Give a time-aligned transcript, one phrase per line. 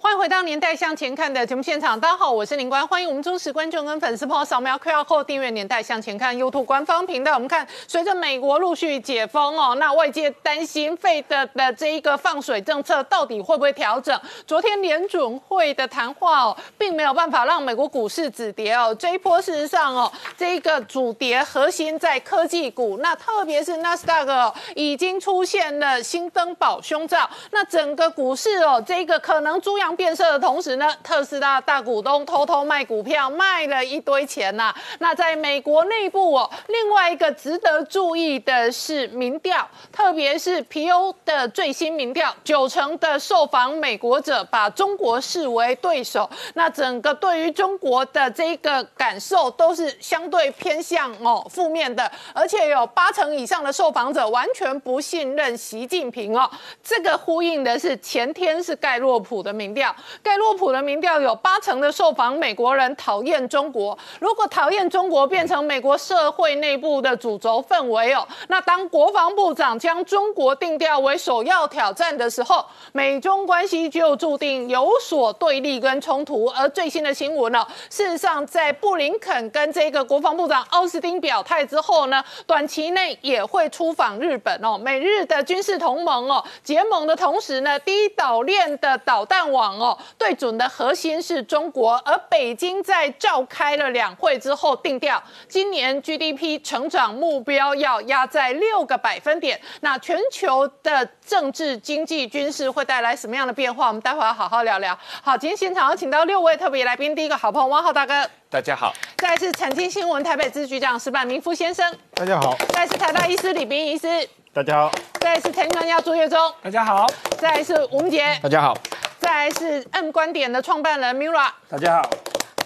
[0.00, 7.34] 欢迎回到《年代向前看》的节目现场，大家好，我是林官，欢迎我们忠实观众跟粉丝朋友扫描 QR Code 订阅《年代向前看》YouTube 官方频道。
[7.34, 14.18] 我们看，随着美国陆续解封哦，那外界担心费的的这一个放水政策到底会不会调整？
[14.46, 18.94] 昨天联准会的谈话哦，并没有办法让美国股市止跌哦。
[18.96, 29.87] 这一波事实上哦，这一个主跌核心在科技股，那特别是纳斯达克已经出现了新登宝胸罩，那整个股市哦，这个可能猪羊。
[29.94, 34.74] 变色的同时呢，特斯拉大股东偷偷卖股票，卖了一堆钱呐。
[34.98, 46.28] 那在美国内部哦，另外一个值得注意的是民调，特别是皮欧的最新民调，九成的受访美国者把中国视为对手。
[46.54, 56.50] 那整个对于中国的这个感受都是相对偏向哦负面的，而且有八成以上的受访者完全不信任习近平哦。
[56.82, 59.77] 这个呼应的是前天是盖洛普的民调。
[60.22, 63.96] 盖洛普的民调有八成的受访美国人讨厌中国。
[64.20, 76.46] 如果讨厌中国变成美国社会内部的主轴氛围哦，那当国防部长将中国定调为首要挑战的时候，美中关系就注定有所对立跟冲突。
[76.56, 84.78] 而最新的新闻呢，事实上在布林肯跟这个国防部长奥斯汀表态之后呢，短期内也会出访日本哦。
[84.78, 89.67] 美日的军事同盟哦结盟的同时呢，低岛链的导弹网。
[89.76, 99.60] 哦，对准的核心是中国，而北京在召开了两会之后定调，今年 GDP 成长目标要压在六个百分点。
[99.80, 103.88] 那全球的政治、经济、军事会带来什么样的变化？
[103.88, 104.96] 我们待会要好好聊聊。
[105.22, 117.06] 好，今天现场要请到六位特别来宾，第一个好朋友汪浩大哥，大家好；再是财经新闻台北支局长石板明夫先生，大家好；再是台大医师李斌医师，大家好；再是财经专家朱月忠，大家好；
[117.38, 118.76] 再是吴杰，大家好。
[119.18, 122.10] 再是 M 观点的创办人 Mira，大家好。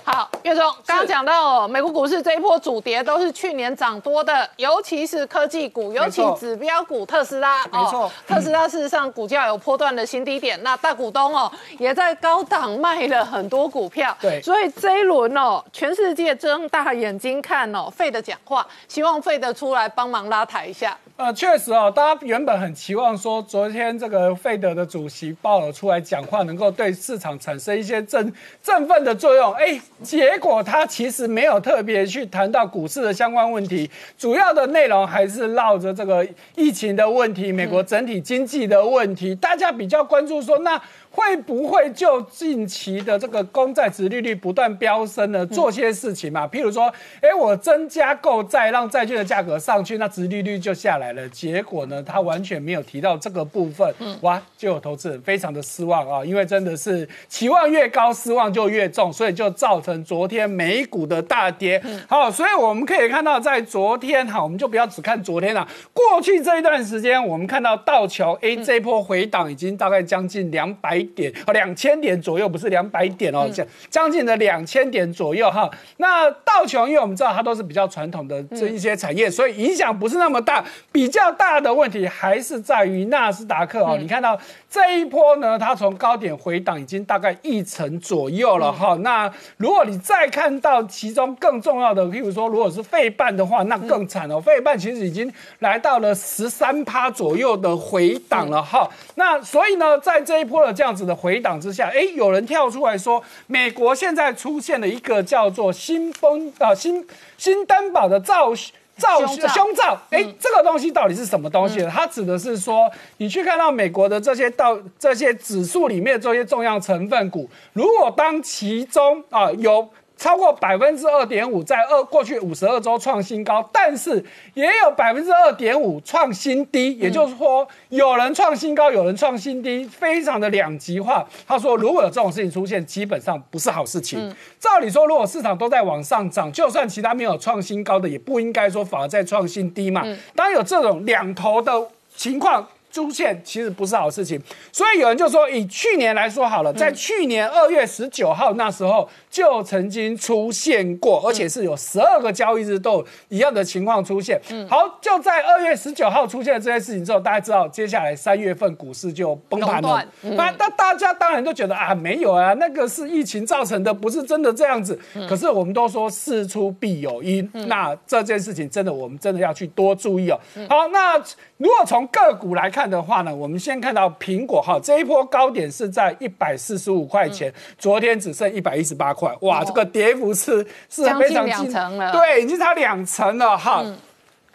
[0.05, 7.65] 好，岳总刚刚讲到，美国股市这一波主跌都是去年涨多的，尤其是科技股，尤其指标股特斯拉。
[7.69, 14.15] 没错，特斯拉事实上股价有波段的新低点，那大股东哦也在高档卖了很多股票。
[14.21, 20.99] 对，所以这一轮哦，全世界睁大眼睛看哦，费的讲话，希望费的出来帮忙拉抬一下。
[21.15, 29.53] 呃，确实哦，大家原本很期望说，昨天这个费德的主席鲍尔出来讲话，能够对市场产生一些振振奋的作用。
[29.53, 40.81] 哎，结果他其实没有特别去谈到股市的相关问题，主要的内容还是绕着这个疫情的问题、美国整体经济的问题，大家比较关注说那。
[41.15, 45.47] 会不会就近期的这个公债值利率不断飙升呢？
[45.47, 51.29] 做些事情嘛，譬如说，哎，我增加购债，让债券的价格上去，那值利率就下来了。
[51.29, 61.83] 结果呢，他完全没有提到这个部分，哇，就有投资人非常的失望啊，因为真的是期望越高，失望就越重，所以就造成昨天美股的大跌。
[62.09, 71.02] 好，所以我们可以看到，在昨天哈，我们就不要只看昨天了，过去这一段时间，我们看到道琼 A 这波回档已经大概将近两百。
[71.03, 75.69] 点哦，两千点左右，不是两百点哦，将将近的两千点左右哈。
[75.97, 80.65] 那道琼，因为我们知道它都是比较传统的这一些产业，所以影响不是那么大。
[80.93, 83.97] 比较大的问题还是在于纳斯达克哦。
[83.99, 84.39] 你看到
[84.71, 88.95] 这一波呢，它从高点回档已经大概一成左右了哈。
[89.01, 94.41] 那如果你再看到其中更重要的，譬如说如果是费半的话，那更惨哦。
[94.41, 98.89] 费半其实已经来到了十三趴左右的回档了哈。
[99.17, 100.92] 那所以呢，在这一波的这样。
[100.93, 107.07] 子的回档之下，哎，有人跳出来说，美国现在出现了一个叫做新风啊新
[107.39, 108.53] 新担保的造
[108.97, 111.83] 造胸罩，哎，这个东西到底是什么东西？
[111.87, 119.89] 它指的是说，你去看到美国的这些到这些指数里面这些重要成分股，如果当其中啊有。
[120.17, 124.25] 超过百分之二点五，在二过去五十二周创新高，但是
[124.55, 131.27] 也有百分之二点五创新低，也就是说，有人创新高，有人创新低，非常的两极化。
[131.47, 134.35] 他说，如果有这种事情出现，基本上不是好事情。
[134.61, 140.05] 照理说，如果市场都在往上涨，就算其他没有创新高的，也不应该说反而在创新低嘛。
[140.37, 141.73] 当有这种两头的
[142.15, 142.69] 情况。
[142.93, 144.39] 出现，其实不是好事情。
[144.71, 154.39] 所以有人就说，以去年来说好了，在去年二月十九号那时候就曾经出现过，而且是有十二个交易日都有一样的情况出现。
[154.51, 154.69] 嗯。
[154.69, 160.05] 好，就在二月十九号出现了这件事情之后，大家知道接下来三月份股市就崩盘了。
[160.21, 164.99] 那那大家当然都觉得啊，没有啊，那个是疫情造成的，不是真的这样子。
[165.27, 170.39] 可是我们都说事出必有因，那这件事情真的我们真的要去多注意哦。
[170.69, 171.17] 好，那
[171.57, 183.85] 如果从个股来看的话呢，我们先看到苹果哈，这一波高点是在一百四十五块钱，昨天只剩一百一十八块，哇，这个跌幅是是非常两成了，对，已经差两成了哈。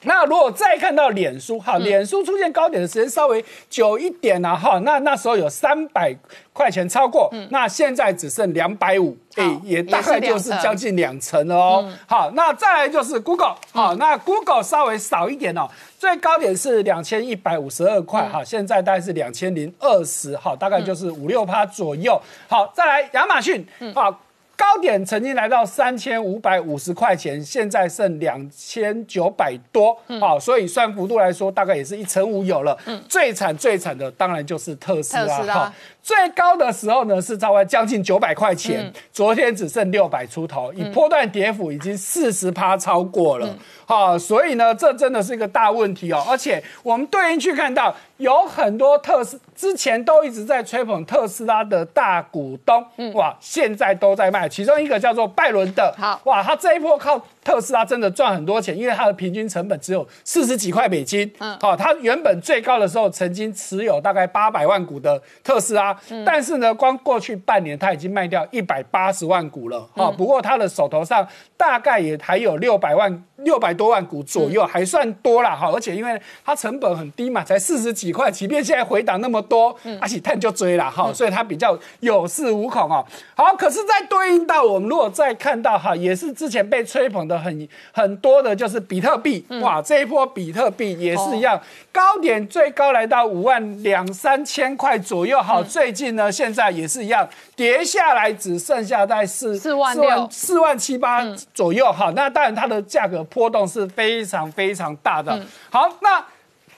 [0.03, 6.15] 那如果再看到脸书哈，脸书出现高点的时间稍微久一点了哈，那那时候有三百
[6.53, 11.91] 块钱超过，那现在只剩两百五，哎，也大概就是将近两成了哦。
[12.07, 15.67] 好，那再来就是 Google，好，那 Google 稍微少一点哦，
[15.97, 22.21] 最高点是两千一百五十二块哈，现在大概是两千零二十，好，大概就是五六趴左右。
[22.47, 23.65] 好，再来亚马逊，
[23.95, 24.21] 好。
[24.57, 32.75] 高点曾经来到三千五百五十块钱，现在剩两千九百多，好，所以算幅度来说，大概也是一成五有了。
[33.07, 35.73] 最惨最惨的当然就是特斯拉，哈，
[36.07, 46.23] 最高的时候呢是在将近九百块钱，昨天只剩六百出头，以波段跌幅已经四十趴超过了，好，所以呢，这真的是一个大问题哦。
[46.25, 54.47] 而且我们对应去看到，有很多特斯之前都一直在吹捧特斯拉的大股东，哇，现在都在卖。
[54.47, 56.21] 其中一个叫做拜伦的，好。
[56.23, 61.31] 哇，他这一波靠特斯拉真的赚很多钱，因为它的平均成本只有四十几块美金。
[61.39, 69.87] 嗯，好，他原本最高的时候曾经持有大概八百万股的特斯拉，但是呢，光过去半年它已经卖掉一百八十万股了。
[69.95, 75.71] 好，不过它的手头上大概也还有六百万六百多万股左右，还算多了哈。
[75.73, 83.05] 而且因为它成本很低嘛，才四十几块，即便现在回档那么多，而且探就追了哈，所以它比较有恃无恐哦。
[83.35, 89.45] 好，可是，在对应到我们如果再看到哈，也是之前被吹捧的很很多的，就是比特币。
[89.61, 91.59] 哇，这一波比特币也是一样，
[91.91, 100.27] 高点最高来到五万两三千块左右，好，最近呢现在也是一样跌下来，只剩下在四四万六。
[100.31, 101.23] 四万七八
[101.53, 101.91] 左右。
[101.91, 105.39] 好，那当然它的价格波动是非常非常大的。
[105.69, 106.23] 好，那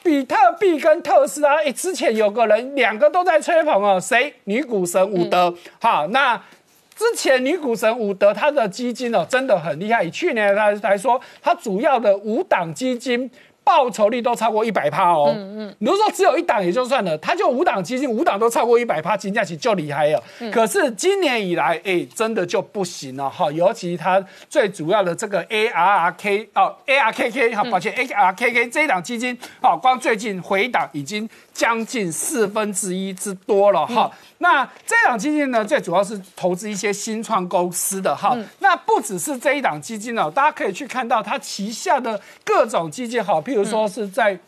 [0.02, 4.34] 比特币跟特斯拉，哎，之前有个人两个都在吹捧哦，谁？
[4.46, 5.54] 女股神伍德。
[5.82, 6.42] 好，那。
[7.00, 13.32] 之前女股神伍德她的基金哦真的很厉害，以去年来来说，它主要的五档基金。
[13.62, 15.32] 报酬率都超过一百趴哦。
[15.36, 20.24] 嗯嗯，如果说只有一档也就算了，它就五档基金，五档都超过一百趴，金价其实就厉害了。
[20.52, 23.52] 可是今年以来，哎，真的就不行了哈。
[23.52, 31.30] 尤其它最主要的这个 ARK 哦，ARKK 好，抱歉，ARKK 这一档基金，好，光最近回档已经
[31.60, 34.10] 将近四分之一之多了哈。
[34.38, 38.34] 那这档基金呢，最主要是投资一些新创公司的哈。
[38.60, 44.40] 那不只是这一档基金哦，大家可以去看到它旗下的各种基金，哈，譬如说是在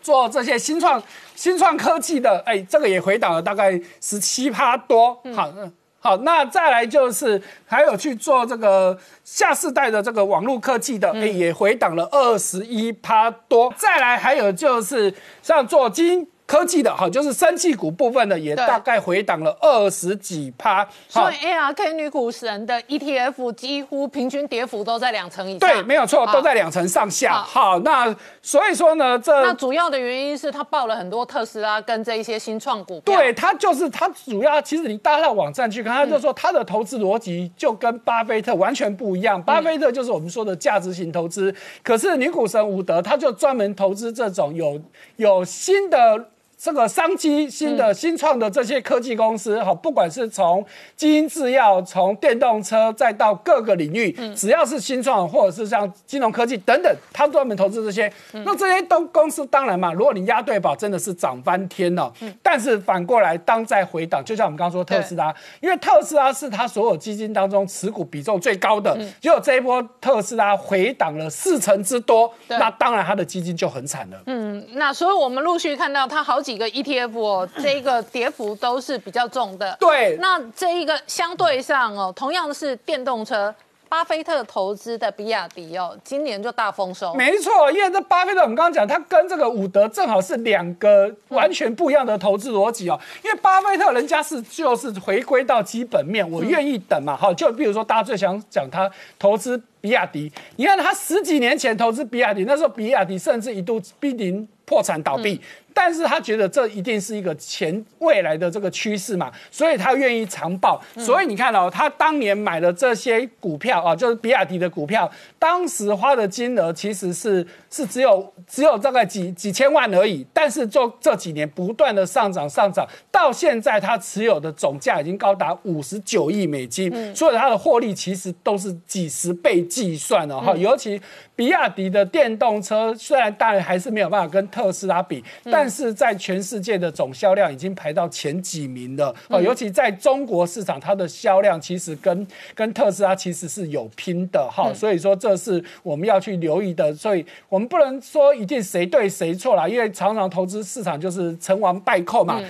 [0.00, 1.02] 做这些新创
[1.34, 5.20] 新创科技的，哎，这个也回档了大概十七趴多。
[5.34, 5.52] 好，
[6.00, 13.72] 好，那再来就是还有去做这个下世代的这个网络科技的，哎，也回档了二十一趴多。
[13.76, 15.12] 再来还有就是
[15.42, 16.26] 像做金。
[16.48, 20.82] 科技的哈，就是三气股部分的，也大概回档了二十几趴。
[21.06, 25.68] 所以 ARK 女股神的 ETF 几乎平均跌幅都在两成以上。
[25.68, 27.34] 对，没有错，都在两成上下。
[27.34, 32.98] 好，那所以说呢，这那主要的原因是他报了很多特斯拉跟这一些新创股。
[33.00, 39.42] 对，他就是他主要，其实你搭到网站去看，他就说他的投资逻辑就跟巴菲特完全不一样。
[39.42, 44.80] 巴菲特就是我们说的价值型投资，可是女股神伍德他就专门投资这种有
[45.16, 46.30] 有新的。
[46.60, 50.64] 这个商机新的新创的这些科技公司，哈，不管是从
[50.96, 58.12] 基因制药、从电动车，再到各个领域，只要是新创或者是像金融科技等等，他专门投资这些。
[58.44, 62.12] 那这些都公司当然嘛，如果你押对宝，真的是涨翻天了。
[62.42, 74.20] 但是反过来，当在回档，就像我们刚刚说特斯拉，因为特斯拉是他所有基金当中持股比重最高的，结果这一波特斯拉回档了四成之多，那当然他的基金就很惨了。
[74.26, 76.47] 嗯，那所以我们陆续看到他好几。
[76.48, 79.76] 几个 ETF 哦， 这个跌幅都是比较重的。
[79.78, 83.54] 对，那这一个相对上哦，同样是电动车，
[83.86, 87.12] 巴菲特投资的比亚迪哦，今年就大丰收。
[87.12, 92.98] 没错，因为这巴菲特我们刚刚讲，他跟这个伍德正好是两个完全不一样的投资逻辑哦。
[93.22, 97.14] 因为巴菲特人家是就是回归到基本面，我愿意等嘛。
[97.14, 104.48] 好，就比如说大家最想讲他投资比亚迪，你看他十几年前投资比亚迪，那时候比亚迪甚至一度濒临。
[104.68, 105.40] 破产倒闭。
[105.80, 110.82] 但是他觉得这一定是一个前未来的这个趋势嘛，所以他愿意长报。
[110.96, 115.08] 所以你看哦，他当年买的这些股票啊，就是比亚迪的股票，
[115.38, 120.26] 当时花的金额其实是是只有只有大概几几千万而已。
[120.32, 130.56] 但是就这几年不断的上涨上涨，到现在他持有的总价已经高达五十九亿美金，所以他的获利其实都是几十倍计算的哈。
[130.56, 131.00] 尤其
[131.38, 139.14] 比亚迪的电动车，虽然当然还是没有办法跟特斯拉比，但是在全世界的总销量已经排到前几名了。
[139.28, 142.26] 哦，尤其在中国市场，它的销量其实跟
[142.56, 152.42] 跟特斯拉其实是有拼的哈，所以说这是我们要去留意的，所以我们不能说一定谁对谁错啦，因为常常投资市场就是成王败寇嘛。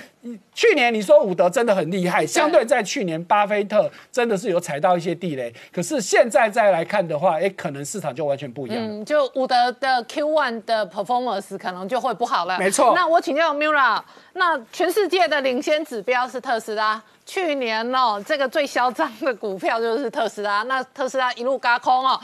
[0.53, 8.79] 去年你说伍德真的很厉害，相对在去年巴菲特真的是有踩到一些地雷，可是现在再来看的话，哎，可能市场就完全不一样。
[8.79, 12.59] 嗯，就伍德的 Q one 的 performance 可能就会不好了。
[12.59, 12.93] 没错。
[12.95, 22.21] 那我请教 Mira，那全世界的领先指标是特斯拉，去年哦，这个最嚣张的股票就是特斯拉，那特斯拉一路嘎空哦。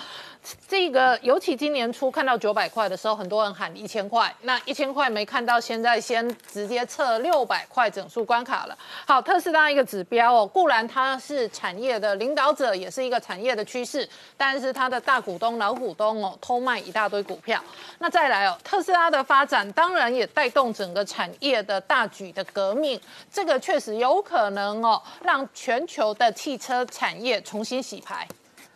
[0.69, 8.77] 这个尤其今年初看到九百块的时候，很多人喊一千块，那一千块没看到，现在先直接测六百块整数关卡了。
[9.07, 17.63] 好，特斯拉一个指标哦，固然它是产业的领导者，也是一个产业的趋势，但是它的大股东、老股东哦，偷卖一大堆股票。
[17.99, 23.01] 那再来哦，特斯拉的发展当然也带动整个产业的大举的革命，
[23.33, 28.27] 这个确实有可能哦，让全球的汽车产业重新洗牌。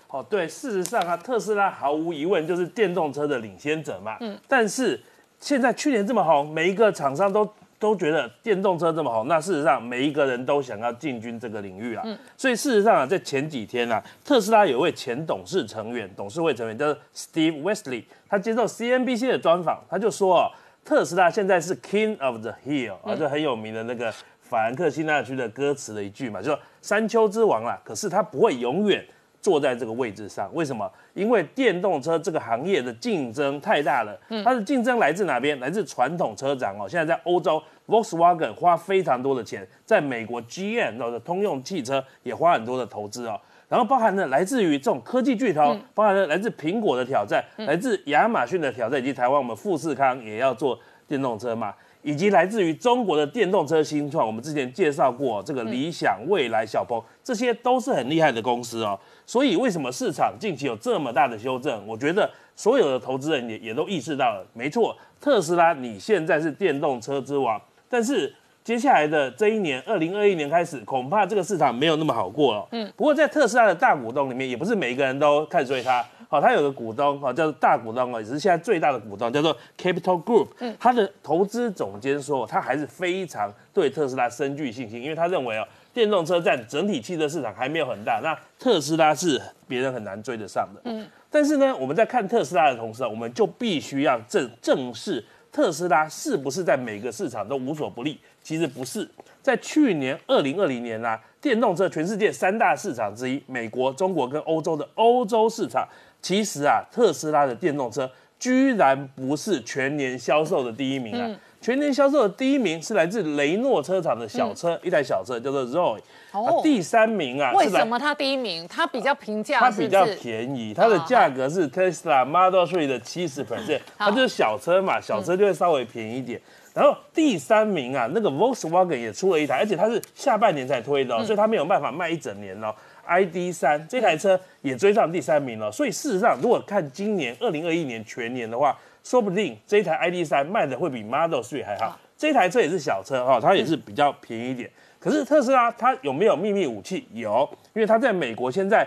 [0.08, 4.16] 哦，对，事实上啊，特斯拉毫无疑问就是电动车的领先者嘛。
[4.20, 4.38] 嗯。
[4.48, 4.98] 但是
[5.38, 7.46] 现在去年这么红，每一个厂商都
[7.78, 12.02] 都觉得电动车这么红，那事实上每一个人都想要进军这个领域啊。
[12.06, 12.18] 嗯。
[12.38, 20.50] 所以事实上啊，在前几天啊，特斯拉有位前董事成员、董事会成员叫 Steve Wesley，他接受 CNBC 的专访，他就说哦，
[20.86, 24.10] 特斯拉现在是 King of the Hill，啊，就很有名的那个
[24.40, 27.78] 法兰克辛纳区的歌词的一句嘛，就说山丘之王啦。
[27.84, 29.06] 可是他不会永远。
[29.40, 30.90] 坐在这个位置上，为什么？
[31.14, 34.18] 因为电动车这个行业的竞争太大了。
[34.28, 35.59] 嗯，它的竞争来自哪边？
[35.61, 36.88] 来自传统车厂哦。
[36.88, 43.40] 现在在欧洲，Volkswagen 花非常多的钱，在美国 GM 的通用汽车也花很多的投资哦。
[43.68, 51.75] 然后包含了来自于这种科技巨头，包含了来自苹果的挑战，来自亚马逊的挑战，以及台湾我们富士康也要做电动车嘛。
[52.00, 58.99] 以及来自于中国的电动车新创，我们之前介绍过这个理想、未来、小鹏，这些都是很厉害的公司哦。
[59.28, 61.87] 所以为什么市场近期有这么大的修正？
[61.87, 72.66] 我觉得所有的投资人也也都意识到了，没错，特斯拉你现在是电动车之王，但是接下来的这一年，二零二一年开始，恐怕这个市场没有那么好过了。
[72.70, 76.02] 嗯，不过在特斯拉的大股东里面，也不是每一个人都看衰它。
[76.30, 80.49] 好，它有个股东，好，叫做大股东哦，也是现在最大的股东，叫做 Capital Group。
[80.61, 90.80] 嗯，他的投资总监说，他还是非常对特斯拉深具信心，因为他认为哦，电动车占整体汽车市场还没有很大，那特斯拉是别人很难追得上的。
[90.85, 98.18] 嗯，但是呢，我们在看特斯拉的同时，我们就必须要正正视特斯拉是不是在每个市场都无所不利。
[98.42, 99.09] 其实不是，
[99.42, 105.87] 在去年二零二零年啊，电动车全世界三大市场之一，美国、中国跟欧洲的欧洲市场。
[106.21, 111.28] 其实啊，特斯拉的电动车居然不是全年销售的第一名啊！
[111.60, 115.98] 全年销售的第一名是来自雷诺车厂的小车，一台小车叫做 Zoe。
[116.32, 118.66] 哦，第三名啊，为什么它第一名？
[118.68, 126.40] 它比较平价，它比较便宜，它的价格是 Tesla Model Three 的七十 percent，它就是小车嘛，小车就会稍微便宜一点。
[126.74, 132.72] 然后第三名啊，那个 Volkswagen 也出了一台，而且它是下半年才推的，所以它没有办法卖一整年哦。
[133.04, 141.98] ID 三这台车也追上第三名了，所以事实上，如果看今年二零二一年全年的话，说不定这台 ID 三卖的会比 Model Three 还好。
[142.14, 144.70] 这台车也是小车哈，它也是比较便宜一点。
[145.00, 147.08] 可是特斯拉它有没有秘密武器？
[147.14, 148.86] 有，因为它在美国现在。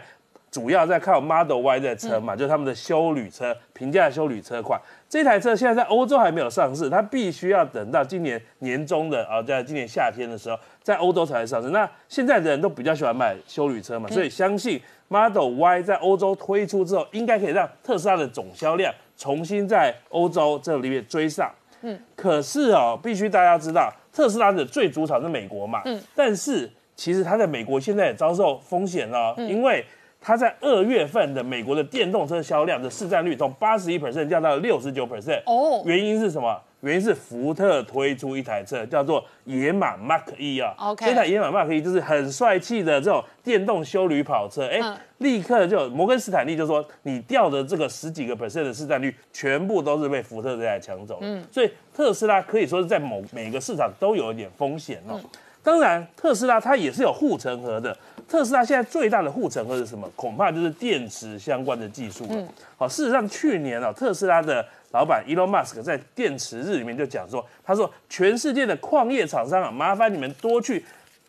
[0.52, 4.78] 主要在靠 Model Y 的车嘛，就是他们的修旅车，平价修旅车款。
[5.08, 11.70] 这台车现在在欧洲还没有上市，它必须要等到今年年中的啊，在今年夏天的时候，在欧洲才会上市。
[11.70, 21.52] 那现在的人都比较喜欢买修旅车嘛，所以相信 Model Y 在欧洲推出之后，应该可以让特斯拉的总销量重新在欧洲这里面追上。
[21.84, 25.84] 嗯，可是哦，必须大家知道，特斯拉的最主场是美国嘛。
[25.86, 29.86] 嗯，但是其实它在美国现在也遭受风险了，因为
[30.20, 35.44] 它在二月份的美国的电动车销量的市占率从八十一 percent 降到六十九 percent。
[35.46, 36.60] 哦，原因是什么？
[36.82, 40.74] 原因是福特推出一台车叫做野马 Mark 一啊。
[40.78, 44.68] OK，这台野马 Mark 一就是很帅气的这种电动修旅跑车。
[44.68, 44.80] 哎，
[45.20, 51.20] 立刻就摩根斯坦利就说，你掉的这个十几个 percent 的市占率，全部都是被福特这台抢走。
[51.22, 55.20] 嗯，所以特斯拉可以说是在某每个市场都有一点风险哦。
[55.64, 57.96] 当然，特斯拉它也是有护城河的。
[58.32, 60.10] 特斯拉现在最大的护城河是什么？
[60.16, 62.48] 恐怕就是电池相关的技术了。
[62.78, 70.82] 好，事实上去年啊，特斯拉的老板 Elon Musk 在电池日里面就讲说，他说全世界的矿业厂商啊，麻烦你们多去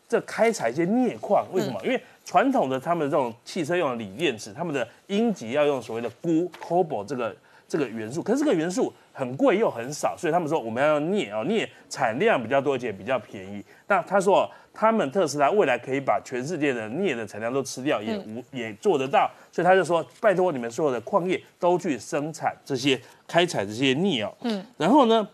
[0.07, 1.45] 这开采一些镍矿。
[1.51, 1.77] 为什么？
[1.83, 7.35] 因为传统的他们这种汽车用的锂电池，他们的阴极要用所谓的钴 cobalt 这个
[7.73, 13.63] 这个元素，可是这个元素很贵又很少，所以他们说我们要用镍啊，镍产量比较多而且比较便宜。
[13.87, 14.47] 那他说。
[14.75, 24.33] 他们特斯拉未来可以把全世界的镍的产量都吃掉，也无也做得到，所以他就说：拜托你们所有的矿业都去生产这些开采这些镍哦。
[24.41, 25.27] 嗯，然后呢，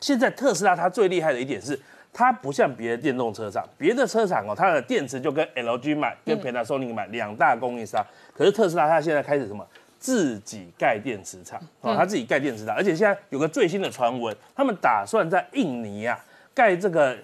[0.00, 1.78] 现在特斯拉它最厉害的一点是，
[2.12, 8.04] 它不像别的电动车厂，别的车厂哦，它的电池就跟 LG 买，跟 Panasonic 买两大供应商，
[8.36, 9.64] 可是特斯拉它现在开始什么，
[10.04, 17.16] 自己盖电池厂哦，他自己盖电池厂，而且现在有个最新的传闻，他们打算在印尼啊盖这个。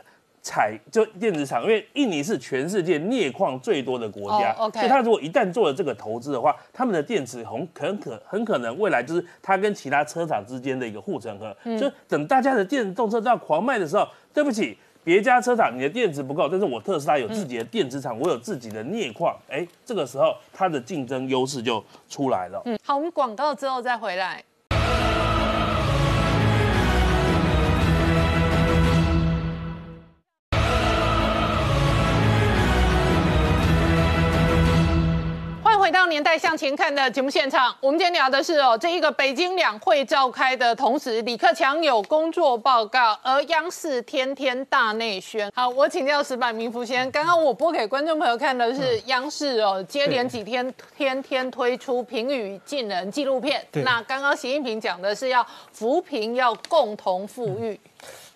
[0.43, 11.55] 采就电子厂，因为印尼是全世界镍矿最多的国家，所以他如果一旦做了这个投资的话，他们的电池很很可很可能未来就是他跟其他车厂之间的一个护城河。
[11.79, 14.79] 就等大家的电动车都要狂卖的时候，对不起，
[15.11, 22.63] 叠加车厂你的电池不够，但是我特斯拉有自己的电池厂，我有自己的镍矿，哎，这个时候它的竞争优势就出来了。
[22.65, 24.41] 嗯，好，我们广告之后再回来。
[35.91, 45.51] 回到年代向前看的节目现场，我们今天聊的是哦，这一个北京两会召开的同时，李克强有工作报告，而央视天天大内宣。
[45.53, 53.61] 好，我请教石板明福先，刚刚我播给观众朋友看的是央视哦，接连几天天天推出平语近人纪录片。
[53.73, 57.81] 那刚刚习近平讲的是要扶贫，要共同富裕。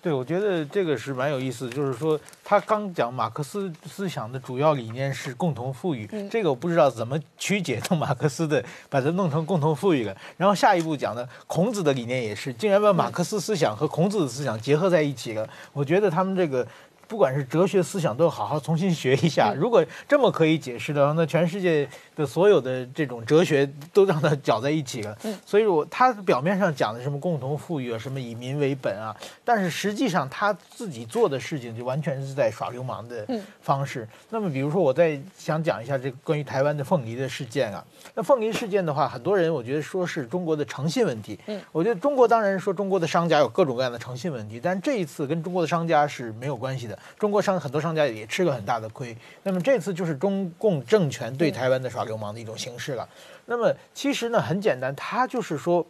[0.04, 10.14] 对，我觉得这个是蛮有意思，就是说他刚讲马克思思想的主要理念是共同富裕，这个我不知道怎么曲解成马克思的，把它弄成共同富裕了。
[10.36, 15.48] 然后下一步讲的孔子的理念也是，竟然把马克思思想和孔子的思想结合在一起了。
[15.72, 16.68] 我觉得他们这个。
[17.06, 19.52] 不管是哲学思想，都要好好重新学一下。
[19.54, 25.16] 如果这么可以解释的话，那全世界的所有的这种哲学都让它搅在一起了。
[25.24, 33.26] 嗯，所以我他表面上讲的什么共同富裕啊，什么以民为本啊，但是实际上他自己做的事情就完全是在耍流氓的
[33.60, 34.08] 方式。
[34.30, 37.84] 那么，比如说，我再想讲一下这关于台湾的凤梨的事件啊。
[38.14, 41.38] 那凤梨事件的话，很多人我觉得说是中国的诚信问题。
[41.46, 46.98] 嗯，我觉得中国当然说中国的商家有各种各样的诚信问题，但这一次跟中国的商家是没有关系的。
[47.18, 53.08] 中国商很多商家也吃了很大的亏，那么这次就是中共政权对台湾的耍流氓的一种形式了。
[53.46, 55.86] 那么其实呢很简单，他就是说，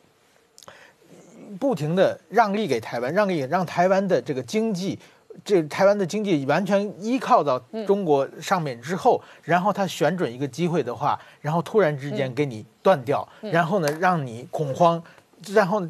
[1.59, 4.99] 不停的让利给台湾，让利让台湾的这个经济，
[5.45, 15.03] 这台湾的经济完全依靠到中国上面之后，然后他选准一个机会的话，然后突然之间给你断掉，然后呢让你恐慌，
[15.53, 15.83] 然后。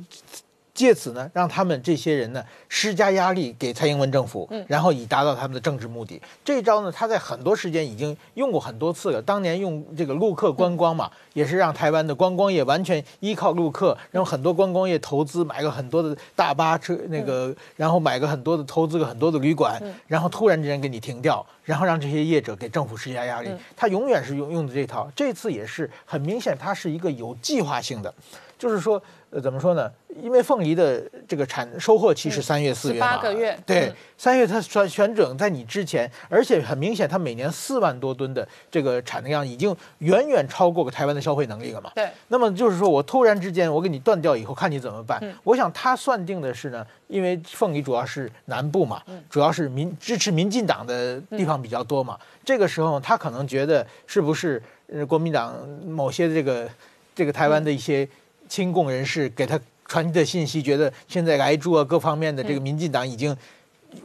[0.75, 6.21] 借此呢，让他们这些人呢施加压力给蔡英文政府，然后以达到他们的政治目的。
[6.45, 9.23] 这一招呢，他在很多时间已经用过很多次了。
[9.23, 23.51] 当年用这个陆客观光嘛，也是让台湾的观光业完全依靠陆客，然后很多观光业投资买个很多的大巴车，那个然后买个很多的投资个很多的旅馆，然后突然之间给你停掉，然后让这些业者给政府施加压力。
[23.77, 28.13] 他永远是用用的这套，这次也是很明显，它是一个有计划性的，
[28.59, 29.01] 就是说。
[29.35, 29.91] 呃，怎么说呢？
[30.23, 33.59] 因为凤梨的这个产收获期是三月四月嘛，八个月。
[33.67, 41.91] 对，三月它选选准在你之前，而且很明显，它每年四万多吨的这个产量已经远远超过台湾的消费能力了嘛。
[41.97, 42.09] 对。
[42.29, 45.21] 那么就是说我突然之间我给你断掉以后，看你怎么办？
[45.43, 52.17] 我想他算定的是呢，因为凤梨主要是南部嘛，主要是民支持民进党的地方比较多嘛。
[52.45, 55.53] 这个时候他可能觉得是不是呃国民党
[55.85, 56.69] 某些这个
[57.17, 58.09] 这个台湾的一些。
[58.55, 63.37] 亲共人士给他传递的信息，觉得现在来住啊各方面的这个民进党已经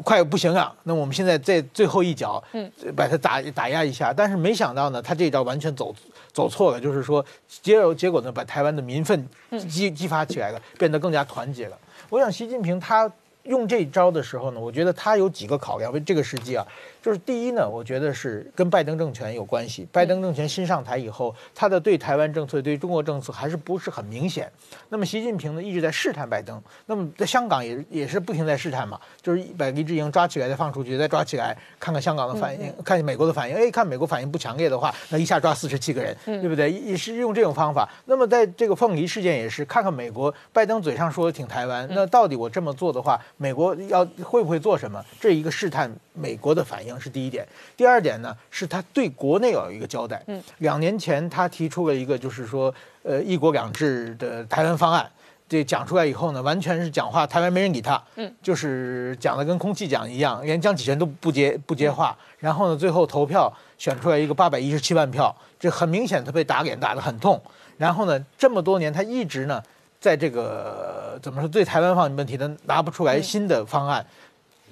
[0.03, 0.75] 快不行了。
[0.85, 4.11] 那我们现在在最后一脚，嗯，把他打打压一下。
[4.11, 5.93] 但是没想到呢，他这一招完全走
[6.33, 7.23] 走错了，就是说
[7.61, 9.27] 结结果呢，把台湾的民愤
[9.69, 11.77] 激激发起来了，变得更加团结了。
[12.09, 13.11] 我想习近平他
[13.43, 15.93] 用这招的时候呢，我觉得他有几个考量。
[15.93, 16.65] 为这个时机啊，
[17.01, 19.87] 就是第一呢，我觉得是跟拜登政权有关系。
[19.91, 24.51] 拜登政权新上台以后，他的对台湾政策、对中国政策还是不是很明显。
[24.89, 33.55] 那么习近平呢一直在试探拜登，那么在香港也也是不停在试探嘛，就是把黎智英抓起来再放出去，再抓起来看看香港的反应，看美国的反应。
[33.55, 36.71] 哎，看美国反应不强烈的话，那一下抓四十七个人，对不对？
[36.71, 37.89] 也是用这种方法。
[38.05, 45.03] 那么在这个凤梨事件也是，看看美国拜登嘴上说挺台湾，那到底我这么做的话，美国要会不会做什么？
[45.19, 47.47] 这一个试探美国的反应是第一点。
[47.77, 50.21] 第二点呢，是他对国内要有一个交代。
[50.27, 55.09] 嗯，两年前他提出了一个，就是说，呃，一国两制的台湾方案。
[55.47, 62.15] 这讲出来以后呢，完全是讲话，台湾没人理他，嗯，就是讲的跟空气讲一样，连江启臣都不接不接话。
[62.37, 67.41] 然后呢，最后投票选出来一个八百一十七万票，这很明显他被打脸打得很痛。
[67.77, 69.59] 然后呢，这么多年他一直呢，
[69.99, 74.05] 在这个怎么说对台湾方面问题，他拿不出来新的方案。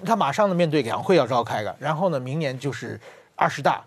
[0.04, 2.98] 他马上呢面对两会要召开了，然后呢，明年就是
[3.36, 3.82] 二十大。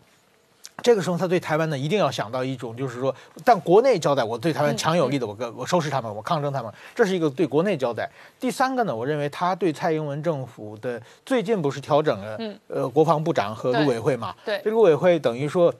[0.83, 3.13] 这个时候，他对台湾呢一定要想到一种，就是说，
[3.45, 8.09] 但国内交代，我对台湾强有力的，我跟我收拾他们，我抗争他们，这是一个对国内交代。
[8.39, 14.33] 第三个呢，我认为他对蔡英文政府的最近不是调整了，呃，国防部长和陆委会嘛？
[14.43, 15.73] 对，这陆委会等于说。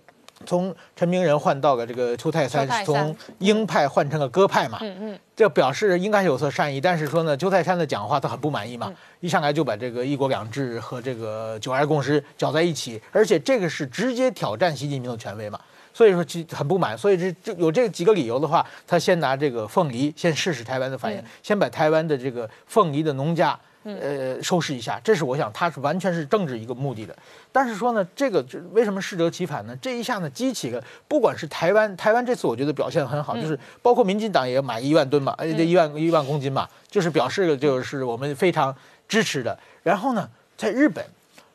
[0.45, 15.59] 从陈明仁换到了这个邱泰山，从鹰派换成了鸽派嘛，嗯嗯，这表示应该是有所善意，但是说呢，邱泰山的讲话他很不满意嘛，一上来就把这个一国两制和这个九二共识搅在一起，而且这个是直接挑战习近平的权威嘛，
[15.93, 23.57] 所以说其很不满，所以这就有这几个理由的话，他先拿这个凤梨先试试台湾的反应，先把台湾的这个凤梨的农家。
[23.83, 27.17] 呃，收拾一下，这是我想，他是完全是政治一个目的的。
[27.51, 29.75] 但是说呢，这个为什么适得其反呢？
[29.81, 38.75] 这一下呢，激起了，不管是台湾，台湾这次我觉得表现很好，就是包括民进党也买一万吨嘛，呃，一万一万公斤嘛，就是表示就是我们非常
[39.07, 39.57] 支持的。
[39.81, 41.03] 然后呢，在日本，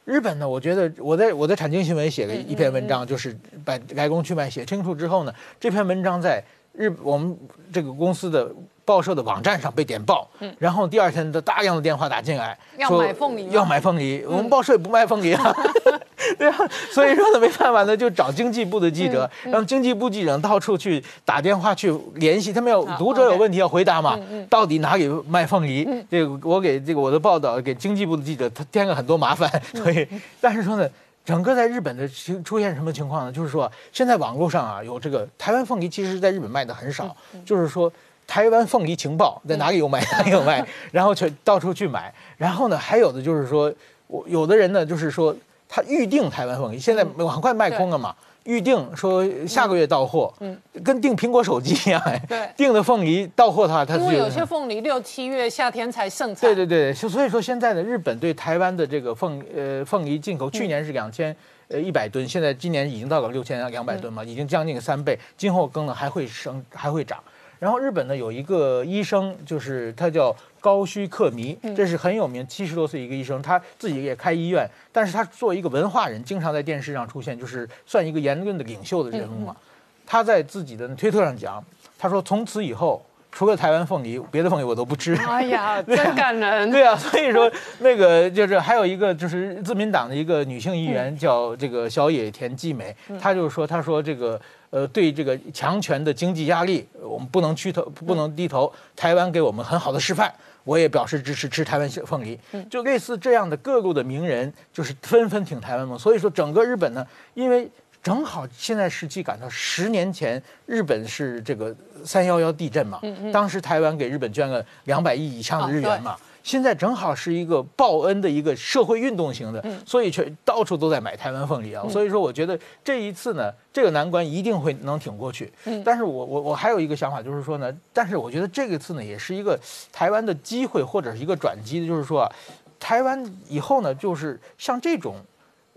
[0.05, 7.39] 日本呢，我觉得我在我在产经新闻写了一篇文章，就是把来龙去脉写清楚之后呢，这篇文章在日我们
[7.73, 8.53] 这个公司的。
[8.87, 15.53] 报社的网站上被点爆，嗯，然后第二天的大量的电话打进来，要买凤梨，要买凤梨，我们报社也不卖凤梨啊，
[16.39, 16.57] 对啊，
[16.93, 24.17] 所以说呢，没办法呢，就找经济部的记者，让经济部记者到处去打电话去联系，他们要读者有问题要回答嘛，
[24.49, 25.85] 到底哪里卖凤梨？
[26.09, 30.07] 这个我给这个我的报道给经济部的记者，他添了很多麻烦， 所以，
[30.41, 30.89] 但是说呢，
[31.25, 33.33] 整个在日本的情出现什么情况呢？
[33.33, 37.93] 就是说现在网络上啊有这个台湾凤梨，其实是在日本卖的很少，就是说。
[38.27, 40.01] 台湾凤梨情报在 哪里有卖？
[40.13, 40.67] 哪里有卖？
[40.93, 42.13] 然后去到处去买。
[42.37, 43.73] 然后呢，还有的就是说，
[44.07, 45.35] 我有的人呢，就是说
[45.69, 48.15] 他预定台湾凤梨，现在很快卖空了嘛。
[48.45, 56.43] 预定说下个月到货，嗯，跟订苹果手机一样，哎，对，订的凤梨到货的话，它因为有些凤梨六七月夏天才盛产。
[56.43, 61.35] 对对对，所以说现在呢日本对台湾的这个凤呃凤梨进口，去年是两千
[61.67, 67.19] 呃一百吨，现在今年已经到了六千两百吨嘛，已经将近三倍，今后更呢还会升还会涨。
[67.59, 79.57] 然后日本呢有一个医生，就是他叫高须克弥，这是很有名，七十多岁一个医生，他自己也开医院，但是他作为一个文化人，经常在电视上出现，就是算一个言论的领袖的人物嘛。
[80.05, 81.65] 他在自己的推特上讲，
[81.99, 85.15] 他说从此以后，除了台湾凤梨，别的凤梨我都不吃。
[85.15, 86.71] 哎呀， 真感人。
[86.71, 94.39] 对啊，所以说那个就是还有一个就是自民党的一个女性议员叫这个小野田纪美，她就是说，她说这个。
[94.71, 98.73] 呃，对这个强权的经济压力，我们不能屈头，不能低头。
[98.95, 100.33] 台湾给我们很好的示范，
[100.65, 102.39] 我也表示支持吃台湾凤梨。
[102.69, 105.97] 就类似这样的各路的名人，就是纷纷挺台湾嘛。
[105.97, 107.71] 所以说，整个日本呢，因为
[108.03, 111.75] 正好现在时期赶到十年前，日本是这个
[112.05, 113.01] 三幺幺地震嘛，
[113.33, 116.17] 当时台湾给日本捐了两百亿以上的日元嘛。
[116.47, 121.85] 现在正好是一个报恩的一个社会运动型的，所以全到处都在买台湾凤梨啊。
[121.89, 125.53] 所以说，我觉得这一次呢，这个难关一定会能挺过去。
[125.85, 129.59] 但是我我我还有一个想法，就是说呢，但是我觉得这个次呢，也是一个
[129.93, 132.33] 台湾的机会或者是一个转机的，就是说啊，
[132.79, 135.17] 台湾以后呢，就是像这种，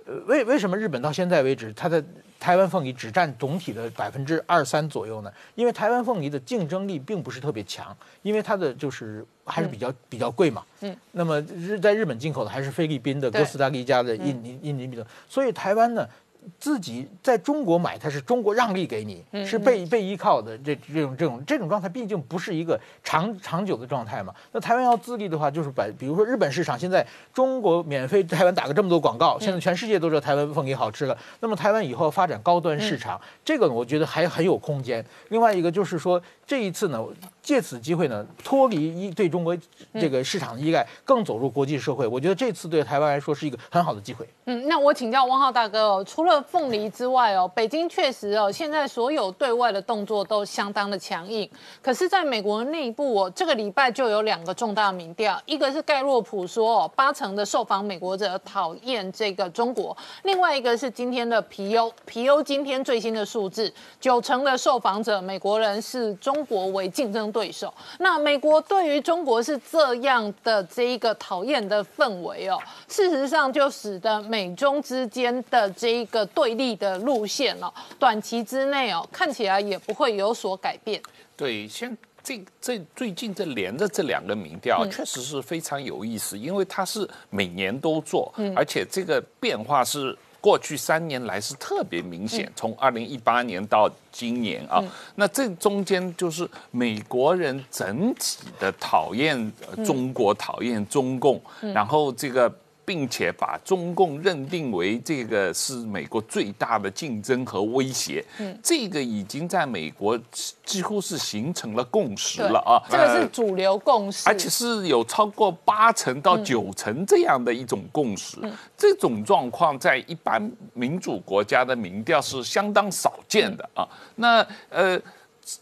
[0.06, 2.04] 呃，为为什么日本到现在为止它的。
[2.40, 10.64] 台湾凤梨只占总体的百分之二三左右呢，因为台湾凤梨的竞争力并不是特别强，因为它的就是还是比较比较贵嘛。
[10.80, 10.96] 嗯。
[11.12, 16.08] 那么日在日本进口的还是菲律宾的哥斯达黎加的印尼印尼比的，所以台湾呢
[16.58, 24.34] 自己在中国买，它是中国让利给你，是被被依靠的这这种这种这种状态，毕竟不是一个长长久的状态嘛。
[24.52, 31.18] 那台湾要自立的话，就是把比如说日本市场，现在中国免费台湾打个这么多广告，现在全世界都知道台湾凤梨好吃了。
[31.42, 35.04] 那么台湾以后发展高端市场，这个我觉得还很有空间。
[35.30, 37.06] 另外一个就是说，这一次呢，
[37.44, 39.56] 借此机会呢，脱离依对中国
[39.94, 42.08] 这个市场的依赖，更走入国际社会。
[42.08, 44.28] 我觉得这次对台湾来说是一个很好的机会。
[44.46, 51.48] 嗯，那我请教汪浩大哥哦，除了凤梨之外哦，北京确实哦，现在所有对外的动作都相当的强硬。
[51.84, 67.74] 可是，在美国内部哦，这个礼拜就有两个重大民调，一个是盖洛普说哦，八成的受访美国者讨厌这个中国；另外一个是今天的皮尤，皮尤今天最新的数字，九成的受访者美国人是中国为竞争对手。
[68.00, 81.02] 那美国对于中国是这样的这一个讨厌的氛围哦，事实上就使得美中之间的这一个对立的路线哦，短期之内哦，看起来也不会有所改变。
[81.36, 94.84] 对，先这这最近这连着这两个民调，确实是非常有意思，因为它是每年都做，而且这个变化是过去三年来是特别明显，从二零一八年到今年啊，
[95.16, 99.52] 那这中间就是美国人整体的讨厌
[99.86, 101.42] 中国，讨厌中共，
[101.74, 102.54] 然后这个。
[102.90, 110.20] 并且把中共认定为这个是美国最大的竞争和威胁，嗯，这个已经在美国
[110.66, 118.38] 几乎是形成了共识了啊，这个是主流共识，而且是有超过八成到九成这样的一种共识，
[118.76, 125.00] 这种状况在一般民主国家的民调是相当少见的啊，那呃。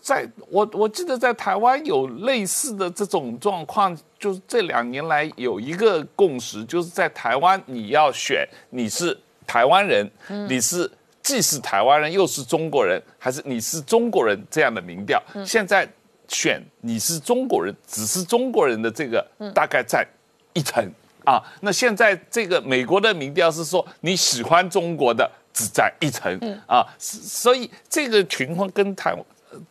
[0.01, 10.09] 在我我记得在台湾有类似的这种状况，就是这两年来有一个共识，就是在台湾你要选你是台湾人，
[10.49, 10.89] 你是
[11.21, 15.21] 既是台湾人又是中国人，还是你是中国人这样的民调。
[15.45, 15.87] 现在
[16.27, 20.05] 选你是中国人，只是中国人的这个大概在
[20.53, 20.83] 一成
[21.23, 21.41] 啊。
[21.61, 29.23] 那现在这个美国的民调是说你喜欢中国的只在一层啊，所以这个情况跟台湾。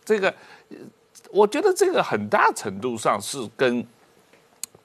[0.05, 0.35] 这个，
[1.31, 3.85] 我觉得这个很大程度上是跟，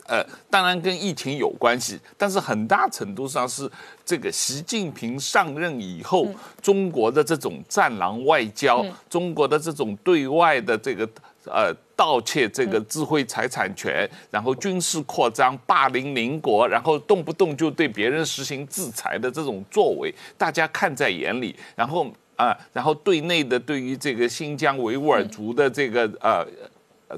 [0.08, 3.70] 呃，当然跟疫情有关系，但是很大程度上是
[4.04, 6.28] 这个习近平上任以后，
[6.62, 11.08] 中国的这种战狼外交，中国的这种对外的这个
[11.46, 22.08] 呃盗窃这个智慧财产权，然后军事扩张、霸凌邻国，然后动不动就对别人实行制裁的这种作为，大家看在眼里，然后。
[22.42, 26.44] 啊，然后对内的对于这个新疆维吾尔族的这个呃，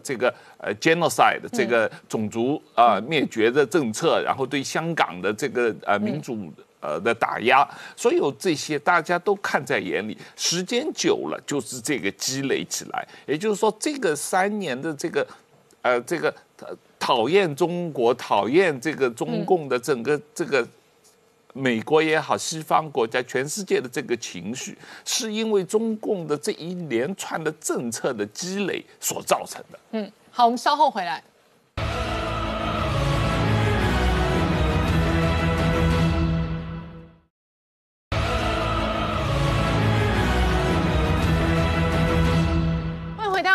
[0.04, 10.18] 这个呃 genocide 这个种族啊灭绝的政策，然后对香港的这个呃民主呃的打压，所有这些大家都看在眼里。
[10.36, 13.08] 时间久了，就是这个积累起来。
[13.26, 15.26] 也就是说，这个三年的这个
[15.82, 16.36] 呃这个
[17.00, 20.68] 讨厌中国、讨厌这个中共的整个这个。
[21.54, 29.80] 美国也好，西方国家、全世界的这个情绪，是因为中共的这一连串的政策的积累所造成的。
[29.92, 31.24] 嗯，好，我们稍后回来。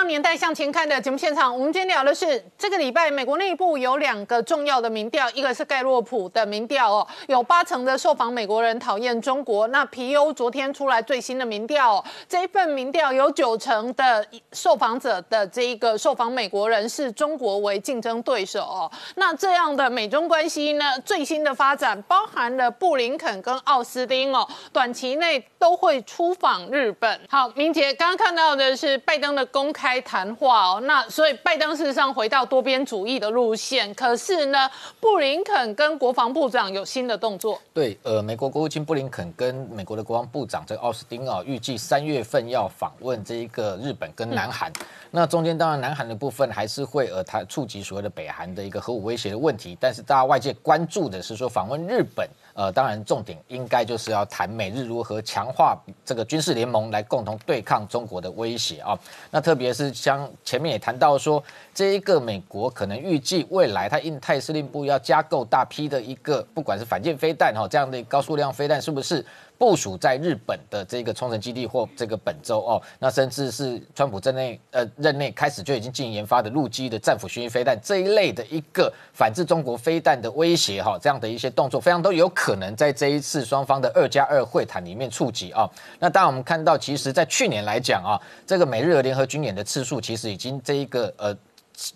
[0.08, 9.68] 年代向前看的节目现场，我们今天聊的是这个礼拜美国内部有两个重要的民调，一个是盖洛普的民调哦，有八成的受访美国人讨厌中国。
[9.68, 18.90] 那皮尤昨天出来最新的民调，这一份民调有九成的受访者的这一个受访美国人视中国为竞争对手哦。
[19.16, 27.20] 那这样的美中关系呢，最新的发展包含了布林肯跟奥斯汀哦，短期内都会出访日本。
[27.28, 29.97] 好，明杰刚刚看到的是拜登的公开。
[30.00, 37.60] 谈话哦，那所以拜登事实上回到多边主义的路线，可是呢，布林肯跟国防部长有新的动作。
[37.72, 44.72] 对，呃，美国国务卿布林肯跟美国的国防部长这个奥斯汀啊，预计三月份要访问这一个日本跟南韩。
[45.10, 52.28] 那中间当然南韩的部分还是会呃，它触及所谓的北韩的一个核武威胁的问题，但是大家外界关注的是说访问日本。
[52.58, 58.98] 呃，当然，重点应该就是要谈美日如何强化这个军事联盟，来共同对抗中国的威胁啊。
[59.30, 61.40] 那特别是像前面也谈到说，
[61.72, 69.24] 这一个美国可能预计未来它印太司令部要加购大批的一个，不管是反舰飞弹哈这样的高数量飞弹，是不是
[69.58, 85.68] 部署在日本的这个冲绳基地或这个本州哦，那甚至是川普在内呃任内开始就已经进行研发的陆基的战斧巡弋飞弹这一类的一个反制中国飞弹的威胁哈，这样的一些动作，非常都有可能在这一次双方的二加二会谈里面触及啊。
[85.98, 88.14] 那当然我们看到，其实在去年来讲啊，
[88.46, 91.36] 这个美日联合军演的次数其实已经这一个呃。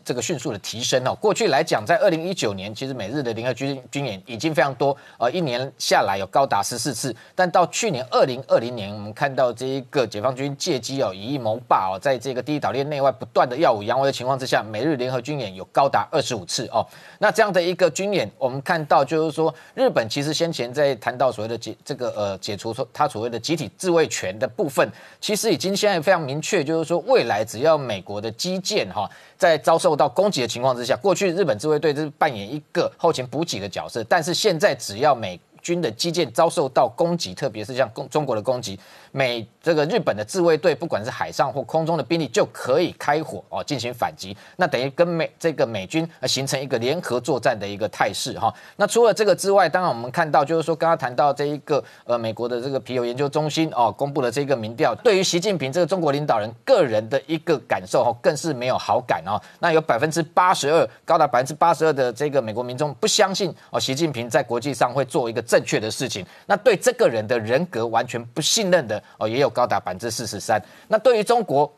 [0.05, 7.15] 这个迅速的提升哦，过去来讲，在二零一九年，其实美日的联合军军演已经非常多，呃，一年下来有高达十四次。
[7.35, 16.87] 但到去年二零二零年，我们看到这一个解放军借机哦，以一谋霸哦，在这个第一岛链内外不断的耀武扬威的情况之下，美日联合军演有高达二十五次哦。
[17.19, 24.89] 那这样的一个军演，我们看到就是说，日本其实先前在谈到所谓的解这个呃解除说他所谓的集体自卫权的部分，
[25.21, 29.11] 其实已经现在非常明确，就是说未来只要美国的基建哈。
[29.39, 38.79] 在遭受到攻击的情况之下，过去日本自卫队是扮演一个后勤补给的角色，但是现在只要美军的基建遭受到攻击，特别是像攻中国的攻击。
[39.13, 44.35] 美这个日本的自卫队，不管是海上或空中的兵力，就可以开火哦，进行反击。
[44.57, 48.53] 那等于跟美这个美军形成一个联合作战的一个态势哈。
[48.77, 59.39] 那除了这个之外，当然我们看到就是说，刚刚谈到这一个呃美国的这个皮尤研究中心哦公布的这个民调，对于习近平这个中国领导人个人的一个感受哦，更是没有好感哦。
[59.61, 66.25] 那有百分之八十二，高达百分之八十二的这个美国民众不相信哦，习近平在国际上会做一个正确的事情。
[66.47, 69.03] 那对这个人的人格完全不信任的。
[69.19, 70.59] 哦，也有高达百分之四十三。
[70.89, 71.71] 那对于中国，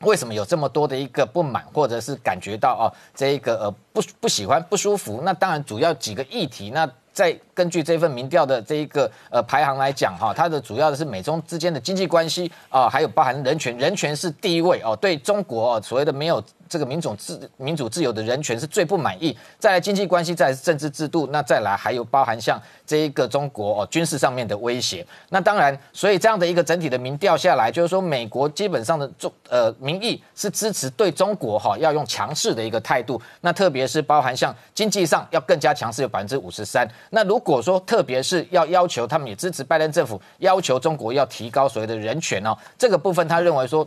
[0.00, 5.20] 为什么有这么多的一个不满，或者是感觉到哦，这一个呃不不喜欢、不舒服？
[5.22, 6.70] 那当然主要几个议题。
[6.70, 14.96] 那在根据这份民调的这一个呃排行来讲哈，它的主要的是美中之间的经济关系啊，还有包含人权，人权是第一位哦。
[14.96, 16.42] 对中国哦，所谓的没有。
[16.70, 25.04] 这个民主自民主自由的人权是最不满意，再来经济关系，再来政治制度，那再来还有包含像这一个中国哦军事上面的威胁。
[25.30, 33.20] 那当然，所以这样的一个整体的民调下来，就是说美国基本上的中呃民意是支持对中国哈要用强势的一个态度。
[33.40, 36.88] 那特别是包含像经济上要更加强势，有百分之五十三。
[37.10, 43.84] 那如果说特别是要要求他们也支持拜登政府，要求中国要提高所谓的人权哦，这个部分他认为说。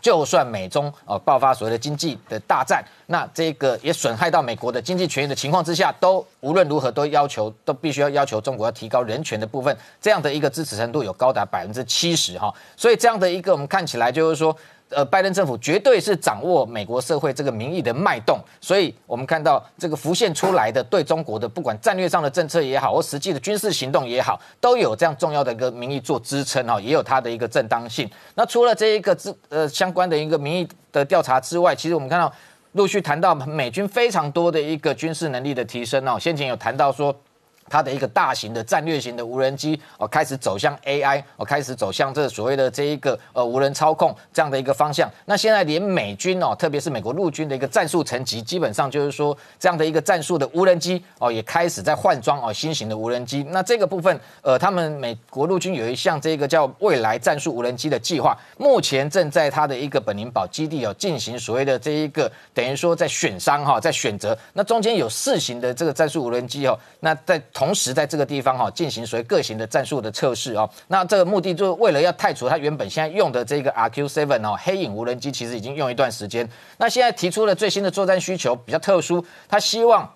[0.00, 14.56] 就算美中呃爆发所谓的经济的大战，那这个也损害到美国的经济权益的情况之下，都无论如何都要求都必须要要求中国要提高人权的部分，这样的一个支持程度有高达百分之七十哈，所以这样的一个我们看起来就是说。
[14.90, 28.10] 呃，拜登政府绝对是掌握美国社会这个民意的脉动，所以我们看到这个浮现出来的对中国的不管战略上的政策也好，或实际的军事行动也好，都有这样重要的一个民意做支撑哈，也有它的一个正当性。
[28.34, 32.32] 那除了这一个之呃相关的一个民意的调查之外，其实我们看到
[32.72, 37.14] 陆续谈到美军非常多的一个军事能力的提升哦，先前有谈到说。
[37.70, 45.08] 它的一个大型的战略型的无人机哦，开始走向 AI 哦，开始走向这所谓的这一个呃无人操控这样的一个方向。
[45.24, 53.46] 那现在连美军哦，特别是美国陆军的一个战术层级，基本上就是说这样的一个战术的无人机哦，也开始在换装哦新型的无人机。
[53.50, 64.36] 那这个部分呃，他们美国陆军有一项这个叫未来战术无人机的计划，目前正在它的一个本宁堡基地哦进行所谓的这一个等于说在选商哈，在选择。
[64.54, 76.48] 那中间有四型的这个战术无人机哦，那在同时，在这个地方哈进行所谓各型的战术的测试哦，那这个目的就是为了要太除它原本现在用的这个 RQ7 哦黑影无人机，其实已经用一段时间。
[76.78, 80.10] 那现在提出了最新的作战需求比较特殊，他希望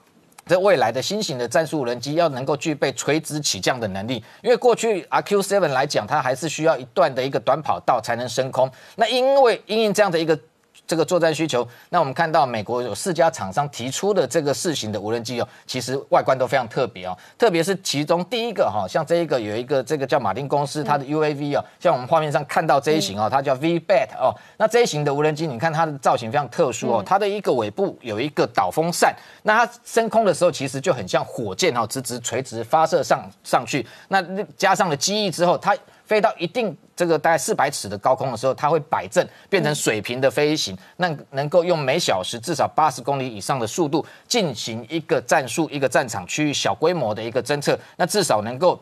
[0.46, 8.70] 在未来的新型的战术无人机要能够具备垂直起降的能力，因为过去 RQ7 来讲，它还是需要一段的一个短跑道才能升空。
[8.96, 10.38] 那因为因应这样的一个。
[10.86, 34.22] 这个作战需求，那我们看到美国有四家厂商提出的这个四型的无人机哦，其实外观都非常特别哦，特别是其中第一个哈，像这一个有一个这个叫马丁公司它的 UAV 哦，像我们画面上看到这一型哦，它叫 V-Bat 哦，那这一型的无人机，你看它的造型非常特殊哦，它的一个尾部有一个导风扇，那它升空的时候其实就很像火箭哦，直直垂直发射上上去，那
[34.56, 35.74] 加上了机翼之后，它。
[36.06, 48.78] 飞到一定这个大概四百尺的高空的时候，它会摆正，变成水平的飞行，那能够用每小时至少八十公里以上的速度进行一个战术、一个战场区域小规模的一个侦测，那至少能够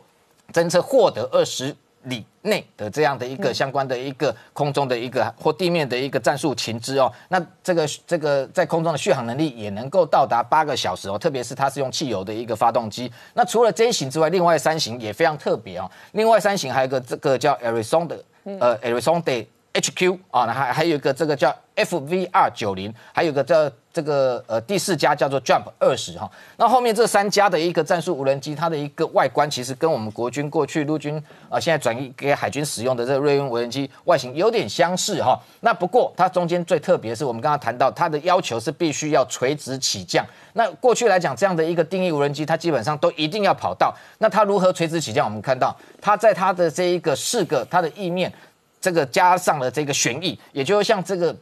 [0.51, 1.75] 侦测获得二十。
[2.03, 13.11] 里内的这样的一个相关的一个空中的一个或地面的一个战术情资哦，那这个这个在空中的续航能力也能够到达八个小时哦，特别是它是用汽油的一个发动机。
[13.33, 15.89] 那除了这一型之外，另外三型也非常特别哦。
[16.11, 18.23] 另外三型还有个这个叫 Arizona 的
[18.59, 26.29] 呃 Arizona HQ 啊，那还还有一个这个叫 FVR 九零，还有个叫这个呃第四家叫做 Jump 二十哈。
[26.57, 31.15] 那后面这三家的一个战术无人机，它的一个外观其实跟我们国军过去陆军
[31.49, 35.39] 啊现在转移给海军使用的这个瑞恩无人机外形有点相似哈。
[35.61, 40.23] 那不过它中间最特别是我们刚刚谈到它的要求是必须要垂直起降。
[40.53, 43.91] 那过去来讲这样的一个定义无人机，它基本上都一定要跑道。
[44.19, 45.25] 那它如何垂直起降？
[45.25, 48.31] 我们看到它在它的这一个四个它的翼面。
[48.83, 51.33] 这个加上了这个旋翼，也就是像这个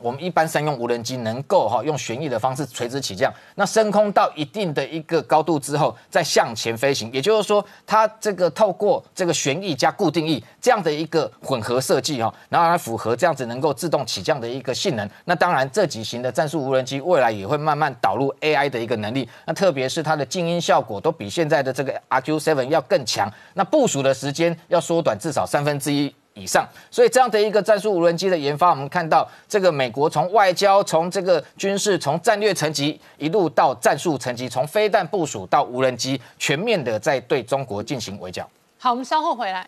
[0.00, 15.06] 我们一般商用无人机能够哈用旋翼的方式垂直起降，那升空到一定的一个高度之后再向前飞行，也就是说它这个透过这个旋翼加固定翼这样的一个混合设计哈，然后它符合这样子能够自动起降的一个性能。
[15.26, 26.14] 那当然这几型的战术无人机未来也会慢慢导入 AI 的一个能力，那特别是它的静音效果都比现在的这个 RQ7 要更强，那部署的时间要缩短至少三分之一。
[26.38, 38.48] 以上，所以这样的一个战术无人机的研发，我们看到这个美国从外交、从这个军事、从战略层级一路到战术层级，从飞弹部署到无人机，全面的在对中国进行围剿。
[38.78, 39.66] 好，我们稍后回来。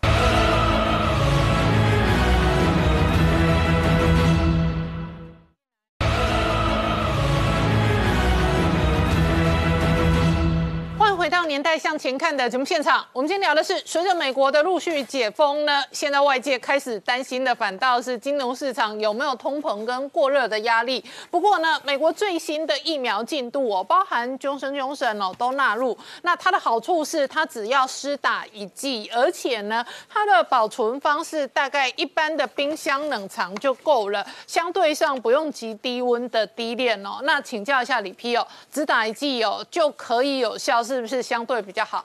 [11.21, 21.05] 回到年代向前看的节目现场，我们今天聊的是，随着美国的陆续解封呢，现在外界开始担心的反倒是金融市场有没有通膨跟过热的压力。
[21.29, 25.95] 不过呢，美国最新的疫苗进度哦，包含 Johnson Johnson 哦都纳入。
[26.23, 37.19] 那它的好处是，它只要施打一剂，而且呢，它的保存方式大概一般的冰箱冷藏就够了，相对上不用极低温的低炼哦。
[37.21, 41.10] 那请教一下李 P 哦，只打一剂哦就可以有效，是不是？
[41.15, 42.03] 是相对比较好。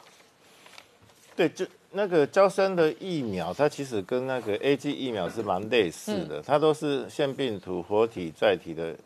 [1.34, 8.96] 对，就那个胶生的疫苗，它其实跟那个 A G 疫苗是蛮类似的，它都是腺病毒活体载体的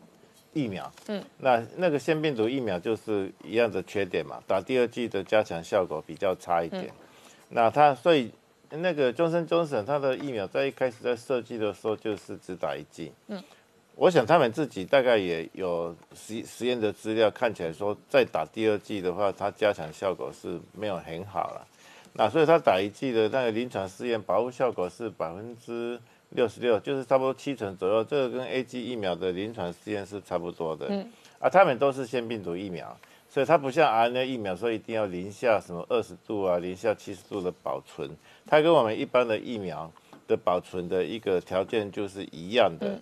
[0.53, 0.89] 疫苗。
[1.07, 6.89] 嗯，那那个腺病毒疫苗就是一样的缺点嘛，打第二剂的加强效果比较差一点。
[7.49, 8.31] 那它所以
[8.69, 13.11] 那个终身终审它的疫苗在一开始在设计的时候就是只打一剂。
[13.27, 13.43] 嗯。
[14.01, 21.67] 我想他们自己大概也有实实验的资料，看起来说再打第二剂的话，它加强效果是没有很好了。
[22.13, 25.99] 那所以他打一剂的那个临床试验保护效果是百分之
[26.31, 28.03] 六十六，就是差不多七成左右。
[28.03, 30.87] 这个跟 A G 疫苗的临床试验是差不多的。
[30.89, 31.07] 嗯。
[31.37, 32.97] 啊，他们都是腺病毒疫苗，
[33.29, 38.09] 所以它不像 R N A 疫苗，说一定要零下什么二十度啊，零下七十度的保存。
[38.47, 39.91] 它跟我们一般的疫苗
[40.27, 42.99] 的保存的一个条件就是一样的。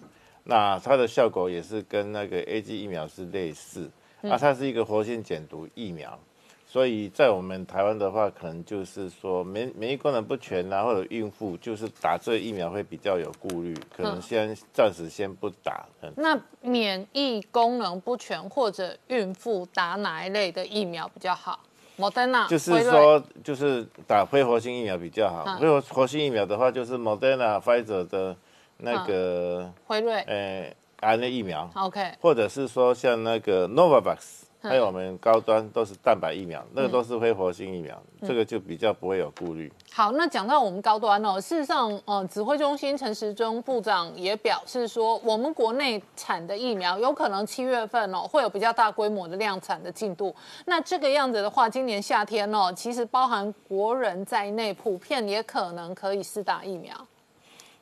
[0.49, 3.87] 那它的效果也是跟那个 A G 疫苗是类似，
[4.23, 6.17] 啊它是一个活性减毒疫苗，
[6.65, 15.85] 所以在我们台湾的话，可能就是说免免疫功能不全啊，或者孕妇就是打这疫苗会比较有顾虑，可能先暂时先不打。
[16.15, 21.59] 那免疫功能不全或者孕妇打哪一类的疫苗比较好？
[21.95, 28.35] 莫德纳就是说就是打非活性疫苗比较好，非活活性疫苗的话就是莫德纳、Pfizer 的。
[28.79, 39.71] 那个辉瑞，诶，R N 疫苗，OK，或者是说像那个 Novavax，还有我们高端都是蛋白疫苗，那个都是非活性疫苗，这个就比较不会有顾虑。
[39.91, 50.33] 好，那讲到我们高端哦，事实上，呃，指挥中心陈时中部长也表示说，我们国内产的疫苗有可能七月份哦会有比较大规模的量产的进度。
[50.65, 56.95] 那这个样子的话，今年夏天哦，其实包含国人在内，普遍也可能可以试打疫苗。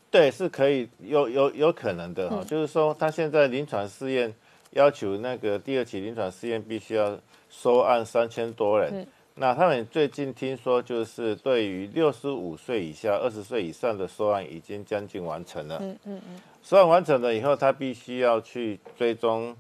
[0.09, 4.33] 对，是可以有有有可能的哈，就是说他现在临床试验
[4.71, 9.05] 要求那个第二期临床试验必须要收案三千多人，
[9.35, 19.55] 那他们最近听说就是对于六十五岁以下、二十岁以上的收案已经将近完成了，嗯嗯嗯，收案完成了以后，他必须要去追踪，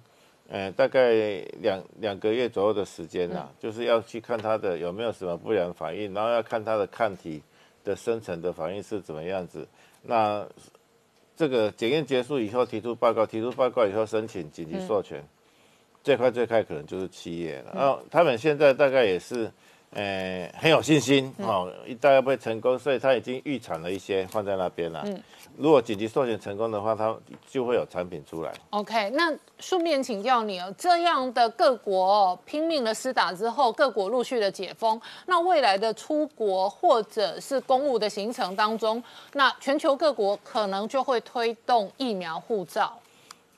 [0.49, 1.13] 呃，大概
[1.61, 7.41] 两两个月左右的时间呐，就是要去看他的有没有什么不良反应，然后要看他的抗体
[7.83, 9.67] 的生成的反应是怎么样子。
[10.07, 10.47] 那
[11.35, 15.23] 这个检验结束以后提出报告，提出报告以后申请紧急授权，
[16.03, 17.73] 最快最快可能就是七月了。
[17.75, 19.51] 然后他们现在大概也是，
[19.91, 25.05] 呃，很有信心哦，大概会成功，所以他已经预产了一些放在那边了。
[25.57, 27.15] 如果紧急授权成功的话，它
[27.49, 28.53] 就会有产品出来。
[28.69, 39.03] OK，那顺便请教你哦，这样的各国拼命的施打之后，各国陆续的解封，那未来的出国或者是公务的行程当中，
[39.33, 42.95] 那全球各国可能就会推动疫苗护照。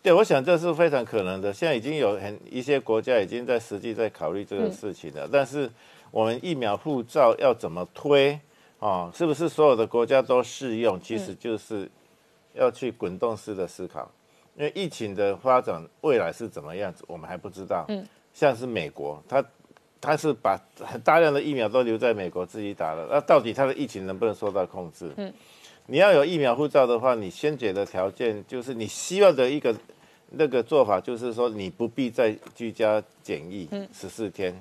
[0.02, 1.52] 对，我想这是非常可能的。
[1.52, 5.28] 现在已经有很一些国家已经在实际在考虑这个事情了。
[5.30, 5.70] 但是
[6.12, 8.40] 我们疫苗护照要怎么推？
[8.80, 11.00] 哦，是不是所有的国家都适用？
[11.00, 11.90] 其实就是
[12.54, 14.10] 要去滚动式的思考。
[14.56, 17.86] 因为疫情的发展未来是怎么样子，我们还不知道。
[17.88, 19.44] 嗯，像是美国，它
[20.02, 25.14] 它是把很大量的疫苗都留在美国自己打了，那到底它的疫情能不能受到控制？
[25.16, 25.34] 嗯，
[25.86, 29.74] 你要有疫苗护照的话，你先解的条件就是你希望的一个
[30.32, 34.54] 那个做法，就是说你不必再居家检疫十四天，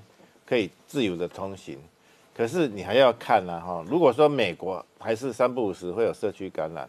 [0.46, 1.76] 可以自由的通行。
[2.38, 6.88] 可是你还要看啊哈，如果说美国还是三不五时会有社区感染。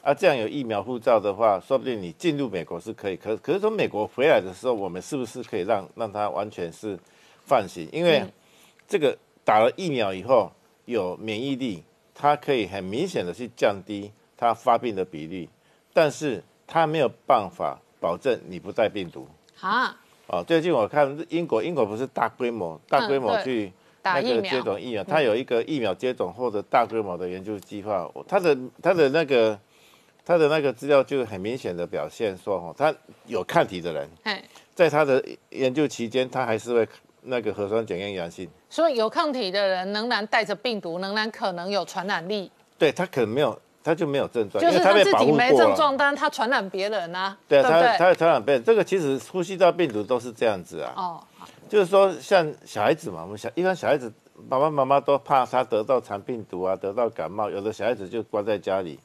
[0.00, 3.16] 啊，这样有疫苗护照的话，说不定你进入美国是可以。
[3.16, 6.98] 可可是从美国回来的时候，我们是不是可以让让他完全是
[7.44, 7.86] 放心？
[7.92, 8.24] 因为
[8.88, 10.50] 这个打了疫苗以后
[10.86, 11.82] 有免疫力，
[12.14, 15.46] 它可以很明显的去降低它发病的比例，
[15.92, 19.28] 但是它没有办法保证你不带病毒。
[19.56, 19.94] 好，
[20.28, 23.70] 哦，最近我看英国，英国不是大规模大规模去
[24.14, 29.58] 那个接种疫苗，它有一个疫苗接种或者大规模的研究计划，它的它的那个。
[30.28, 32.92] 他的那个资料就很明显的表现说，哦，他
[33.26, 34.08] 有抗体的人，
[34.74, 36.88] 在他的研究期间，他还是会
[37.22, 38.50] 那个核酸检验阳性。
[38.68, 42.50] 所以有抗体的人仍然带着病毒，仍然可能有传染力。
[42.76, 47.38] 对他可能没有，他就没有症状，就是他自己没症状，但是他传染别人啊。
[47.46, 50.92] 对啊，他他传染别人，这个其实呼吸道病毒都是这样子啊。
[50.96, 51.24] 哦，
[51.68, 54.12] 就是说像小孩子嘛，我们小一般小孩子
[54.48, 58.98] 爸爸妈妈都怕他得到肠病毒啊，得到感冒，有的小孩子就关在家里。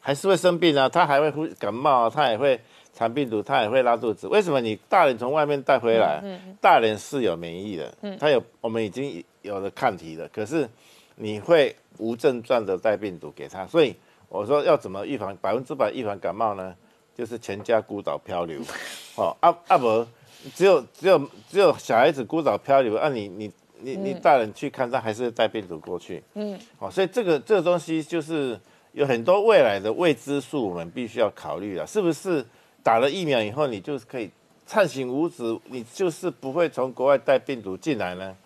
[0.00, 2.60] 还是会生病啊，他还会呼感冒啊，他也会
[2.92, 4.28] 肠病毒，他也会拉肚子。
[4.28, 6.22] 为什么你大人从外面带回来，
[6.60, 10.68] 大人是有免疫的，他有我们已经有了抗体了，可是
[11.16, 13.96] 你会无症状的带病毒给他，所以
[14.28, 16.74] 我说要怎么预防百分之百预防感冒呢？
[17.16, 18.60] 就是全家孤岛漂流，
[19.16, 20.06] 哦，阿阿伯
[20.54, 28.60] 只有只有只有小孩子孤岛漂流，啊你你你你大人去看他还是带病毒过去，嗯，哦，所以这个这个东西就是。
[28.94, 31.84] 有很多未来的未知数，我们必须要考虑了。
[31.84, 32.46] 是不是
[32.80, 34.30] 打了疫苗以后，你就可以
[34.68, 38.36] 畅行无阻，你就是不会从国外带病毒进来呢？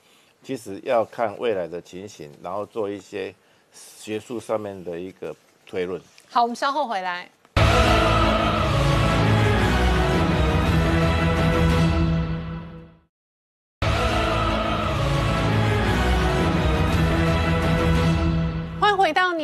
[0.43, 3.35] 其实要看未来的情形，然后做一些
[3.75, 5.37] 学术上面的一个
[5.67, 6.01] 推论。
[6.31, 7.31] 好，我们稍后回来。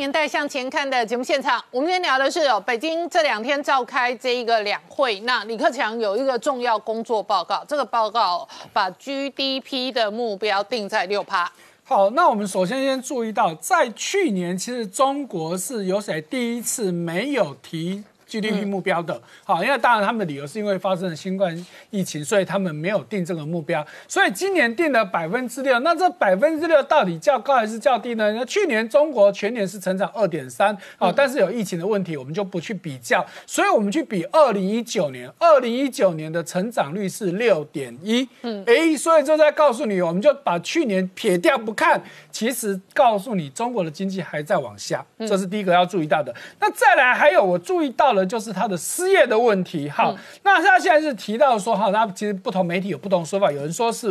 [0.05, 11.51] 年代向前看的节目现场，我们今天聊的是哦，北京这两天召开这一个两会，那李克强有一个重要工作报告，这个报告把 GDP 的目标定在六趴。
[11.83, 18.03] 好，那我们首先先注意到，在去年其实中国是有谁第一次没有提。
[18.35, 28.33] GDP 目标的，好，因为当然他们的理由是因为发生了新冠疫情，所以他们没有定这个目标，所以今年定了百分之六，那这百分之六到底较高还是较低呢？
[28.33, 46.35] 那去年中国全年是成长二点三，啊，但是有疫情的问题，我们就不去比较，所以我们去比二零一九年，二零一九年的成长率是六点一，嗯，哎，所以就在告诉你，我们就把去年撇掉不看，其实告诉你中国的经济还在往下，这是第一个要注意到的。
[46.59, 48.24] 那再来还有我注意到了。
[48.25, 54.07] 就是他的失业的问题，好，那他现在是提到说，哈，那其实不同媒体有不同说法，有人说是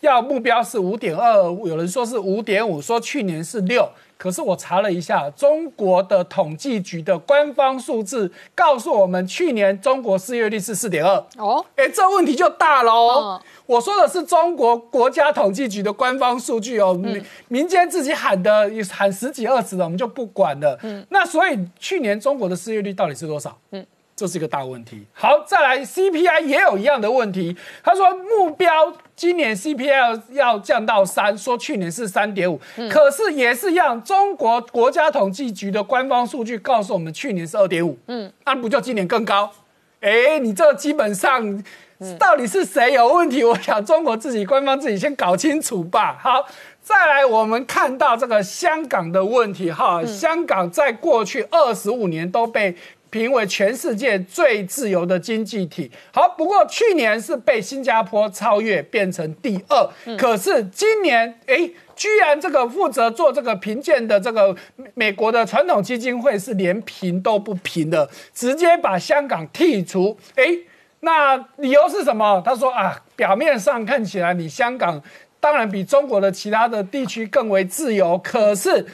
[0.00, 3.88] 要目标是五点二，有人说是五点五，说去年是六，
[4.18, 13.40] 可是我查了一下，中国的统计局的官方数字告诉我们，去年中国失业率是四点二，哦，哎，这问题就大喽。
[13.64, 20.76] 我说的是中国国家统计局的官方数据哦，民民间自己喊的喊十几二十的，我们就不管了。
[20.82, 23.56] 嗯，那所以去年中国的失业率到底是多少？
[23.70, 25.06] 嗯，这是一个大问题。
[25.12, 27.56] 好，再来 CPI 也有一样的问题。
[27.84, 37.98] 他说目标今年 CPI 要降到三，说去年是三点五，可是也是一样，中国国家统计局的官方数据告诉我们去年是二点五。
[38.06, 39.50] 嗯，那不就今年更高？
[40.00, 41.64] 哎，你这基本上。
[42.16, 43.42] 到底是谁有问题？
[43.42, 46.16] 我想中国自己官方自己先搞清楚吧。
[46.22, 46.46] 好，
[46.80, 49.68] 再来我们看到这个香港的问题。
[49.68, 52.76] 哈，香港在过去二十五年都被
[53.10, 55.90] 评为全世界最自由的经济体。
[56.12, 60.16] 好，不过去年是被新加坡超越，变成第二。
[60.16, 64.54] 可是今年，哎，居然这个负责做这个评鉴的这个
[64.94, 70.16] 美国的传统基金会是连评都不评的，直接把香港剔除。
[70.34, 70.44] 哎。
[71.00, 72.42] 那理由是什么？
[72.44, 75.00] 他说啊，表面上看起来你香港
[75.38, 78.84] 当然比中国的其他的地区更为自由，可是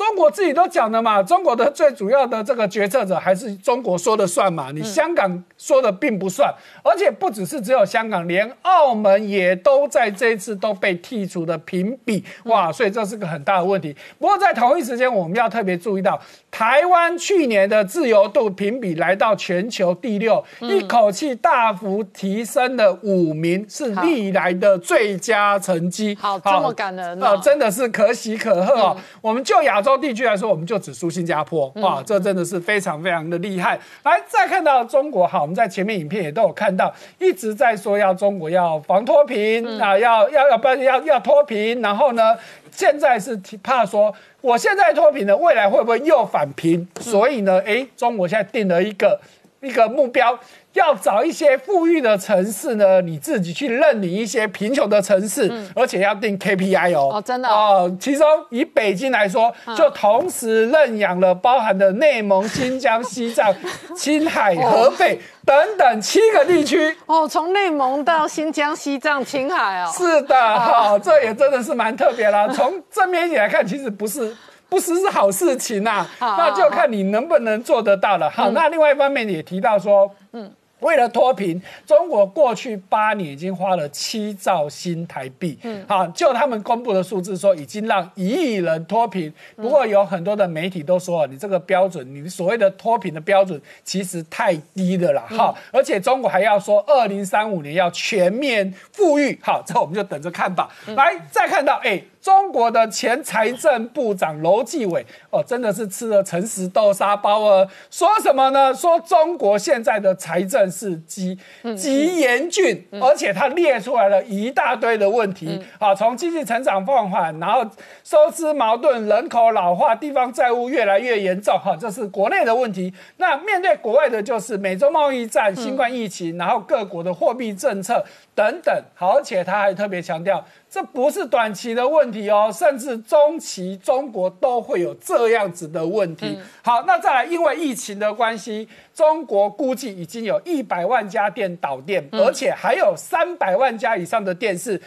[0.00, 6.50] 中国自己都讲了嘛，中国的最主要的这个决策者还是中国说了算嘛，你香港说的并不算，
[6.82, 13.94] 而且不只是只有香港，连澳门也都在这一次都被剔除的评比，哇，所以这是个很大的问题。
[14.18, 16.18] 不过在同一时间，我们要特别注意到，
[16.50, 26.16] 台湾去年的自由度评比来到全球第六，一口气大幅提升了五名，是历来的最佳成绩。
[26.20, 27.40] 好，这么感人啊，哦。
[27.42, 28.96] 真的是可喜可贺哦。
[29.20, 33.78] 我们就亚洲地区来说，我们就只输新加坡，哇，这真的是非常非常的厉害。
[34.02, 42.36] 来，再看到中国，好，我们在前面影片也都有看到，一直在说要中国要防脱贫啊，要要要不然要要脱贫，然后呢，
[42.72, 44.12] 现在是提怕说。
[44.40, 46.86] 我现在脱贫了，未来会不会又返贫？
[47.00, 49.20] 所以呢，哎，中国现在定了一个
[49.60, 50.38] 一个目标，
[50.72, 57.16] 要找一些富裕的城市呢，你自己去认领一些贫穷的城市，而且要定 KPI 哦。
[57.16, 57.94] 哦真的哦。
[58.00, 63.54] 其中以北京来说，就同时认养了包含的内蒙、新疆、西藏、
[63.94, 66.96] 青海、河北等等七个地区。
[67.06, 72.48] 哦，从内蒙到新疆、西藏、青海哦，是的，哈、这也真的是蛮特别啦。
[72.48, 74.34] 从正面一点来看，其实不是。
[74.70, 78.30] 不是是好事情呐、好那就看你能不能做得到了。
[78.30, 80.50] 好，那另外一方面也提到说，嗯。
[80.80, 85.58] 为了脱贫，中国过去八年已经花了七兆新台币。
[85.62, 89.30] 嗯，好，就他们公布的数字说，已经让一亿人脱贫。
[89.56, 95.22] 不过有很多的媒体都说，你这个标准，你所谓的脱贫的标准，其实太低了啦。
[95.28, 99.38] 好，而且中国还要说，二零三五年要全面富裕。
[99.42, 100.70] 好，这我们就等着看吧。
[100.96, 102.02] 来，再看到，哎。
[102.20, 107.66] 中国的前财政部长楼继伟哦，真的是吃了诚实豆沙包啊！
[107.90, 108.74] 说什么呢？
[108.74, 111.38] 说中国现在的财政是极
[111.76, 115.58] 极严峻，而且他列出来了一大堆的问题。
[115.78, 117.64] 好，从经济成长放缓，然后
[118.04, 121.58] 收支矛盾、人口老化、地方债务越来越严重。
[121.58, 122.92] 哈，这是国内的问题。
[123.16, 128.04] 那面对国外的，就是美洲贸易战、新冠疫情，然后各国的货币政策
[128.34, 128.74] 等等。
[128.94, 130.44] 好，而且他还特别强调。
[130.70, 136.38] 这不是短期的问题哦，甚至中期中国都会有这样子的问题。
[136.62, 144.80] 好，那再来，因为疫情的关系，中国估计已经有一百万家店倒店，而且还有三百万家以上的店是。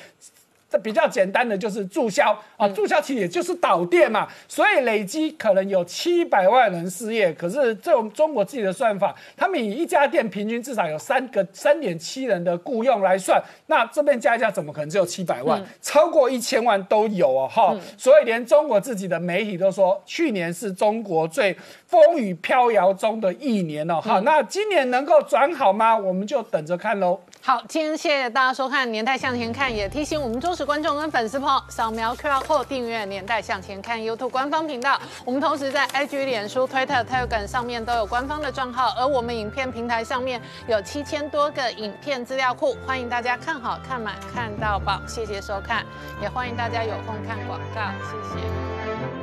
[0.73, 7.31] 这比较简单的就是注销啊，注销其实也就是倒店嘛，所以累积可能有七百万人失业。
[7.31, 15.63] 可是这种中国自己的算法，他们以一家店平均至少有三个三点七人的雇佣来算，那这边加一加，怎么可能只有七百万？
[15.79, 17.77] 超过一千万都有哦，哈。
[17.95, 21.55] 所以连中国自己的媒体都说，去年是中国最
[21.85, 24.19] 风雨飘摇中的一年哦，哈。
[24.21, 25.95] 那今年能够转好吗？
[25.95, 27.19] 我们就等着看喽。
[27.45, 34.97] 好，今天谢谢大家收看《年代向前看》，也提醒我们忠实观众跟粉丝朋友扫描 QR code 订阅《年代向前看》YouTube 官方频道。
[35.25, 45.01] 我们同时在 IG、脸书、Twitter、Telegram 上面都有官方的账号，而我们影片平台上面有七千多个影片资料库，欢迎大家看好看满看到饱。
[45.05, 45.85] 谢谢收看，
[46.21, 49.22] 也欢迎大家有空看广告，谢谢。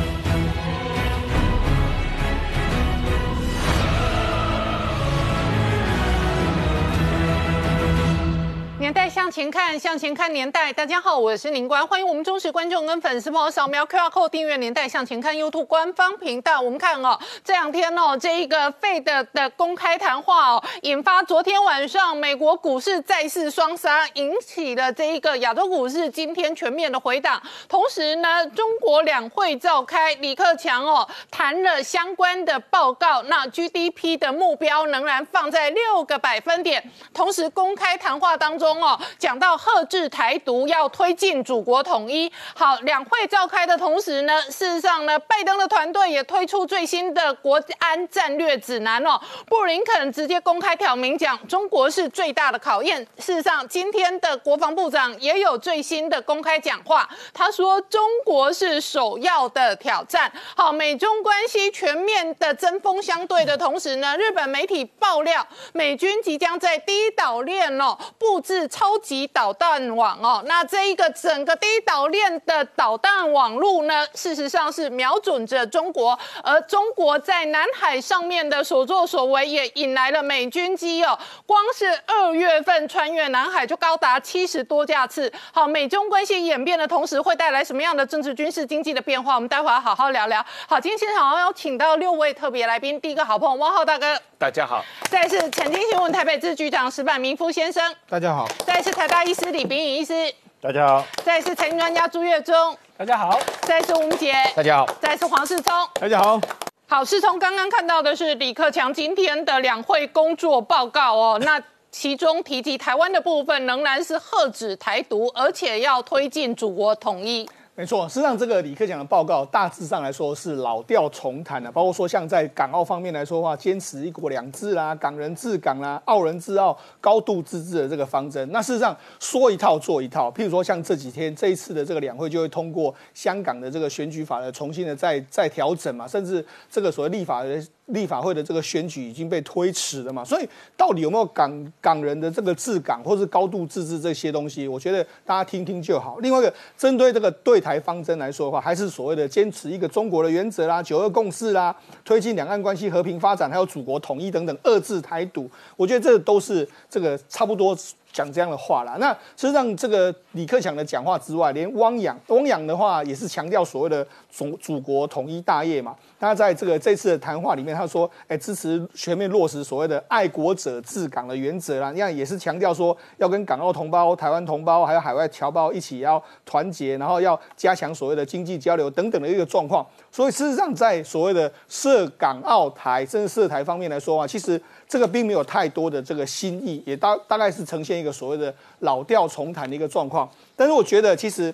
[8.81, 10.73] 年代向前看，向前看年代。
[10.73, 16.59] 大家好，我是宁官，欢迎我们忠实观众跟粉丝朋友扫描 QR code 订阅《年代向前看》YouTube 官方频道。
[16.59, 17.15] 我们看哦，
[17.45, 27.39] 这两天哦，这一个 Fed 的公开谈话哦，引发昨天晚上美国股市再次双杀，引起了这一个亚洲股市今天全面的回档。
[27.69, 36.83] 同时呢，中国两会召开，李克强哦谈了相关的报告，那 GDP 的目标仍然放在六个百分点。
[37.13, 42.31] 同时公开谈话当中哦，讲到遏制台独，要推进祖国统一。
[42.55, 49.19] 好，两会召开的同时呢，事实上呢，拜登的团队也推出最新的国安战略指南哦。
[49.47, 53.01] 布林肯直接公开挑明讲，中国是最大的考验。
[53.17, 60.31] 事实上，今天的国防部长也有最新的公开讲话，他说中国是首要的挑战。
[60.55, 70.43] 好，美中关系全面的针锋相对的同时呢，日本媒体爆料，美军即将在第一岛链哦布置超级导弹网哦。
[70.45, 81.17] 那这一个整个第一岛链的导弹网路呢，事实上是瞄准着中国，而中国在南海上面的所作所为也引来了美军机哦。
[81.45, 85.31] 光是二月份穿越南海就高达七十多架次。
[85.53, 89.35] 好，美中关系演变的同时，会带来什么样的政治、军事、经济的变化？
[89.35, 90.45] 我们待会儿好好聊聊。
[90.67, 105.73] 好，今天现场要请到六位特别来宾，第一个好朋友汪浩大哥，大家好，再是财经新闻台北支局长石板明夫先生，大家好，再是台大医师李炳宇医师，大家好，再是财经专家朱月忠，大家好，再是吴杰，大家好，再是黄世聪。
[105.99, 106.39] 大家好。
[106.87, 117.49] 好，世聪刚刚看到的是李克强今天的两会工作报告哦，那其中提及台湾的部分仍然是遏止台独，而且要推进祖国统一。
[117.73, 128.47] 没错，事实上这个李克强的报告大致上来说是老调重弹的，包括说像在港澳方面来说的话，坚持一国两制啦、港人治港啦、澳人治澳、高度自治的这个方针。
[128.51, 137.65] 那事实上说一套做一套，譬如说像这几天这一次的这个两会就会通过香港的这个选举法的重新的再再调整嘛，甚至这个所谓立法的。
[137.87, 146.17] 立法会的这个选举已经被推迟了嘛，所以到底有没有港港人的这个治港或是高度自治这些东西，我觉得大家听听就好。
[146.19, 151.75] 另外一个针对这个对台方针来说的话，还是所谓的坚持一个中国的原则啦、九二共识啦、
[152.05, 157.77] 推进两岸关系和平发展，还有祖国统一等等，遏制台独，我觉得这都是这个差不多。
[158.11, 165.95] 讲这样的话啦，那实际上这个李克强的讲话之外，连汪洋，汪洋的话也是强调所谓的祖祖国统一大业嘛。
[166.19, 171.91] 他在这个这次的谈话里面，他说，哎，支持全面落实所谓的爱国者治港的原则啦。
[171.91, 179.85] 你看，也是强调说要跟港澳同胞、台湾同胞还有海外侨胞一起要团结，然后要加强所谓的经济交流等等的一个状况。
[180.11, 184.61] 所以事实上，在所谓的涉港澳台甚至涉台方面来说啊，其实。
[184.91, 190.29] 这个并没有太多的这个新意，也大大概是呈现一个所谓的老调重弹的一个状况。
[190.53, 191.49] 但是我觉得，其实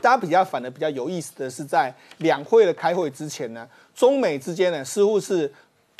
[0.00, 5.52] 大家比较反的比较有意思的是，在两会的开会之前呢，中美之间呢似乎是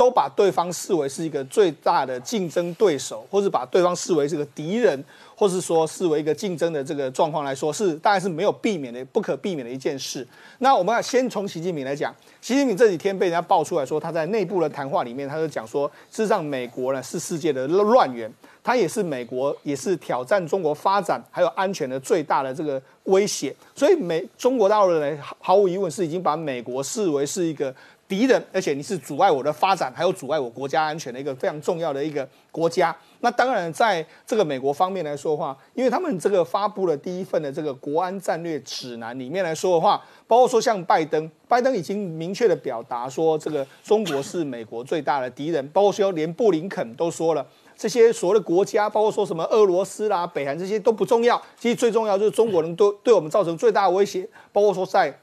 [0.03, 5.05] 都把对方视为是一个最大的竞争对手，或是把对方视为是个敌人。
[5.34, 10.24] 或是说视为一个竞争的这个状况来说，是当然是没有避免的、不可避免的一件事。
[10.59, 18.32] 那我们要先从习近平来讲，习近平这几天被人家爆出来说，他在内部的谈话里面，他就讲说，事实上美国呢是世界的乱源，
[18.62, 23.53] 它也是美国也是挑战中国发展还有安全的最大的这个威胁。
[23.74, 27.74] 所以美中国大陆人毫无疑问是已经把美国视为是一个。
[28.12, 32.94] 敌人，而且你是阻碍我的发展，还有阻碍我国家安全的一个非常重要的一个国家。
[33.20, 45.66] 那当然，在这个美国方面来说的话，因为他们这个发布了第一份的这个国安战略指南里面来说的话，包括说像拜登， 拜登已经明确的表达说，这个中国是美国最大的敌人。
[45.68, 47.46] 包括说连布林肯都说了，
[47.78, 55.18] 这些所谓的国家，包括说什么俄罗斯啦、北韩这些都不重要，其实最重要就是中国人对对我们造成最大的威胁，包括说在。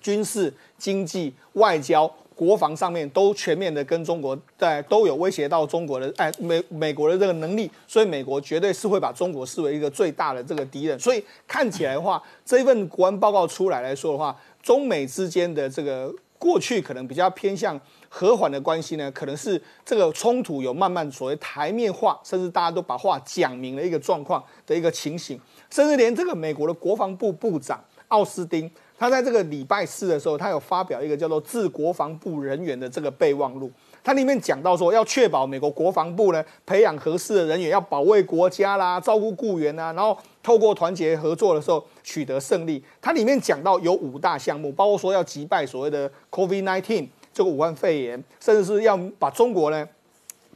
[0.00, 10.98] 军事、经济、外交、国防上面都全面的跟中国在都有威胁到中国的哎美美国的这个能力，所以美国绝对是会把中国视为一个最大的这个敌人。
[10.98, 28.70] 所以看起来的话，这份国安报告出来来说的话，中美之间的这个过去可能比较偏向和缓的关系呢，可能是这个冲突有慢慢所谓台面化，甚至大家都把话讲明了一个状况的一个情形，甚至连这个美国的国防部部长奥斯汀。
[28.98, 33.68] 他在这个礼拜四的时候，他有发表一个叫做《致国防部人员的这个备忘录》，
[34.02, 42.82] 它里面讲到说，要确保美国国防部呢培养合适的人员，要保卫国家啦，照顾雇员啊，然后透过团结合作的时候取得胜利。
[43.00, 49.88] 它里面讲到有五大项目，包括说要击败所谓的 COVID-19 这个武汉肺炎，甚至是要把中国呢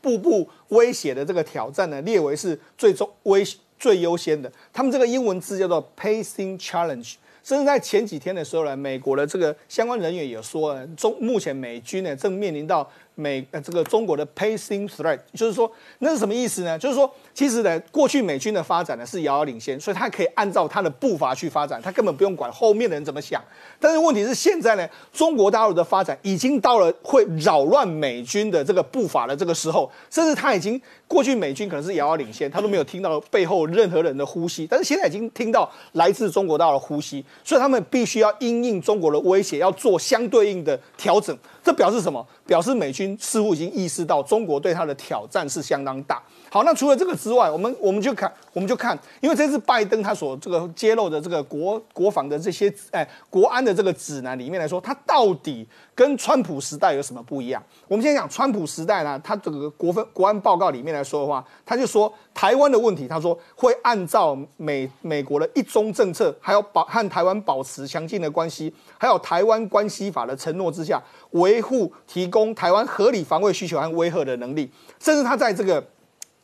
[0.01, 3.47] 步步威胁的这个挑战呢列为是最终威
[3.79, 4.51] 最优先的。
[4.73, 7.15] 他们这个英文字叫做 Pacing Challenge。
[7.43, 16.79] 甚至在前几天的时候呢，美国的这个相关人员也说，中目前美军呢正面临到美呃这个中国的 pacing threat，就是说那是什么意思呢？
[16.79, 23.43] 就是说其实呢，过去美军的发展呢是遥遥领先，所以他可以按照他的步伐去发展，他根本不用管后面的人怎么想。
[23.81, 41.37] 但是问题是现在呢，中国大陆的发展已经到了会扰乱美军的这个步伐的这个时候，甚至他已经过去美军可能是遥遥领先，他都没有听到背后任何人的呼吸，但是现在已经听到来自中国大陆的呼吸，所以他们必须要因应中国的威胁，要做相对应的调整。
[41.65, 42.27] 这表示什么？
[42.47, 46.21] 表示美军似乎已经意识到中国对他的挑战是相当大。
[46.53, 57.63] 好，那除了这个之外，我们我们就看，我们就看，因为这次拜登他所这个揭露的这个国国防的这些哎国安的这个指南里面来说，他到底跟川普时代有什么不一样？
[57.89, 75.83] 我们先讲川普时代呢，他这个国分国安报告里面来说的话，他就说台湾的问题，他说会按照美美国的一中政策，还有保和台湾保持强劲的关系，还有台湾关系法的承诺之下，维护提供台湾合理防卫需求和威慑的能力，甚至他在这个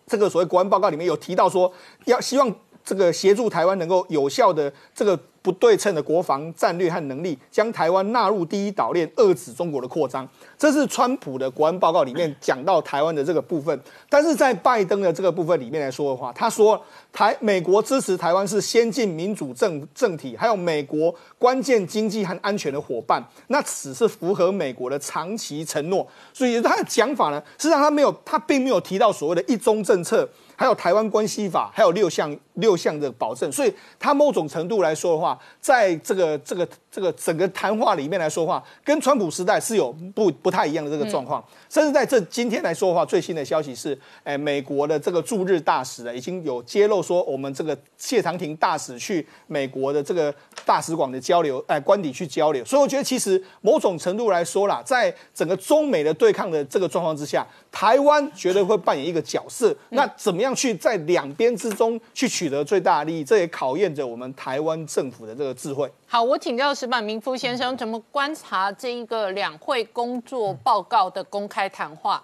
[0.09, 1.73] 这个所谓国安报告里面有提到说，
[2.07, 2.53] 要希望
[2.89, 10.27] 这个协助台湾能够有效的这个不对称的国防战略和能力，将台湾纳入第一岛链，遏制中国的扩张。
[10.57, 13.79] 这是川普的国安报告里面讲到台湾的这个部分，
[14.09, 16.83] 但是在拜登的这个部分里面来说的话，他说
[17.13, 26.07] 台美国支持台湾是先进民主政政体，还有美国关键经济和安全的伙伴，那此是符合美国的长期承诺。
[26.33, 30.27] 所以他的讲法呢，实际上他没有，他并没有提到所谓的一中政策。
[30.59, 41.43] 还有台湾关系法，还有六项六项的保证，所以他某种程度来说的话，在这个这个这个整个谈话里面来说话，跟川普时代是有不不太一样的这个状况。
[41.69, 50.35] 甚至在这今天来说的话，最新的消息是，哎，美国的这个驻日大使呢，已经有揭露说，我们这个谢长廷大使去美国的这个
[50.65, 52.65] 大使馆的交流，哎，官邸去交流。
[52.65, 59.73] 所以我觉得，其实某种程度来说啦，在整个中美的对抗的这个状况之下，台湾绝对会扮演一个角色。
[59.91, 63.25] 那怎么样去在两边之中去取得最大利益？
[63.25, 65.91] 这也考验着我们台湾政府的这个智慧。
[66.07, 72.23] 好，我请教石板明夫先生，怎么观察这一个两会工作报告的公开谈话？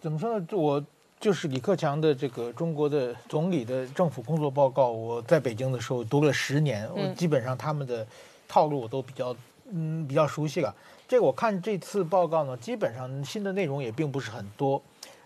[0.00, 0.46] 怎么说呢？
[0.52, 0.84] 我
[1.18, 8.06] 就是李克强的这个中国的总理的政府工作报告，我在北京的时候读了十年，我基本上他们的
[8.46, 9.34] 套路我都比较
[9.70, 10.74] 嗯比较熟悉了。
[11.08, 14.80] 这个我看这次报告呢，基本上新的内容也并不是很多，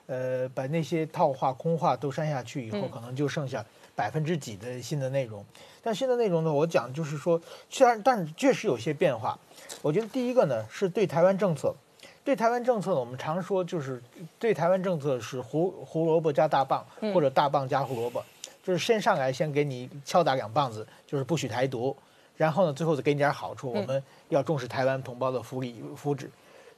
[0.09, 5.45] 呃，把那些套话空话都删下去以后，可能就剩下百分之几的新的内容。
[5.83, 7.39] 但新的内容呢，我讲就是说，
[7.69, 9.39] 虽然但是确实有些变化。
[9.83, 11.75] 我觉得第一个呢，是对台湾政策，
[12.25, 14.03] 对台湾政策呢，我们常说就是
[14.39, 18.25] 对台湾政策是胡胡萝卜加大棒，或者大棒加胡萝卜，
[18.63, 21.95] 就是先上来先给你敲打两棒子，就是不许台独，
[22.35, 26.29] 然后呢，最后再给你点好处，我们要重视台湾同胞的福利福祉。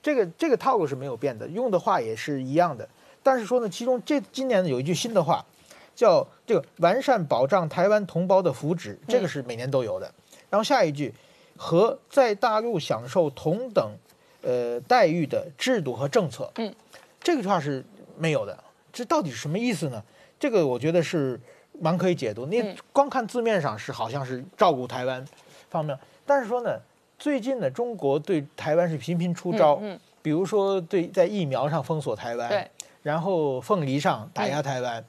[0.03, 2.89] 这个这个套路是没有变的，用的话也是一样的。
[3.23, 5.45] 但是说呢，其中这今年呢有一句新的话。
[5.93, 10.11] 叫这个完善保障台湾同胞的福祉，这个是每年都有的。
[10.49, 11.12] 然后下一句，
[11.59, 13.93] 和在大陆享受同等
[14.41, 16.75] 呃待遇的制度和政策，嗯，
[17.23, 17.85] 这个话是
[18.16, 18.57] 没有的。
[18.91, 20.03] 这到底是什么意思呢？
[20.39, 21.39] 这个我觉得是
[21.79, 22.47] 蛮可以解读。
[22.47, 25.23] 你光看字面上是好像是照顾台湾
[25.68, 26.79] 方面，但是说呢，
[27.18, 32.71] 最近呢，中国对台湾是频频出招，嗯，比如说对在疫苗上封锁台湾，对，
[33.03, 35.05] 然后凤梨上打压台湾。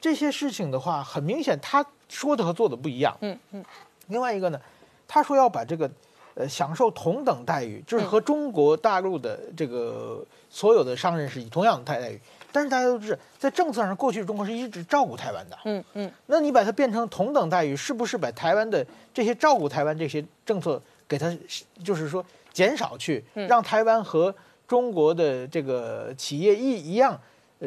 [0.00, 3.16] 这些事情的话，很明显他说的和做的不一样。
[3.22, 3.64] 嗯嗯。
[4.08, 4.60] 另外一个呢，
[5.08, 5.90] 他说要把这个，
[6.34, 12.20] 呃，享受同等待遇，就是和中国大陆的这个所有的商人是以同样的待待遇。
[12.52, 15.58] 但是大家都知道，在政策上，过去中国是一直照顾台湾的。
[15.64, 16.12] 嗯嗯。
[16.26, 21.34] 那你把它变成同等待遇，是不是把台湾的这些照顾台湾这些政策给它，
[21.82, 22.22] 就是说
[22.52, 24.32] 减少去，让台湾和
[24.66, 27.18] 中国的这个企业一一样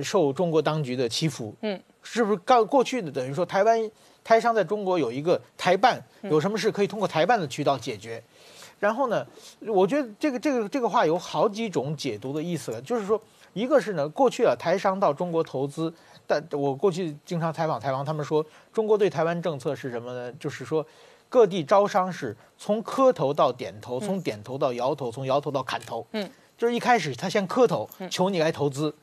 [0.03, 1.53] 受中国当局的欺负？
[1.61, 1.79] 嗯。
[2.09, 3.91] 是不是告过去的等于说台湾
[4.23, 8.23] 台商在中国有一个台办，有什么事可以通过台办的渠道解决？
[8.79, 9.27] 然后呢，
[9.65, 12.81] 我觉得这个这个这个话有好几种解读的意思了。
[12.81, 13.21] 就是说，
[13.51, 15.93] 一个是呢，过去啊台商到中国投资，
[16.25, 20.31] 但我过去经常采访台湾，他们说中国对台湾政策是什么呢？
[20.39, 20.85] 就是说
[21.27, 26.07] 各地招商是从磕头到点头，从点头到摇头，从摇头到砍头。
[26.13, 28.93] 嗯，就是一开始他先磕头求你来投资，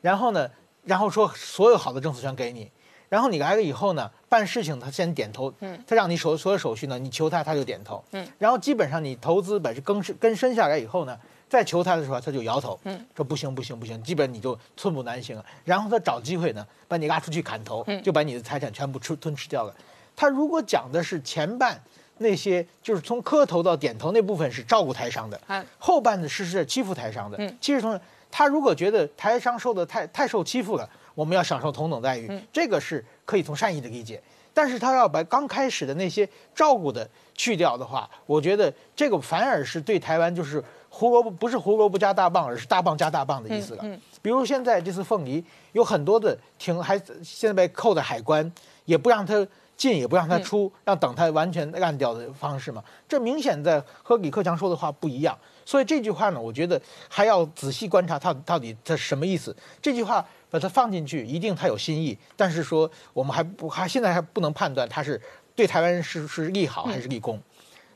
[0.00, 0.50] 然后呢。
[0.84, 2.68] 然后说所有好的政策全给你，
[3.08, 11.16] 然后你来了以后呢，办事情他先点头，嗯，他让你手所有手续呢，你求他他就点头，嗯，然后基本上你投资把这根深根深下来以后呢，
[11.48, 15.46] 再求他的时候他就摇头，嗯，说不行不行不行，基本你就寸步难行了。
[15.64, 19.72] 然后他找机会呢，把你拉出去砍头，就把你的财产全部吃吞吃掉了。
[20.16, 21.80] 他如果讲的是前半
[22.22, 25.38] 那些，就是从磕头到点头那部分是照顾台商的，
[25.78, 28.00] 后半的是是欺负台商的，嗯，其实从。
[28.34, 34.18] 他如果觉得台商受的太太受欺负了，我们要享受同等待遇，这个是可以从善意的理解。
[34.54, 43.84] 但是他要把刚开始的那些照顾的去掉的话，我觉得这个反而是对台湾就是胡萝卜不是胡萝卜加大棒，而是大棒加大棒的意思了。
[44.22, 48.50] 比如现在这次凤梨有很多的停还现在被扣在海关，
[48.86, 49.46] 也不让他
[49.76, 52.82] 进，也不让他出，让等他完全干掉的方式嘛。
[53.08, 55.36] 这明显在和李克强说的话不一样。
[55.64, 59.56] 所以这句话呢，我觉得还要仔细观察他到底他什么意思。
[59.80, 62.16] 这句话把它放进去，一定他有新意。
[62.36, 65.20] 但是说我们还不还现在还不能判断他是
[65.54, 67.40] 对台湾是是利好还是利空。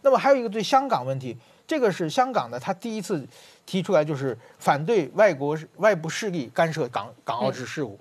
[0.03, 3.27] 那么还有一个对香港问题，这个是香港的，他第一次
[3.65, 7.99] 提出来就是反对外国外部势力干涉港港澳之事务。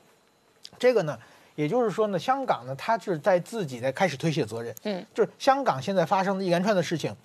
[0.78, 1.18] 这个呢，
[1.56, 4.76] 也就是说呢，香港呢，他是在自己在开始推卸责任。
[4.84, 7.16] 嗯，就是香港现在发生的一连串的事情。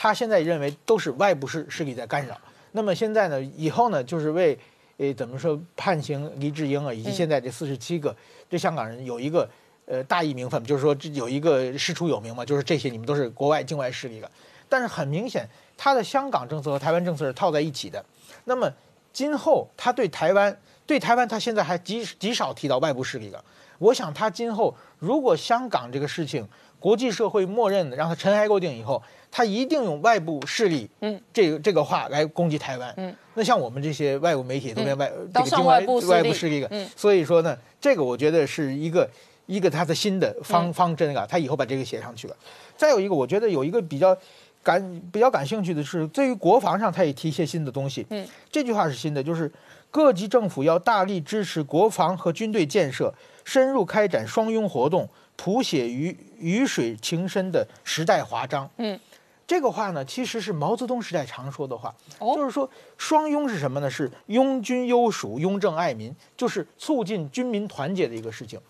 [0.00, 2.38] 他现在认为都是外部势势力在干扰，
[2.70, 4.56] 那么现在呢，以后呢，就是为，
[4.96, 8.14] 呃，怎么说判刑黎智英啊，以及现在这四十七个
[8.48, 9.50] 这香港人有一个，
[9.86, 14.30] 呃，大义名分，就是说这有一个师出有名嘛，就是这些你们都是国外境外势力的。
[14.68, 15.44] 但是很明显，
[15.76, 18.04] 他的香港政策和台湾政策是套在一起的。
[18.44, 18.72] 那么
[19.12, 23.44] 今后他对台湾，对台湾他现在还极极少提到外部势力了。
[23.78, 26.46] 我想他今后如果香港这个事情，
[26.78, 29.02] 国际社会默认的让他尘埃落定以后。
[29.30, 36.60] 他一定用外部势力，嗯，这个这个话来攻击台湾，嗯，那像我们这些外国媒体都变外这个境外部外部势力。
[36.60, 39.06] 了，嗯，所以说呢，这个我觉得是一个
[39.44, 42.36] 一个他的新的方方针啊，他以后把这个写上去了。
[42.74, 44.16] 再有一个，我觉得有一个比较
[44.62, 49.52] 感比较感兴趣的是，对于国防上，他也提一些新的东西，嗯，这句话是新的，就是
[49.90, 53.12] 各级政府要大力支持国防和军队建设，
[53.48, 59.00] 深入开展双拥活动，谱写鱼鱼水情深的时代华章，嗯。
[59.46, 62.68] 这个话呢，其实是毛泽东时代常说的话，就是说
[62.98, 63.88] 双拥是什么呢？
[63.88, 68.60] 是拥军优属，拥政爱民，就是促进军民团结的一个事情。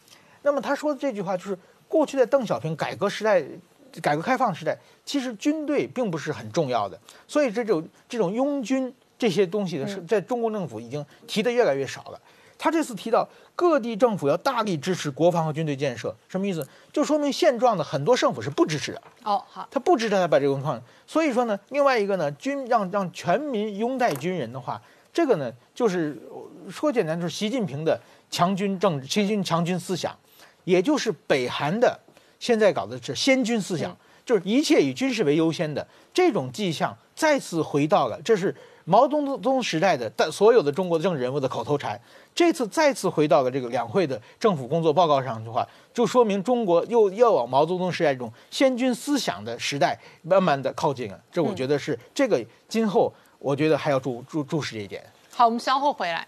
[0.42, 1.58] 那么他说的这句话，就是
[1.88, 3.42] 过去在邓小平改革时代、
[4.00, 12.20] 改革开放时代，其实军队并不是很重要的，所以这种这种拥军这些东西呢，是在中国政府已经提的越来越少了。
[12.58, 16.66] 他这次提到各地政府要大力支持国防和军队建设，什么意思？
[16.92, 19.00] 就说明现状的很多政府是不支持的。
[19.22, 20.82] 哦，好，他不支持他把这个放。
[21.06, 24.82] 所以说呢，另外一个呢，军让让全民拥戴军人的话，
[25.12, 26.20] 这个呢，就是
[26.68, 27.98] 说简单就是习近平的
[28.28, 30.16] 强军政治、习近平强军思想，
[30.64, 31.98] 也就是北韩的
[32.40, 33.96] 现在搞的是先军思想，
[34.26, 38.54] 就是一切以军事为优先的这种迹象再次回到了，这是
[38.84, 42.00] 毛泽东时代的但所有的中国政治人物的口头禅。
[42.38, 51.20] 这次再次回到了这个两会的政府工作报告上的话，就说明中国又要往毛泽东时代这种先军思想的时代慢慢的靠近了。
[51.32, 55.04] 这我觉得是这个今后我觉得还要注注注视这一点。
[55.34, 56.24] 好，我们稍后回来。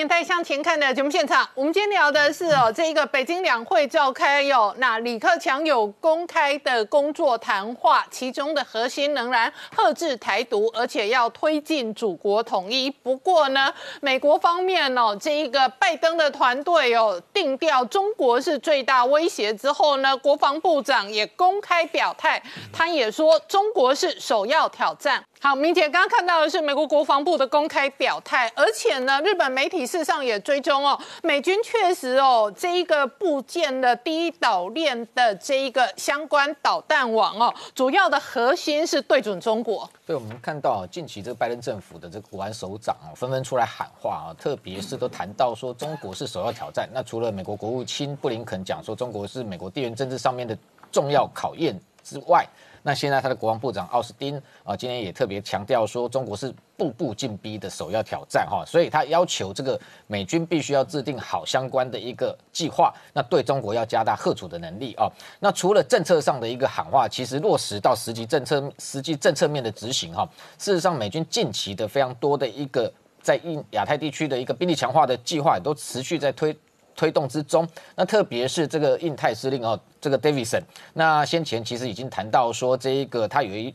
[0.00, 12.90] 年代向前看的节目现场，我们今天聊的是哦，这一个北京两会召开哟，那李克强有公开的工作谈话，其中的核心仍然遏制台独，而且要推进祖国统一。
[12.90, 13.70] 不过呢，
[14.00, 22.42] 美国方面哦，这一个拜登的团队哦，定调中国是最大威胁之后呢，国防部长也公开表态，
[22.72, 25.22] 他也说中国是首要挑战。
[25.42, 39.88] 好，明姐刚刚看到的是美国国防部的公开表态，而且呢，日本媒体事实上也追踪哦，美军确实哦，这一个部件的第一岛链的这一个相关导弹网哦，主要的核心是对准中国。
[40.06, 46.86] 对，我们看到近期这个拜登政府的这个国安首长哦，纷纷出来喊话啊，特别是都谈到说中国是首要挑战。
[46.92, 50.54] 那除了美国国务卿布林肯讲说中国是美国地缘政治上面的
[50.92, 51.80] 重要考验
[52.10, 52.44] 之外，
[52.82, 65.08] 那现在他的国防部长奥斯汀啊，今天也特别强调说，中国是步步进逼的首要挑战哈，所以他要求这个美军必须要制定好相关的一个计划，那对中国要加大贺阻的能力啊。
[65.38, 72.92] 那除了政策上的一个喊话，其实落实到实际政策、实际政策面的执行哈，事实上美军近期的非常多的一个
[73.22, 76.56] 在印亚太地区的一个兵力强化的计划，也都持续在推。
[77.00, 80.60] 推动之中，那特别是这个印太司令哦，这个 Davidson，
[80.92, 83.74] 那先前其实已经谈到说，这一个他有一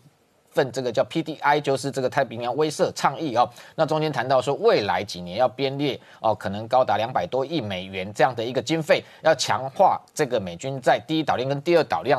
[0.51, 12.15] 份这个叫 PDI，就是这个太平洋威慑倡议哦，那中间谈到说，未来几年要编列哦，可能高达两百多亿美元这样的一个经费，要强化这个美军在第一岛链跟第二岛链。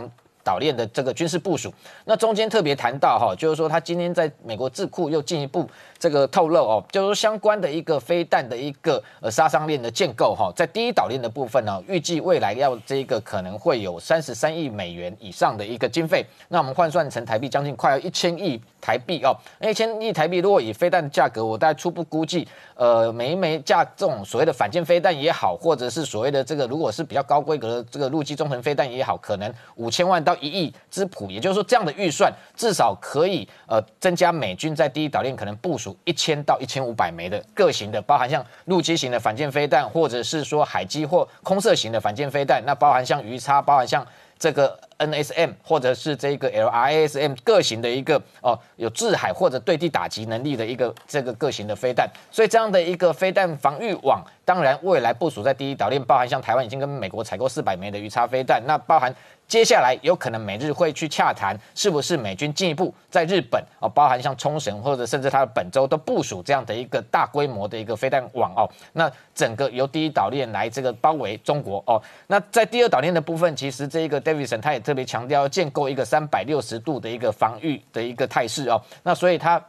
[0.46, 5.68] 岛链的这个军事部署，那中间特别谈到哈，就是说他今天在美国智库又进一步
[5.98, 44.06] 这个透露哦，就是说相关的一个飞弹的一个呃杀伤链的建构哈，在第一岛链的部分呢，预计未来要这个可能会有三十三亿美元以上的一个经费，那我们换算成台币将近快要一千亿台币哦，那一千亿台币如果以飞弹的价格，我大概初步估计，呃，每一枚架这种所谓的反舰飞弹也好，或者是所谓的这个如果是比较高规格的这个陆基中程飞弹也好，可能五千万到一亿之谱，也就是说这样的预算至少可以呃增加美军在第一岛链可能部署一千到一千五百枚的各型的，包含像陆基型的反舰飞弹，或者是说海基或空射型的反舰飞弹，那包含像鱼叉，包含像
[44.38, 59.14] 这个 NSM 或者是这个 LRASM 各型的一个哦有制海或者对地打击能力的一个这个各型的飞弹，所以这样的一个飞弹防御网，当然未来部署在第一岛链，包含像台湾已经跟美国采购四百枚的鱼叉飞弹，那包含。
[59.48, 68.68] 接下来有可能美日会去洽谈，是不是美军进一步在日本哦，包含像冲绳或者甚至它的本州都部署这样的一个大规模的一个飞弹网哦。
[68.92, 72.02] 那整个由第一岛链来这个包围中国哦。
[72.26, 78.82] 那在第二岛链的部分，其实这一个 Davidson 他也特别强调要建构一个三百六十度的一个防御的一个态势哦。
[79.02, 79.62] 那所以他。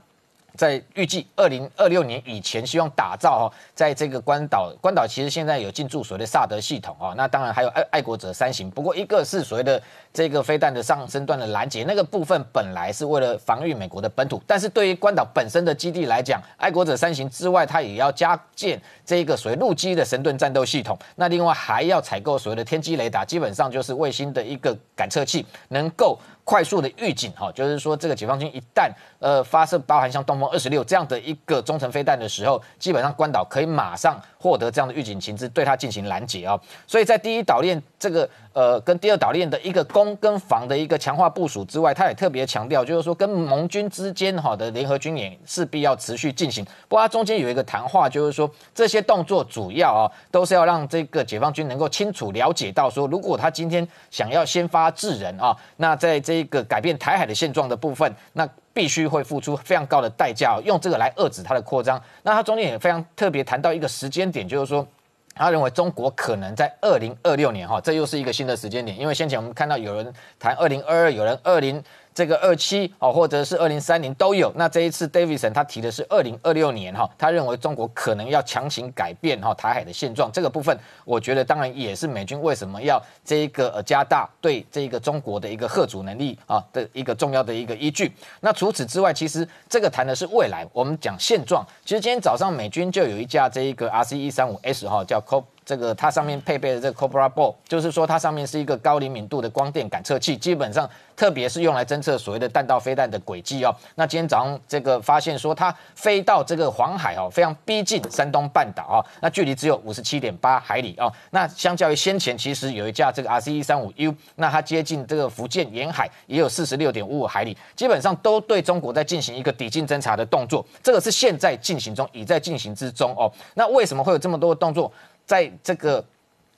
[0.57, 9.81] 在预计二零二六年以前，希望打造哦，在这个关岛，关岛其实现在有进驻所谓的萨德系统哦，那当然还有爱爱国者三型，不过一个是所谓的
[10.17, 26.17] 这个飞弹的上升段的拦截，那个部分本来是为了防御美国的本土，但是对于关岛本身的基地来讲，爱国者三型之外，它也要加建这个所谓陆基的神盾战斗系统，那另外还要采购所谓的天基雷达，基本上就是卫星的一个感测器，能够。
[26.47, 28.89] 快速的预警哈，就是说这个解放军一旦
[29.19, 36.59] 呃发射包含像东风二十六这样的一个中程飞弹的时候，基本上关岛可以马上获得这样的预警情资，对它进行拦截啊。
[36.85, 46.63] 所以在第一岛链这个呃跟第二岛链的一个攻跟防的一个强化部署之外，他也特别强调，就是说跟盟军之间哈的联合军演势必要持续进行。
[46.87, 58.47] 不过它中间有一个谈话，就是说这些动作主要啊都是要让这个解放军能够清楚了解到说，如果他今天想要先发制人啊，那在这个改变台海的现状的部分，那
[58.77, 61.99] 必须会付出非常高的代价，用这个来遏制它的扩张。
[62.21, 64.87] 那它中间也非常特别谈到一个时间点，就是说，
[65.33, 71.83] 他认为中国可能在二零二六年哈，这又是一个新的时间点，因为先前我们看到有人谈二零二二，有人二零。
[72.17, 74.51] 这个二七哦，或者是二零三零都有。
[74.55, 80.31] 那这一次，Davidson 他提的是二零二六年哈，他认为中国可能要强行改变哈台海的现状。
[80.31, 88.11] 这个部分，我觉得当然也是美军为什么要这一个呃加大对这个中国的一个贺阻能力啊的一个重要的一个依据。
[88.41, 91.63] 那除此之外，其实这个谈的是未来，我们讲现状。
[91.85, 95.43] 其实今天早上美军就有一架这一个 RC 一三五 S 哈，叫 COP。
[95.67, 103.75] 这个它上面配备的这个 Cobra Ball，就是说它上面是一个高灵敏度的光电感测器，基本上特别是用来侦测所谓的弹道飞弹的轨迹哦。
[103.95, 111.11] 那今天早上这个发现说它飞到这个黄海哦，非常逼近山东半岛啊，那距离只有五十七点八海里哦。
[111.31, 120.65] 那相较于先前其实有一架这个 RC 一三五 U，那它接近这个福建沿海也有四十六点五五海里，基本上都对中国在进行一个抵近侦察的动作。
[120.81, 123.29] 这个是现在进行中，已在进行之中哦。
[123.55, 124.89] 那为什么会有这么多的动作？
[125.27, 126.03] 在这个。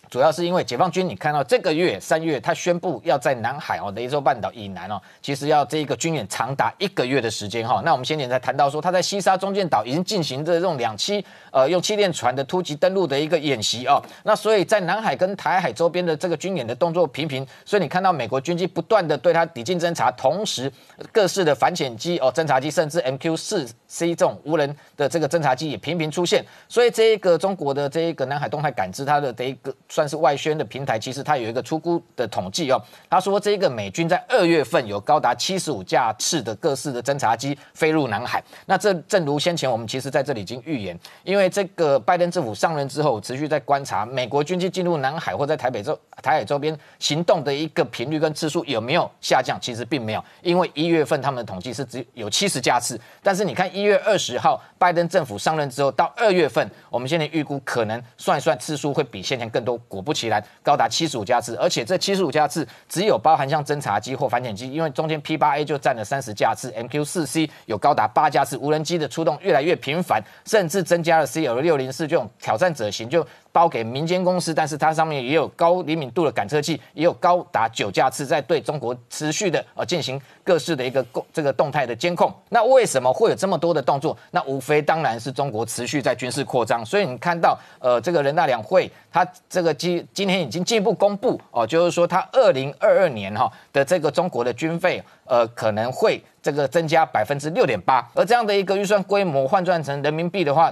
[0.10, 7.80] 主要是因为解放军，你看到这个月三月，他宣布要在南海哦，雷州半岛以南哦，其实要这一个军演长达一个月的时间哈。
[7.86, 14.01] 那我们先前才谈到说，他在西沙中建岛已经进行着这种两栖呃用气垫船的突击登陆的一个演习哦。
[14.24, 20.72] 那所以在南海跟台海周边的这个军演的动作频频，所以你看到美国军机不断的对他抵近侦察，同时
[21.12, 26.43] 各式的反潜机哦侦察机，甚至 MQ 四 C 这种无人的这个侦察机也频频出现。
[26.68, 29.72] 所以这一个中国的这一个南海动态感知，它的这一个。
[30.00, 32.82] 算是外宣的平台，其实它有一个出估的统计哦。
[33.10, 38.41] 他说，这个美军在二月份有高达七十五架次的各式的侦察机飞入南海。
[38.66, 45.93] 那这正如先前我们其实在这里已经预言，因为这个拜登政府上任之后，持续在观察美国军机进入南海或在台北周
[46.24, 49.60] 台海周边行动的一个频率跟次数有没有下降？
[49.60, 59.78] 其实并没有，因为一月份他们的统计是只有七十架次，但是你看一月二十号拜登政府上任之后到二月份，我们现在预估可能算一算次数会比先前更多。
[59.89, 82.34] 果不其然，高达七十五架次，而且这七十五架次只有包含像侦察机或反潜机，因为中间 P 八 A 就占了三十架次，MQ 四 C 有高达八架次，无人机的出动越来越频繁，甚至增加了 CL 六零四这种挑战者型，就包给民间公司，但是它上面也有高灵敏度的感测器，也有高达九架次在对中国持续的呃进行各式的一个这个动态的监控。
[82.50, 84.16] 那为什么会有这么多的动作？
[84.32, 86.86] 那无非当然是中国持续在军事扩张。
[86.86, 100.72] 所以你看到呃这个人大两会，它这个今今天已经进一步公布哦，就是说它二零二二年哈的这个中国的军费呃可能会这个增加百分之六点八，而这样的一个预算规模换算成人民币的话，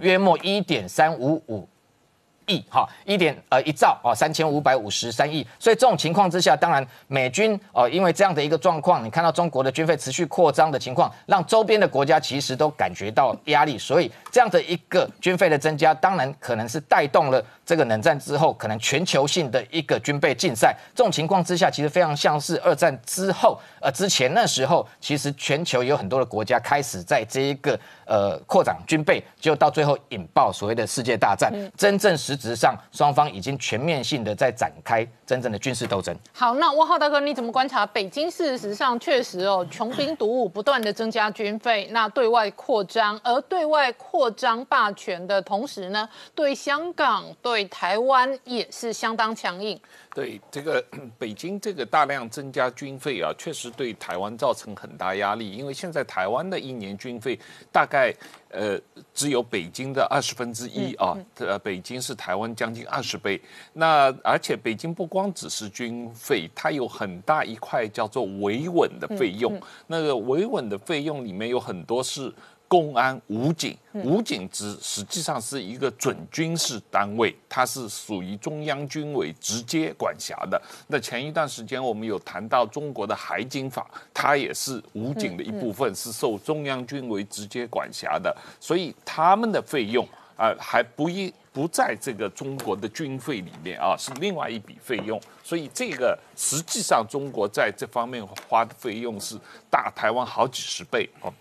[0.00, 1.68] 约莫一点三五五。
[2.48, 20.74] 亿哈一点呃一兆哦三千五百五十三亿，所以这种情况之下，当然美军哦因为这样的一个状况，你看到中国的军费持续扩张的情况，让周边的国家其实都感觉到压力，所以这样的一个军费的增加，当然可能是带动了这个冷战之后可能全球性的一个军备竞赛。
[20.94, 36.16] 这种情况之下，其实非常像是二战之后呃之前那时候，其实全球有很多的国家开始在这一个呃扩展军备，就到最后引爆所谓的世界大战，真正实质上双方已经全面性的在展开真正的军事斗争。
[36.32, 38.30] 好，那汪浩大哥，你怎么观察北京？
[38.30, 49.78] 事实上，确实哦，穷兵黩武，不断的增加军费，那对外扩张，而对外扩张霸权的同时呢，对香港、对台湾也是相当强硬。
[50.14, 50.84] 对这个
[51.18, 55.50] 北京这个大量增加军费啊，确实对台湾造成很大压力。
[55.50, 57.38] 因为现在台湾的一年军费
[57.72, 58.12] 大概
[58.50, 58.78] 呃
[59.14, 63.40] 只有北京的二十分之一啊，呃北京是台湾将近二十倍。
[63.72, 69.60] 那而且北京不光只是军费，它有很大一块叫做维稳的费用。
[69.86, 72.32] 那个维稳的费用里面有很多是。
[72.68, 80.60] 公安、武警，武警只实际上是一个准军事单位，它是属于中央军委直接管辖的。
[80.88, 88.36] 那前一段时间我们有谈到中国的海警法，它也是武警的一部分，是受中央军委直接管辖的。
[88.60, 95.18] 所以他们的费用啊，还不一不在这个中国的军费里面啊，是另外一笔费用。
[95.42, 99.36] 所以这个实际上中国在这方面花的费用是
[99.70, 101.32] 大台湾好几十倍哦。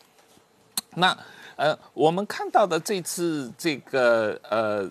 [0.95, 1.17] 那
[1.55, 4.87] 呃，我们看到的这次这个呃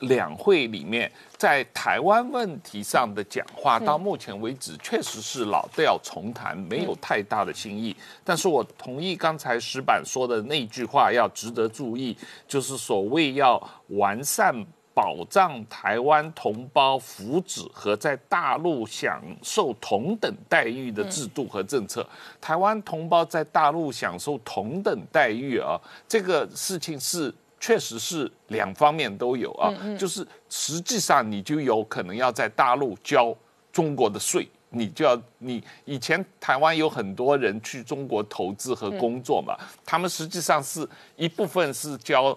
[0.00, 7.96] 两会里面，在台湾问题上的讲话，到目前为止确实是老调重弹，没有太大的新意。
[8.22, 12.16] 但是我同意刚才石板说的那句话，要值得注意，
[12.46, 14.54] 就是所谓要完善。
[14.92, 22.06] 保障台湾同胞福祉和在大陆享受同等待遇的制度和政策，
[22.40, 33.34] 台湾同胞在大陆享受同等待遇啊，这个事情是确实是两方面都有啊，就是实际上你就有可能要在大陆交
[33.72, 40.86] 中国的税，你就要你以前台湾有很多人去中国投资和工作嘛，他们实际上是
[41.16, 42.36] 一部分是交。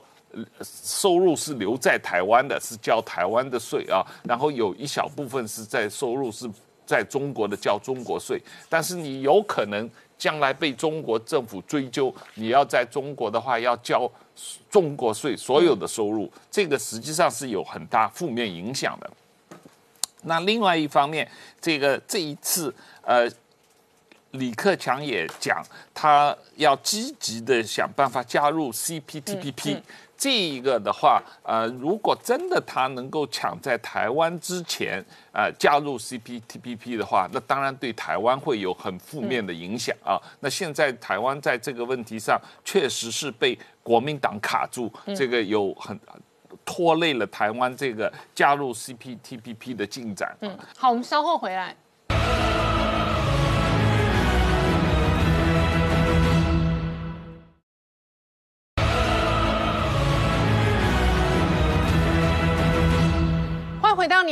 [0.61, 6.49] 收入是留在台湾的，是交台湾的税啊，然后有一小部分是在收入是
[6.85, 14.09] 在中国的交中国税，但是你有可能将来被中国政府追究，你要在中国的话要交
[14.69, 19.09] 中国税，所有的收入，这个实际上是有很大负面影响的。
[20.23, 21.29] 那另外一方面，
[21.59, 23.29] 这个这一次呃，
[24.33, 29.81] 李克强也讲，他要积极的想办法加入 CPTPP。
[30.15, 35.03] 这一个的话，呃，如果真的他能够抢在台湾之前，
[35.33, 40.15] 呃，加入 CPTPP 的话，那当然对台湾会有很负面的影响啊。
[40.39, 45.99] 那现在台湾在这个问题上确实是被国民党卡住，这个有很
[46.63, 50.33] 拖累了台湾这个加入 CPTPP 的进展。
[50.39, 51.75] 嗯，好，我们稍后回来。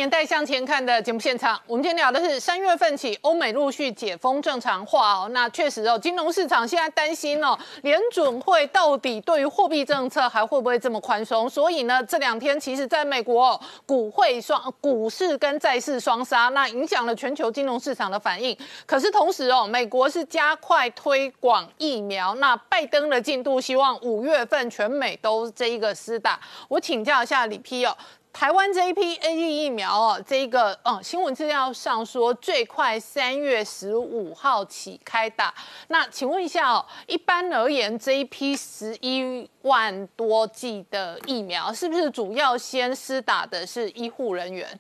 [0.02, 5.30] 年代向前看的节目现场，我们今天聊的是三月份起欧美陆续解封正常化哦。
[5.32, 11.48] 那确实哦，金融市场现在担心哦，联准会到底对于货币政策还会不会这么宽松？
[11.48, 18.58] 所以呢，这两天其实在美国股汇双股市跟债市双杀，那影响了全球金融市场的反应。
[18.88, 26.40] 可是同时哦，美国是加快推广疫苗，那拜登的进度希望五月份全美都这一个施打。
[26.68, 27.96] 我请教一下李批哦。
[28.34, 35.54] 台湾这一批 A E 疫苗哦，这一个嗯新闻资料上说最快三月十五号起开打。
[35.90, 44.80] 那请问一下哦，一般而言这一批十一万多剂的疫苗，是不是主要先施打的是医护人员？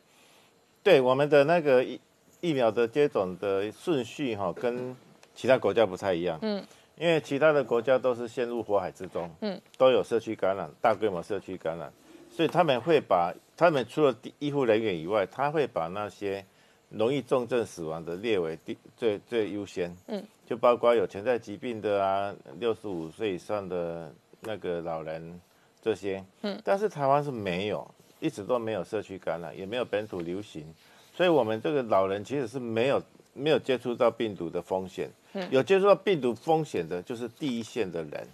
[0.82, 2.00] 对，我们的那个疫
[2.40, 4.96] 疫苗的接种的顺序哈，跟
[5.36, 6.40] 其他国家不太一样。
[6.42, 6.66] 嗯，
[6.98, 11.92] 因为其他的国家都是陷入火海之中，嗯，都有社区感染，大规模社区感染。
[12.32, 16.44] 所以他们会把他们除了医护人员以外，他会把那些
[16.90, 19.96] 容易重症死亡的列为第最最优先。
[20.08, 25.40] 嗯，就包括有潜在疾病的啊，六十五岁以上的那个老人
[25.82, 26.24] 这些。
[26.42, 27.86] 嗯，但是台湾是没有，
[28.20, 30.66] 一直都没有社区感染，也没有本土流行，
[31.14, 33.02] 所以我们这个老人其实是没有
[33.34, 35.10] 没有接触到病毒的风险。
[35.50, 38.28] 有接触到病毒风险的，就是第一线的人，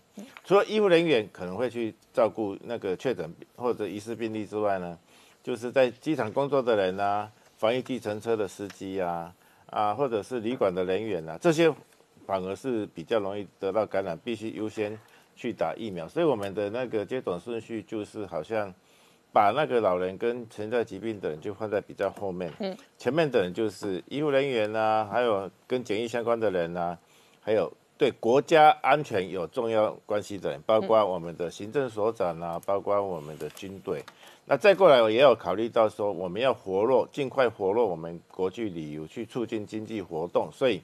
[0.43, 4.97] 除了医护人员可能会去照顾那个确诊或者疑似病例之外呢，
[5.43, 9.33] 就是在机场工作的人啊，防疫计程车的司机啊，
[9.67, 11.73] 啊，或者是旅馆的人员啊，这些
[12.25, 14.97] 反而是比较容易得到感染，必须优先
[15.35, 16.07] 去打疫苗。
[16.07, 18.73] 所以我们的那个接种顺序就是好像。
[19.37, 26.97] 把那个老人跟存在疾病的人就放在比较后面，嗯，前面的人就是医护人员呐，还有跟检疫相关的人呐，
[27.39, 34.03] 还有对国家安全有重要关系的人，包括我们的行政所长啊，包括我们的军队。
[34.47, 40.49] 那再过来，我也有考虑到说，我们要活络，尽快活络我们国际旅游，去促进经济活动。
[40.51, 40.81] 所以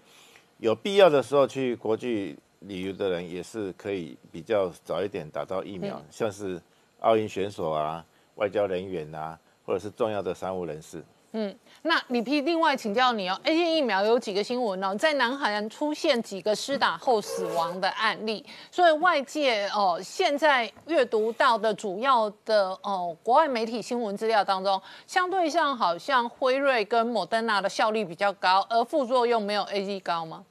[0.60, 6.62] 有必要的时候去国际旅游的人，也是可以比较早一点打到疫苗，像是
[7.00, 8.06] 奥运选手啊。
[8.36, 11.04] 外交人员啊，或者是重要的商务人士。
[11.36, 30.46] 嗯，那李皮，另外请教你哦，A G 疫苗有几个新闻哦，在南韩出现几个施打后死亡的案例，所以外界哦现在阅读到的主要的哦国外媒体新闻资料当中，相对上好像辉瑞跟莫德纳的效率比较高，而副作用没有 A G 高吗？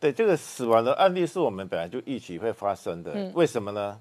[0.00, 4.00] 对，这个死亡的案例是我们本来就预期会发生的，为什么呢？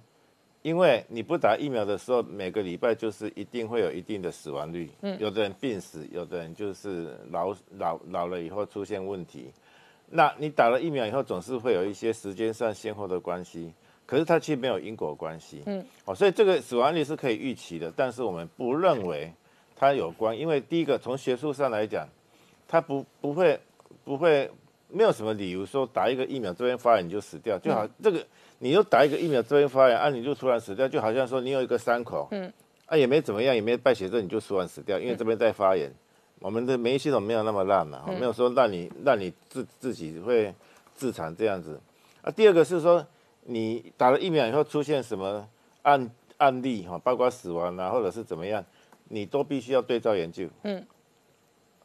[0.70, 4.88] 因为你不打疫苗的时候，每个礼拜就是一定会有一定的死亡率。
[5.02, 9.52] 嗯，有的人病死，有的人就是老老老了以后出现问题。
[10.06, 13.74] 那你打了疫苗以后，总是会有一些时间上先后的关系，
[14.06, 15.64] 可是它其实没有因果关系。
[15.66, 19.34] 嗯，哦，所以这个死亡率是可以预期的，但是我们不认为
[19.76, 22.08] 它有关，因为第一个从学术上来讲，
[22.68, 23.60] 它不不会
[24.06, 24.48] 不会
[24.88, 28.24] 没有什么理由说打一个疫苗这边发炎你就死掉，就好这个。
[28.60, 32.52] 你又打一个疫苗，这边发炎，啊，你就突然死掉，就好像说你有一个伤口，嗯，
[32.86, 35.92] 啊，也没怎么样，也没败血症，你就突然死掉，因为这边在发炎。
[36.40, 40.54] 我们的免疫系统没有那么烂嘛，没有说让你让你自自己会
[40.96, 41.80] 自残这样子。
[42.22, 43.06] 啊，第二个是说
[43.44, 45.46] 你打了疫苗以后出现什么
[45.82, 48.64] 案案例哈，包括死亡啊，或者是怎么样，
[49.10, 50.86] 你都必须要对照研究，嗯。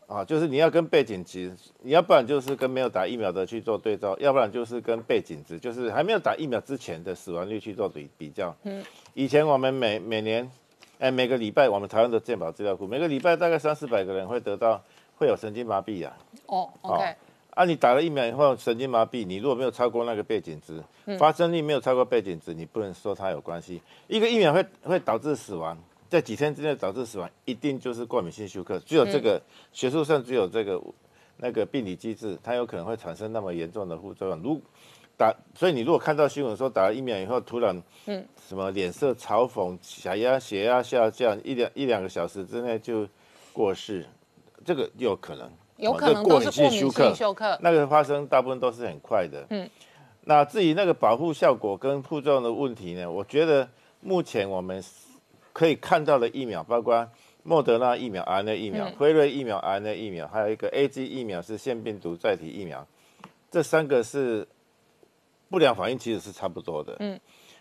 [0.06, 1.50] 啊，就是你要跟背景值，
[1.80, 8.54] 你要不然就是跟没有打疫苗的去做对照，要不然就是跟背景值，就是还没有打疫苗之前的死亡率去做比比较。
[8.64, 10.50] 嗯，以前我们每每年，
[10.98, 14.82] 哎，每个礼拜我们台湾的健保资料库，每个礼拜大概三四百个人会得到
[15.16, 16.16] 会有神经麻痹啊。
[16.46, 17.14] 哦，OK。
[17.50, 20.82] 啊，你打了疫苗以后神经麻痹，你如果没有超过那个背景值，
[21.16, 23.80] 发生率没有超过背景值，你不能说它有关系。
[24.08, 25.78] 一个疫苗会会导致死亡。
[26.14, 28.78] 在几天之内导致死亡，一定就是过敏性休克。
[28.86, 29.42] 只有这个
[29.72, 30.80] 学术上只有这个
[31.38, 34.38] 那个病理机制，它有可能会产生那么严重的副作用。
[34.38, 34.60] 如
[35.18, 43.08] 打，所以你如果看到新闻说打了疫苗以后突然，嗯，什么脸色嘲讽、血压血压下降，一两一两个小时之内就
[43.52, 44.06] 过世，
[44.64, 45.50] 这个有可能。
[45.78, 47.58] 有可能都是过敏性休克。
[47.60, 49.44] 那个发生大部分都是很快的。
[49.50, 49.68] 嗯，
[50.26, 53.10] 那至于那个保护效果跟副作用的问题呢？
[53.10, 53.68] 我觉得
[54.00, 54.80] 目前我们。
[55.54, 57.08] 可以看到的疫苗，包括
[57.44, 62.86] 莫德纳疫苗、RNA 疫苗、辉瑞疫苗、RNA 疫苗，还有一个 A G 疫苗是腺病毒载体疫苗，
[63.50, 64.46] 这三个是
[65.48, 66.96] 不良反应其实是差不多的。
[66.98, 67.20] 嗯，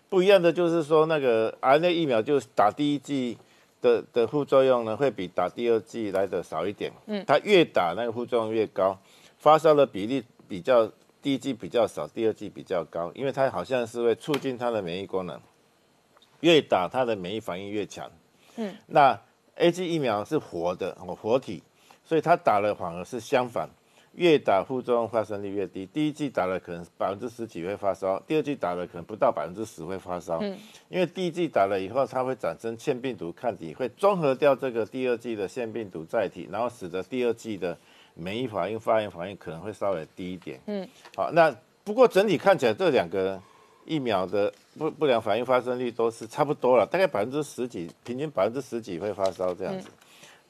[0.10, 3.38] 不一样的就是说，那个 RNA 疫苗就打第一剂
[3.80, 6.91] 的的副作用呢，会比打第二剂来的少一点。
[7.06, 8.98] 嗯，它越打那个副作用越高，
[9.38, 10.91] 发烧的比例比较
[11.22, 15.40] 第一剂比较少，第二剂比较高，因为它好像是会促进它的免疫功能。
[16.44, 18.11] 越打它的免疫反应越强，
[18.57, 19.18] 嗯，那
[19.56, 21.64] A G 疫苗是活的哦活体，
[22.03, 23.70] 所以它打了反而是相反，
[24.15, 25.86] 越打副作用发生率越低。
[25.86, 30.57] 第一剂打了可能百分之十几会发烧，第二剂打了可能不到百分之十会发烧，嗯，
[30.90, 37.78] 因为第一剂打了以后，它会产生腺病毒抗体，会综合掉这个第二剂的腺病毒载体，然后使得第二剂的
[38.15, 41.56] 免疫反应、发炎反应可能会稍微低一点，嗯，好，那
[41.86, 43.41] 不过整体看起来这两个。
[43.85, 49.88] 疫苗的不不良反应发生率都是差不多了，大概百分之十几，平均百分之十几会发烧这样子。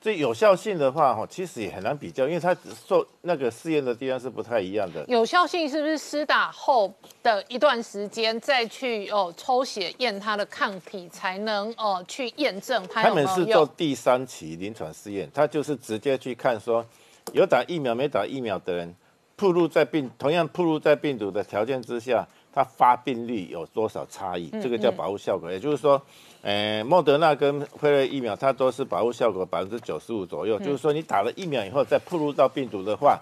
[0.01, 2.53] 这有效性的话，哈，其实也很难比较，因为它
[2.85, 5.05] 受那个试验的地方是不太一样的。
[5.07, 16.85] 有效性是不是施打后的一段时间再去哦抽血验它的抗体，才能哦去验证它有没有他们是做第三期临床试验，他就是直接去看说
[17.31, 18.93] 有打疫苗没打疫苗的人，
[19.38, 22.27] 暴露在病同样暴露在病毒的条件之下。
[22.53, 25.51] 它发病率有多少差异，这个叫保护效果。
[25.51, 26.01] 也就是说，
[26.41, 30.59] 呃，莫德纳跟辉瑞疫苗，它都是保护效果百分之九十五左右。
[30.59, 33.19] 就是说，你打了疫苗以后再暴露到病毒的话，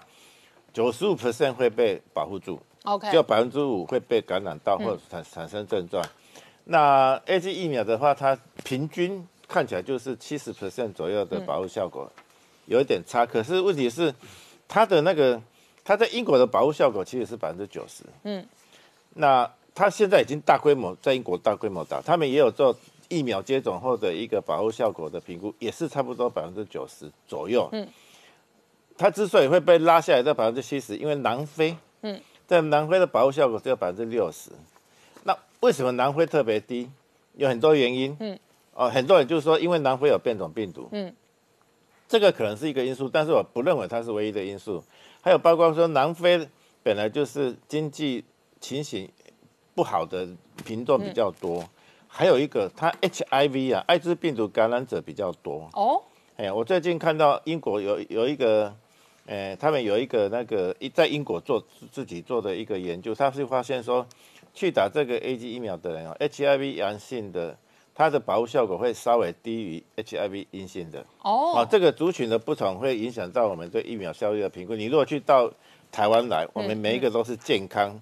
[0.72, 6.04] 九十五 percent 会被保护住，OK，只有百分之五会被感染到或者产产生症状。
[6.64, 12.10] 那 A G 疫苗的话，它平均看起来就是七十 percent 左右的保护效果，
[12.66, 13.26] 有一点差。
[13.26, 14.14] 可是问题是，
[14.68, 15.40] 它的那个
[15.84, 18.04] 它在英国的保护效果其实是百分之九十。
[18.22, 18.46] 嗯，
[19.14, 22.76] 那它现在已经大规模在英国大规模打，他们也有做
[23.08, 27.68] 疫苗接种后的一个保护效果的评估，也是差不多百分之九十左右。
[27.72, 27.86] 嗯，
[28.96, 34.50] 它之所以会被拉下来到百分之七十，因为南非，嗯，在南非的保护效果只有百分之六十。
[35.24, 36.90] 那为什么南非特别低？
[37.36, 38.16] 有很多原因。
[38.20, 38.38] 嗯，
[38.74, 40.88] 哦，很多人就是说，因为南非有变种病毒。
[40.92, 41.14] 嗯，
[42.08, 44.82] 这个可能是一个因素，但是我不认为它是唯一的因素。
[45.22, 46.46] 还有包括说，南非
[46.82, 48.24] 本来就是经济
[48.62, 49.06] 情形
[49.74, 50.26] 不好的
[50.64, 51.68] 频段比较多，
[52.06, 55.68] 还有一个它 HIV 啊，艾滋病毒感染者比较多。
[55.72, 56.00] 哦，
[56.36, 58.72] 哎，我最近看到英国有有一个，
[59.26, 64.06] 呃，他们有一个那个一在英国做自己做的一个研究，他是发现说，
[64.54, 67.56] 去打这个 A G 疫苗的人哦，HIV 阳性的，
[67.94, 71.04] 它的保护效果会稍微低于 HIV 阴性的。
[71.22, 74.76] 哦，啊，这个族群的不同会影响到我们对疫苗效率的评估。
[74.76, 75.50] 你如果去到
[75.90, 78.00] 台湾来，我们每一个都是健康，嗯，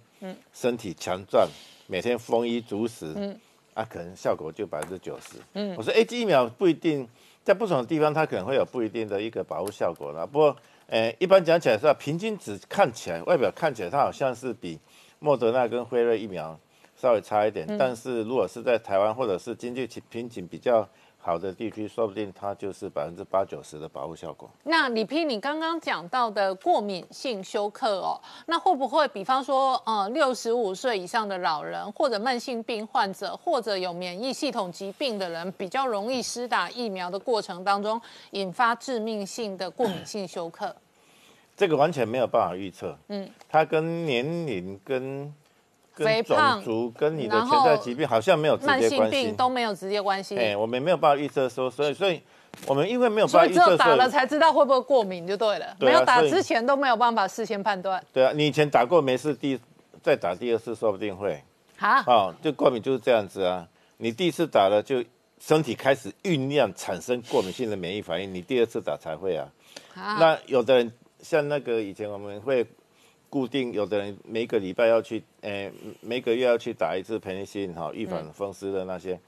[0.52, 1.48] 身体强壮，
[1.86, 3.40] 每天丰衣足食，嗯，
[3.74, 5.38] 啊，可能效果就百分之九十。
[5.54, 7.08] 嗯，我说 A G 疫苗不一定
[7.42, 10.26] 在不同的地方，它可能会有不一定的一个保护效果啦。
[10.26, 10.56] 不过，
[10.86, 14.78] 呃，一般讲起来是吧，平均值看起来，外表看起来它好像是比
[15.18, 16.58] 莫德纳跟辉瑞疫苗
[16.96, 20.86] 稍微差一点，但是如果是在台湾或者是经济瓶颈比较
[21.22, 24.48] 好的地区，说不定它就是百分之八九十的保护效果。
[24.64, 40.74] 那李批，你刚刚讲到的过敏性休克哦，那会不会比方说，呃，六十五岁以上的老人，或者慢性病患者，或者有免疫系统疾病的人，比较容易施打疫苗的过程当中引发致命性的过敏性休克？
[41.54, 45.30] 这个完全没有办法预测，嗯，它跟年龄、跟
[46.04, 49.32] 跟种肥胖族、跟你的然后潜在疾病好像没有直慢性病接关系。
[49.32, 52.20] 都没有直接关系，哎，我们没有办法预测说，所以所以
[52.66, 58.02] 我们因为没有所以只有办法预测，打了才知道会不会过敏就对了，对啊没有打之前都没有办法事先判断。
[58.12, 59.58] 对啊，你以前打过没事，第
[60.02, 61.42] 再打第二次说不定会。
[61.76, 63.66] 好，哦，就过敏就是这样子啊。
[63.98, 65.04] 你第一次打了，就
[65.38, 69.48] 身体开始酝酿产生过敏性的免疫反应，你第二次打才会啊。
[69.94, 72.66] 好那有的人像那个以前我们会
[73.30, 75.70] 固定，有的人每个礼拜要去，呃，
[76.00, 79.18] 每个月要去打一次培尼西林哈，预防风湿的那些，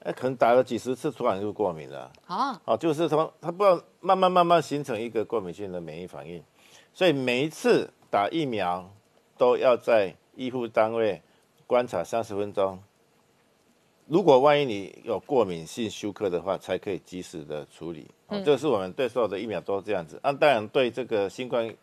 [0.00, 2.12] 哎、可能打了几十次，突然就过敏了。
[2.26, 6.42] 啊，哦，就是他他不知道慢慢慢慢形成一个过敏性的免疫反应，
[6.92, 8.88] 所以每一次打疫苗
[9.38, 11.22] 都要在医护单位
[11.66, 12.78] 观察三十分钟。
[14.06, 18.06] 如果万一你有过敏性休克的话，才可以及时的处理。
[18.28, 20.18] 哦，这个是我们对所有的疫苗都这样子。
[20.22, 21.74] 啊，当然对这个新冠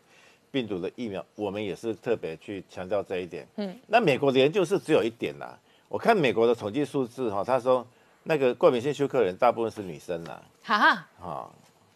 [0.50, 3.46] 病毒的疫苗，我们也是特别去强调这一点。
[3.56, 5.58] 嗯，那美国的研究是只有一点啦。
[5.88, 7.86] 我看美国的统计数字哈，他说
[8.24, 10.42] 那个过敏性休克人大部分是女生啦。
[10.62, 11.48] 哈，啊、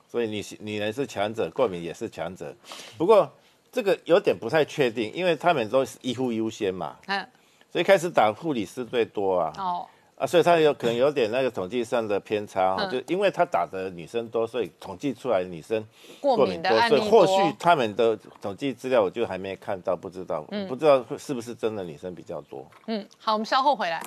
[0.08, 2.54] 所以女女人是强者，过敏也是强者。
[2.96, 3.30] 不过
[3.72, 7.26] 这个有点不太确定，因为他们都是医护优先嘛，嗯，
[7.72, 9.52] 所以开始打护理师最多啊。
[9.58, 9.86] 哦，
[10.20, 15.82] 啊，所以他有可能有点那个统计上的偏差哈、嗯就因为他打的女生多，所以统计出来的女生
[16.20, 22.70] 过敏的案所以或许他们的统计资料我就还没看到，不知道，不知道是不是真的女生比较多。
[22.86, 24.02] 嗯，好，我们稍后回来。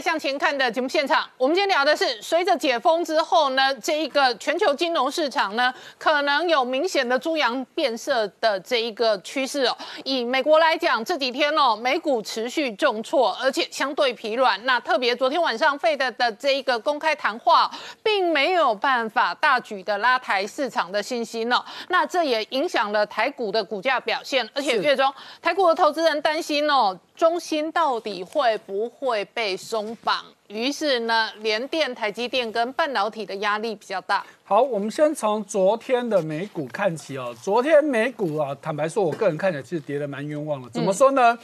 [0.00, 1.28] 向前看的节目现场。
[1.36, 9.76] 我们今天聊的是，随着解封之后呢，这一个全球金融市场呢，可能有明显的猪羊变色的这一个趋势哦。
[10.04, 14.64] 以美国来讲，这几天哦，美股持续重挫，而且相对疲软。
[14.64, 17.70] 那特别昨天晚上费的的这一个公开谈话，
[18.02, 21.64] 并没有办法大举的拉抬市场的信心哦。
[21.88, 25.12] 那这也影响了台股的股价表现，而且月中
[25.42, 30.24] 台股的投资人担心哦，中心到底会不会被松绑？
[30.46, 34.24] 于是呢，联电、台积电跟半导体的压力比较大。
[34.44, 37.36] 好，我们先从昨天的美股看起哦。
[37.42, 40.70] 昨天美股啊，坦白说，我个人看起来其实跌得蛮冤枉的。
[40.70, 41.36] 怎么说呢？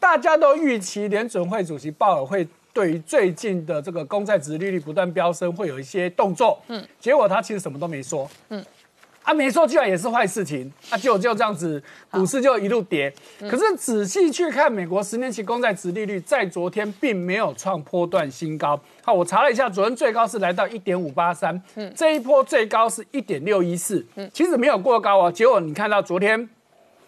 [0.00, 8.64] 大家都预期联准会主席鲍尔会对于最近的这个公债值利率不断飙升会有一些动作，嗯，结果他其实什么都没说，嗯，
[9.22, 11.80] 啊，没说居然也是坏事情，啊，就就这样子，
[12.10, 13.12] 股市就一路跌。
[13.40, 18.80] 可是仔细去看，美国十年期公债殖利率在昨天并没有创波段新高。
[19.02, 21.62] 好，我查了一下，昨天最高是来到一点五八三，
[21.94, 25.30] 这一波最高是一点六一四，其实没有过高哦。
[25.30, 26.48] 结果你看到昨天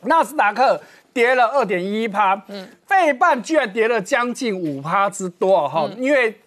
[0.03, 0.81] 纳斯达克
[1.15, 6.39] 跌了二点一趴，嗯，费半居然跌了将近五趴之多哈，因为。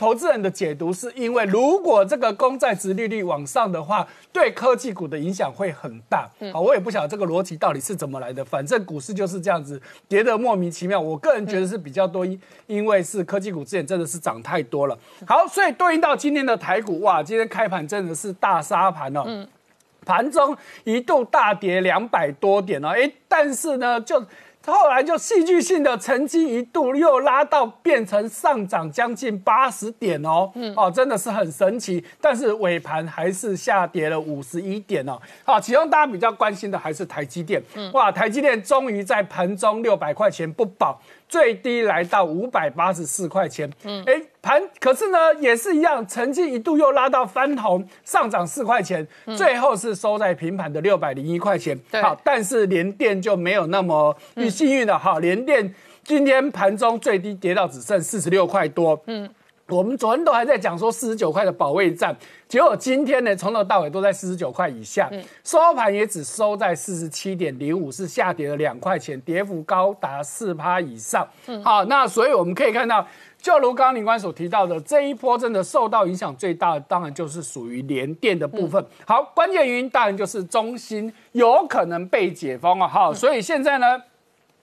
[0.00, 6.26] 投资人的解读是因为，如果这个公债值利率往上的话，对科技股的影响会很大。
[6.50, 9.78] 好，我也不晓得这个逻辑到底是怎么来的，反正股市就是这样子
[10.08, 10.98] 跌得莫名其妙。
[10.98, 12.26] 我个人觉得是比较多，
[12.66, 14.98] 因为是科技股之前真的是涨太多了。
[15.26, 19.46] 好，所以对应到今天的台股，哇，今天开盘真的是大杀盘哦，
[20.06, 24.24] 盘中一度大跌两百多点哦，哎，但是呢，就。
[24.66, 32.04] 后来就戏剧性的，曾经一度又拉到变成上涨将近八十点哦，嗯哦，真的是很神奇。
[32.20, 35.18] 但是尾盘还是下跌了五十一点哦。
[35.44, 37.62] 好，其中大家比较关心的还是台积电。
[37.92, 41.00] 哇，台积电终于在盘中六百块钱不保。
[41.30, 51.78] 最低来到五百八十四块钱，嗯，哎，盘可是呢也是一样，曾经一度又拉到翻红，上涨四块钱，最后是收在平盘的六百零一块钱。
[52.02, 54.14] 好，但是联电就没有那么
[54.50, 54.98] 幸运了。
[54.98, 59.30] 哈，联电今天盘中最低跌到只剩四十六块多，嗯。
[59.70, 62.14] 我们昨天都还在讲说四十九块的保卫战，
[62.48, 65.10] 结果今天呢从头到尾都在四十九块以下，
[65.44, 71.26] 收盘也只收在四十七点零五，是下跌了两块钱，跌幅高达四趴以上。
[71.62, 73.06] 好，那所以我们可以看到，
[73.38, 78.84] 就如刚刚林官所提到的，这一波真的受到影响最大的，当然就是属于联电的部分。
[79.06, 82.88] 好，关键原因当然就是中芯有可能被解封啊。
[82.88, 84.02] 好，所以现在呢，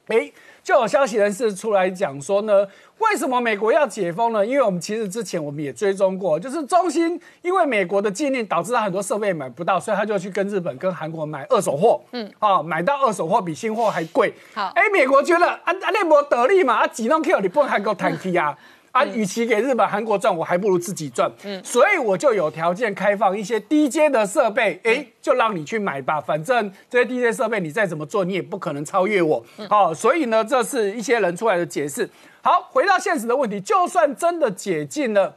[0.07, 0.31] 哎。
[0.63, 2.67] 就有消息人士出来讲说呢，
[2.99, 4.45] 为什么美国要解封呢？
[4.45, 12.01] 因为我们其实之前我们也追踪过，就是中兴因为美国的禁令导致他很多设备买不到，所以他就去跟日本、跟韩国买二手货。
[12.11, 14.33] 嗯，啊，买到二手货比新货还贵。
[14.53, 18.57] 好，哎，美国觉得啊啊，那波得利嘛，啊，几弄 Q 你不能还给我谈 K 啊？
[18.97, 21.31] 啊，与其给日本、韩国赚，我还不如自己赚。
[21.43, 26.19] 嗯，所以我就有条件开放一些低阶的设备，哎，就让你去买吧。
[26.19, 29.45] 反正这些低阶设备你再怎么做，你也不可能超越我。
[29.69, 32.09] 好，所以呢，这是一些人出来的解释。
[32.41, 35.35] 好，回到现实的问题，就算真的解禁了，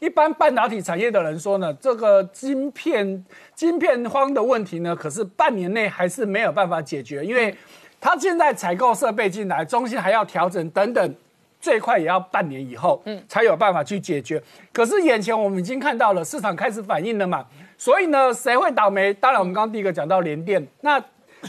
[0.00, 3.24] 一般半导体产业的人说呢，这个晶片
[3.54, 7.54] 晶片荒的问题呢，可是半年内还是没有办法解决，因为
[8.00, 11.14] 他现在采购设备进来，中心还要调整等等。
[11.60, 14.42] 最快也要半年以后，嗯，才有办法去解决。
[14.72, 17.44] 可是眼前我们已经看到了，市场开始反应了嘛。
[17.78, 19.12] 所以呢，谁会倒霉？
[19.14, 20.66] 当然，我们刚刚第一个讲到联电。
[20.80, 20.98] 那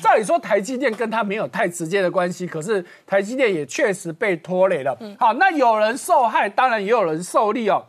[0.02, 4.98] 照理说，台积电跟它没有太直接的关系，可是台积电也确实被拖累了。
[5.18, 7.86] 好，那有人受害，当然也有人受利哦。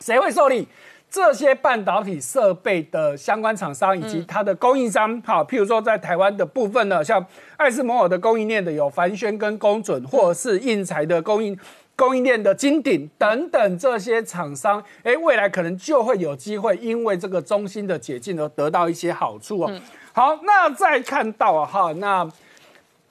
[0.00, 0.68] 谁会受利？
[1.14, 7.24] 这些半导体设备的相关厂商以及它的供应商，好，譬如说在台湾的部分呢，像
[7.56, 11.56] 爱斯摩尔的供应链的有凡轩跟工准，或者是印材的供应
[11.94, 19.80] 供应链的金鼎等等这些厂商，哎，未来可能就会有机会因为这个中心的解禁而得到一些好处哦。
[20.12, 22.28] 好，那再看到啊，哈，那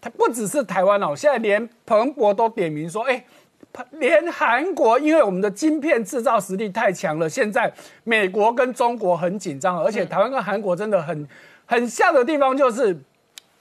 [0.01, 3.23] 它不只是台湾哦，现在连彭博都点名说，哎。
[3.91, 7.71] 连韩国，因为我们的晶片制造实力太强了，现在
[8.03, 11.27] 美国跟中国很紧张，而且台湾跟韩国真的很
[11.65, 12.95] 很像的地方就是，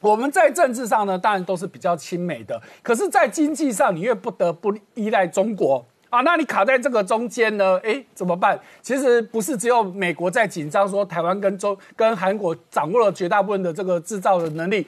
[0.01, 8.59] 我们在政治上呢，当然都是比较亲美的，可是，在经济上，你越不得不依赖中国啊，那你卡在这个中间呢，哎，怎么办？
[8.82, 14.86] 其实不是只有美国在紧张，说台湾跟中跟韩国掌握了绝大部分的这个制造的能力。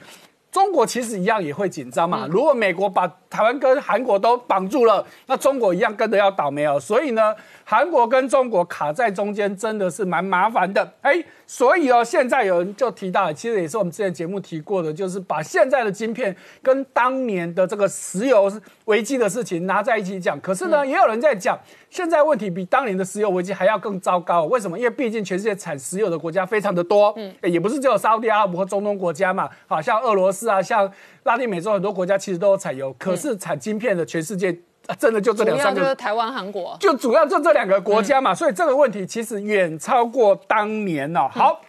[0.55, 2.25] 中国其实一样也会紧张嘛。
[2.31, 6.79] 如果美国把台湾跟韩国都绑住了，那中国一样跟着要倒霉哦。
[6.79, 10.93] 所以呢，韩国跟中国卡在中间真的是蛮麻烦的。
[11.01, 16.33] 哎，所以哦，现在有人就提到，其实也是我们之前节目提过的，就是把现在的晶片
[16.63, 18.49] 跟当年的这个石油
[18.85, 20.39] 危机的事情拿在一起讲。
[20.41, 21.59] 可是呢，也有人在讲。
[21.89, 24.77] 现在问题比当年的石油危机还要更糟糕，为什么？
[24.77, 30.91] 因为毕竟全世界产石油的国家非常的多，嗯，也不是只有沙特阿拉伯和中东国家嘛，好像俄罗斯啊，像
[31.23, 34.53] 拉丁美洲很多国家其实都有产油，可是产晶片的全世界
[34.99, 41.29] 真的就这两三个，就是台湾、韩国，就主要就这两个国家嘛，所以这个问题其实远超过当年哦。
[41.31, 41.61] 好，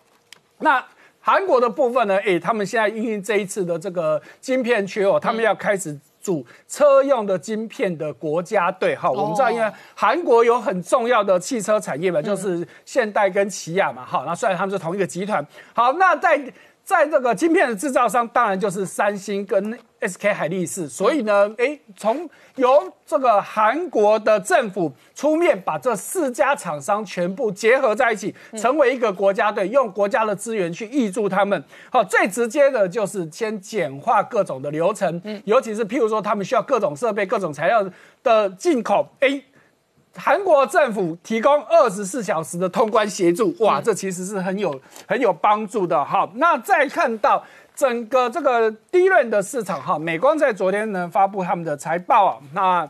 [0.58, 0.84] 那
[1.20, 2.18] 韩国的部分呢？
[2.26, 5.96] 哎，他们现在因为这一次的这个晶片缺哦，他们要开始。
[6.26, 16.52] 主车用的晶片的国家队，哈，我们知道，因为韩国有很重要的汽车产业嘛，就是现代跟起亚嘛，哈，那虽然他们是同一个集团，好，那在
[16.86, 20.88] 在这个晶片的制造商，当然就是三星跟 SK 海力士。
[20.88, 31.60] 所以呢，哎，从由这个韩国的政府出面，把这四家厂商全部结合在一起，成为一个国家队，用国家的资源去挹注他们。
[31.90, 37.84] 好，最直接的就是先简化各种的流程，尤其是譬如说他们需要各种设备、各种材料
[38.22, 39.42] 的进口，哎。
[40.16, 46.28] 韩国政府提供二十四小时的通关协助，哇，这其实是很有很有帮助的哈。
[46.34, 47.44] 那再看到
[47.74, 52.88] 整个这个低润的市场哈，美光在昨天呢发布他们的财报啊，那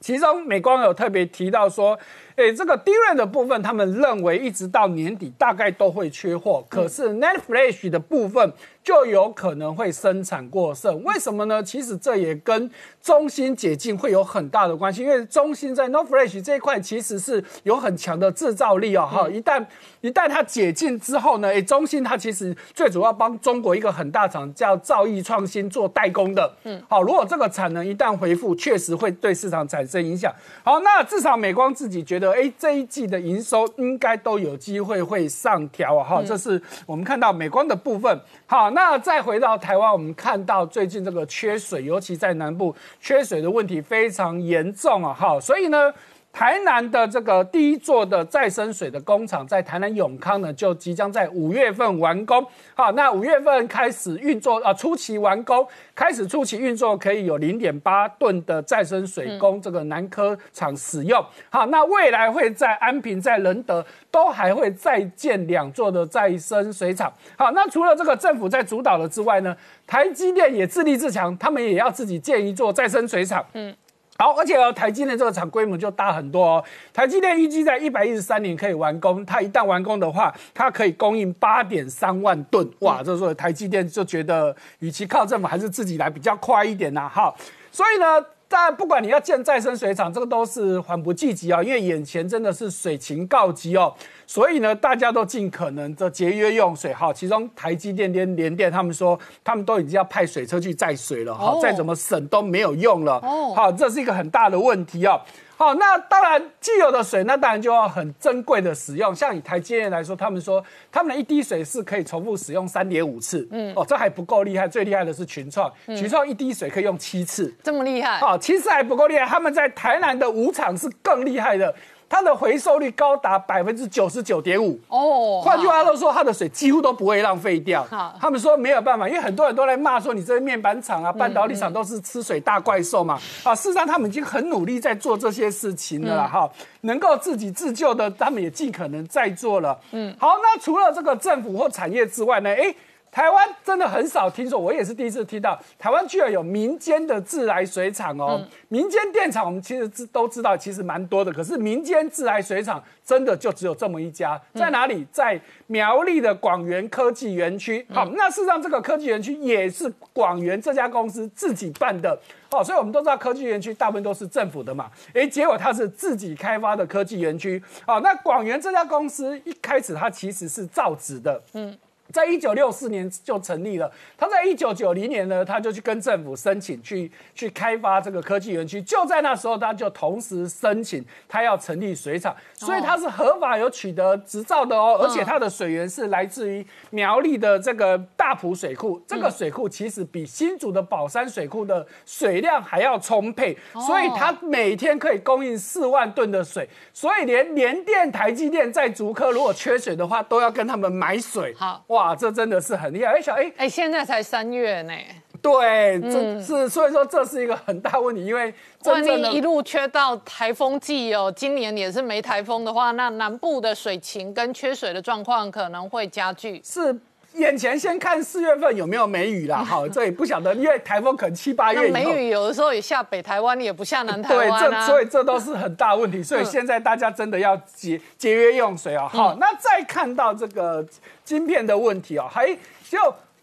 [0.00, 1.98] 其中美光有特别提到说。
[2.36, 6.64] 诶，这个低润的部分，他们认为一直到年底大概都会缺货。
[6.66, 8.50] 可是 Netflix 的部分
[8.82, 11.02] 就有可能会生产过剩。
[11.04, 11.62] 为什么呢？
[11.62, 12.68] 其实这也跟
[13.00, 15.02] 中芯解禁会有很大的关系。
[15.02, 19.08] 因为中芯在 Not Flash 这一块其实是有很强的制造力哦。
[19.10, 19.64] 哈，一旦
[20.00, 26.52] 一旦它解禁之后呢，哎，中芯它其实最主要帮中国一个很大厂叫兆易创新做代工的。
[26.64, 30.34] 嗯，好，如果这个产能一旦恢复，确实会对市场产生影响。
[30.64, 32.32] 好，那至少美光自己觉得。
[32.32, 36.02] 哎，这一季的营收应该都有机会会上调啊！
[36.02, 38.18] 哈，这是我们看到美光的部分。
[38.46, 45.14] 好，那再回到台湾，我们看到最近这个缺水，尤其在南部缺水的问题非常严重啊！
[45.14, 45.92] 哈，所以呢。
[46.32, 52.44] 台南的这个第一座的再生水的工厂，在台南永康呢，就即将在五月份完工。
[52.74, 55.64] 好，那五月份开始运作啊，初期完工，
[55.94, 61.22] 开始初期运作，可以有零点八吨的再生水供这个南科厂使用。
[61.50, 67.12] 好，那未来会在安平、在仁德都还会再建两座的再生水厂。
[67.36, 69.54] 好，那除了这个政府在主导了之外呢，
[69.86, 73.44] 台积电也自立自强，他们也要自己建一座再生水厂。
[73.52, 73.74] 嗯。
[74.22, 76.64] 好，而且哦，台积电这个厂规模就大很多哦。
[76.92, 82.64] 台积电预计在一百一十三年可以完工，它一旦完工的话，它可以供应八点三万吨。
[82.78, 87.10] 哇，这时候台积电就觉得，与其靠政府，还是自己来比较快一点呐。
[87.12, 87.36] 好，
[87.72, 88.24] 所以呢。
[88.52, 93.94] 但不管你要建再生水厂，这个都是缓不济急啊，因为眼前真的是水情告急哦，
[94.26, 97.10] 所以呢，大家都尽可能的节约用水哈。
[97.10, 103.14] 其中台积电、联联电他们说，他们都已经要派水车去载水了哈，再怎么省都没有用了。
[103.22, 105.18] 哦好，这是一个很大的问题哦。
[105.62, 109.14] 好，那当然，既有的水，那当然就要很珍贵的使用。
[109.14, 110.60] 像以台积电来说，他们说
[110.90, 113.46] 他们的一滴水是可以重复使用三点五次。
[113.52, 118.18] 嗯，哦，这还不够厉害，最厉害的是群创，群创一滴水可以用七次，这么厉害。
[118.18, 121.72] 哦，其实还不够厉害，他们在台南的五厂是更厉害的。
[122.12, 127.86] 它的回收率高达百分之九十九点五哦，换句话说，它的水几乎都不会浪费掉。
[128.20, 133.18] 他们说没有办法，因为很多人都来骂说你这些面板厂啊、半导体厂都是吃水大怪兽嘛。
[133.42, 136.46] 啊，事实上他们已经很努力在做这些事情了哈，
[136.82, 139.80] 能够自己自救的，他们也尽可能在做了。
[139.92, 142.50] 嗯，好，那除了这个政府或产业之外呢？
[142.50, 142.74] 哎。
[143.12, 148.42] 台湾真的很少听说，我也是第一次听到台湾居然有民间的自来水厂哦。
[148.68, 151.30] 民间电厂我们其实知都知道，其实蛮多的。
[151.30, 155.06] 可是民间自来水厂真的就只有这么一家，在哪里？
[155.12, 157.86] 在苗栗的广元科技园区。
[157.92, 162.18] 好，那事实上这个科技园区也是广元这家公司自己办的。
[162.50, 164.90] 哦，所以我们都知道科技园区大部分都是政府的嘛。
[165.12, 167.62] 哎，结果它是自己开发的科技园区。
[167.86, 171.42] 好，那广元这家公司一开始它其实是造纸的。
[171.52, 171.76] 嗯。
[172.12, 178.82] 在一九六四年就成立了，他在一九九零年呢，他就去跟政府申请去去开发这个科技园区。
[178.82, 184.98] 就在那时候，他就同时申请他要成立水厂，所以他是合法有取得执照的哦。
[185.02, 193.56] 而且他的水源是来自于苗栗的这个大埔水库，这个水库其实比新竹的宝山水库的水量还要充沛，
[193.86, 196.68] 所以它每天可以供应四万吨的水。
[196.92, 201.54] 所以连联电、台积电在竹科如果缺水的话，都要跟他们买水。
[201.56, 202.01] 好哇。
[202.02, 203.12] 哇，这真的是很厉害！
[203.12, 204.92] 哎，小哎哎，现在才三月呢。
[205.40, 208.52] 对，这是所以说这是一个很大问题，因为
[208.84, 216.60] 万一一路缺到台风季哦，今年也是没台风的话，那南部的水情跟缺水的状况可能会加剧。
[216.64, 216.96] 是。
[217.34, 229.08] 眼前先看四月份有没有梅雨啦， 好，这也不晓得，因为台风可能七八月梅雨有的时候也下北台湾，也不下南台湾对，这所以这都是很大问题，所以 现在大家真的要节节约用水啊。
[229.08, 230.86] 好，那再看到这个
[231.24, 232.46] 晶片的问题啊，还
[232.88, 232.98] 就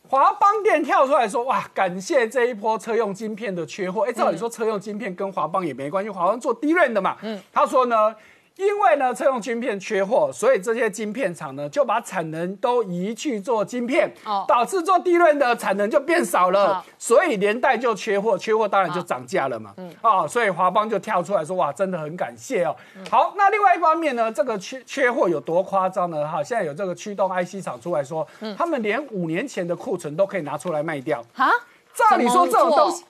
[0.08, 4.04] 华邦电跳出来说，哇，感谢这一波车用晶片的缺货。
[4.08, 7.18] 哎，照理说车用晶片跟华邦也没关系，华邦做低润的嘛。
[7.22, 8.16] 嗯，他说呢。
[8.60, 19.74] 因为呢，车用晶片缺货，所以这些晶片厂呢就把产能都移去做晶片，哦导致做低润的产能就变少了好，所以连带就缺货，缺货当然就涨价了嘛。
[19.78, 22.76] 嗯，啊，所以华邦就跳出来说，哇，真的很感谢哦。
[23.10, 26.28] 好，那另外一方面呢，这个缺缺货有多夸张呢？
[26.28, 28.28] 哈，现在有这个驱动 IC 厂出来说，
[28.58, 31.24] 他们连五年前的库存都可以拿出来卖掉。
[31.38, 31.50] 啊，
[31.94, 33.06] 照理说这种东西，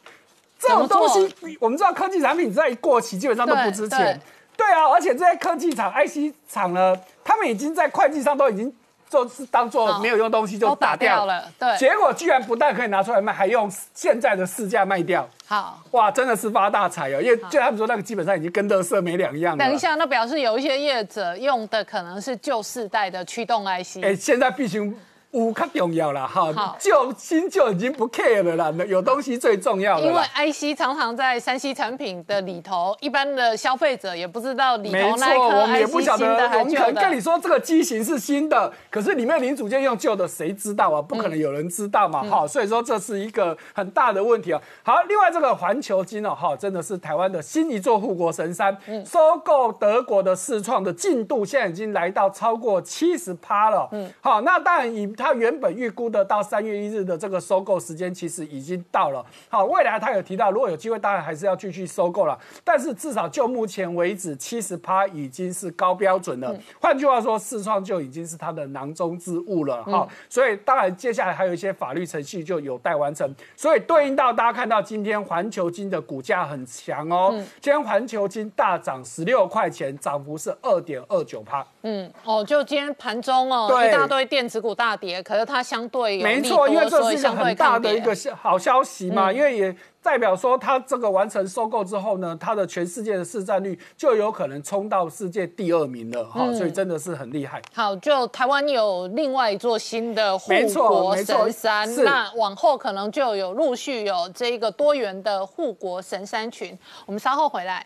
[0.59, 4.21] 这种东西，我们知道科技产品只要一过期，基本上都不值对钱。
[4.59, 8.71] 对啊，而且这些科技厂、IC 厂呢，他们已经在会计上都已经
[9.09, 15.27] 就是当做没有用东西就都打打掉掉了对结果居然不但可以拿出来卖，还用现在的市价卖掉。
[15.47, 15.81] 好。
[15.91, 17.21] 哇，真的是发大财哦！
[17.21, 19.65] 因为就他们说那个基本上已经跟乐色没两样了。
[19.65, 24.03] 等一，下，那表示有一些业者用的可能是旧世代的驱动 IC。
[24.03, 24.93] 哎，现在必须
[25.31, 30.19] 五较重要啦，哈好，旧新旧已经不 care 了啦，有东西最重要的因为。
[30.39, 36.95] IC 常常在三 C 产品的里头，一般的消费者也不知道里没头那一错，我颗们也不 IC 晓得，新的还我们可能。
[36.95, 41.01] 跟你说这个机型是新的，可是里面零组件用旧的，谁知道啊？
[41.01, 44.61] 不可能有人知道嗯嘛，哈、所以说这是一个很大的问题啊。
[44.83, 59.23] 好，另外这个环球金哦，哈，真的是台湾的新一座护国神山，嗯收购德国的视创的进度现在已经来到超过七十趴了，嗯，好，那当然以它原本预估的到三月一日的这个收购时间，其实已经到了。
[59.49, 62.39] 好，未来他有提到，如果有机会，当然还是要继续收购了。
[62.63, 66.55] 但是至少就目前为止，七十趴已经是高标准了。
[66.79, 73.35] 换句话说，视创就已经是他的囊中之物了哈、所以当然接下来还有一些法律程序就有待完成。
[73.55, 81.65] 所以对应到大家看到今天环球金的股价很强哦，今天环球金大涨十六块钱，涨幅是二点二九趴。
[81.81, 89.73] 嗯，哦，就今天盘中哦，一大堆电子股大跌，可是它相对有没错，因为，这是相对很大的一个消好消息嘛，因为也
[90.03, 97.61] 代表说它这个完成收购之后呢，它的全世界的市占率就有可能冲到世界第二名了哈，所以真的是很厉害。
[97.73, 106.77] 好，就台湾有另外一座新的护国神山，那往后可能就有陆续有这个多元的护国神山群。
[107.05, 107.85] 我们稍后回来。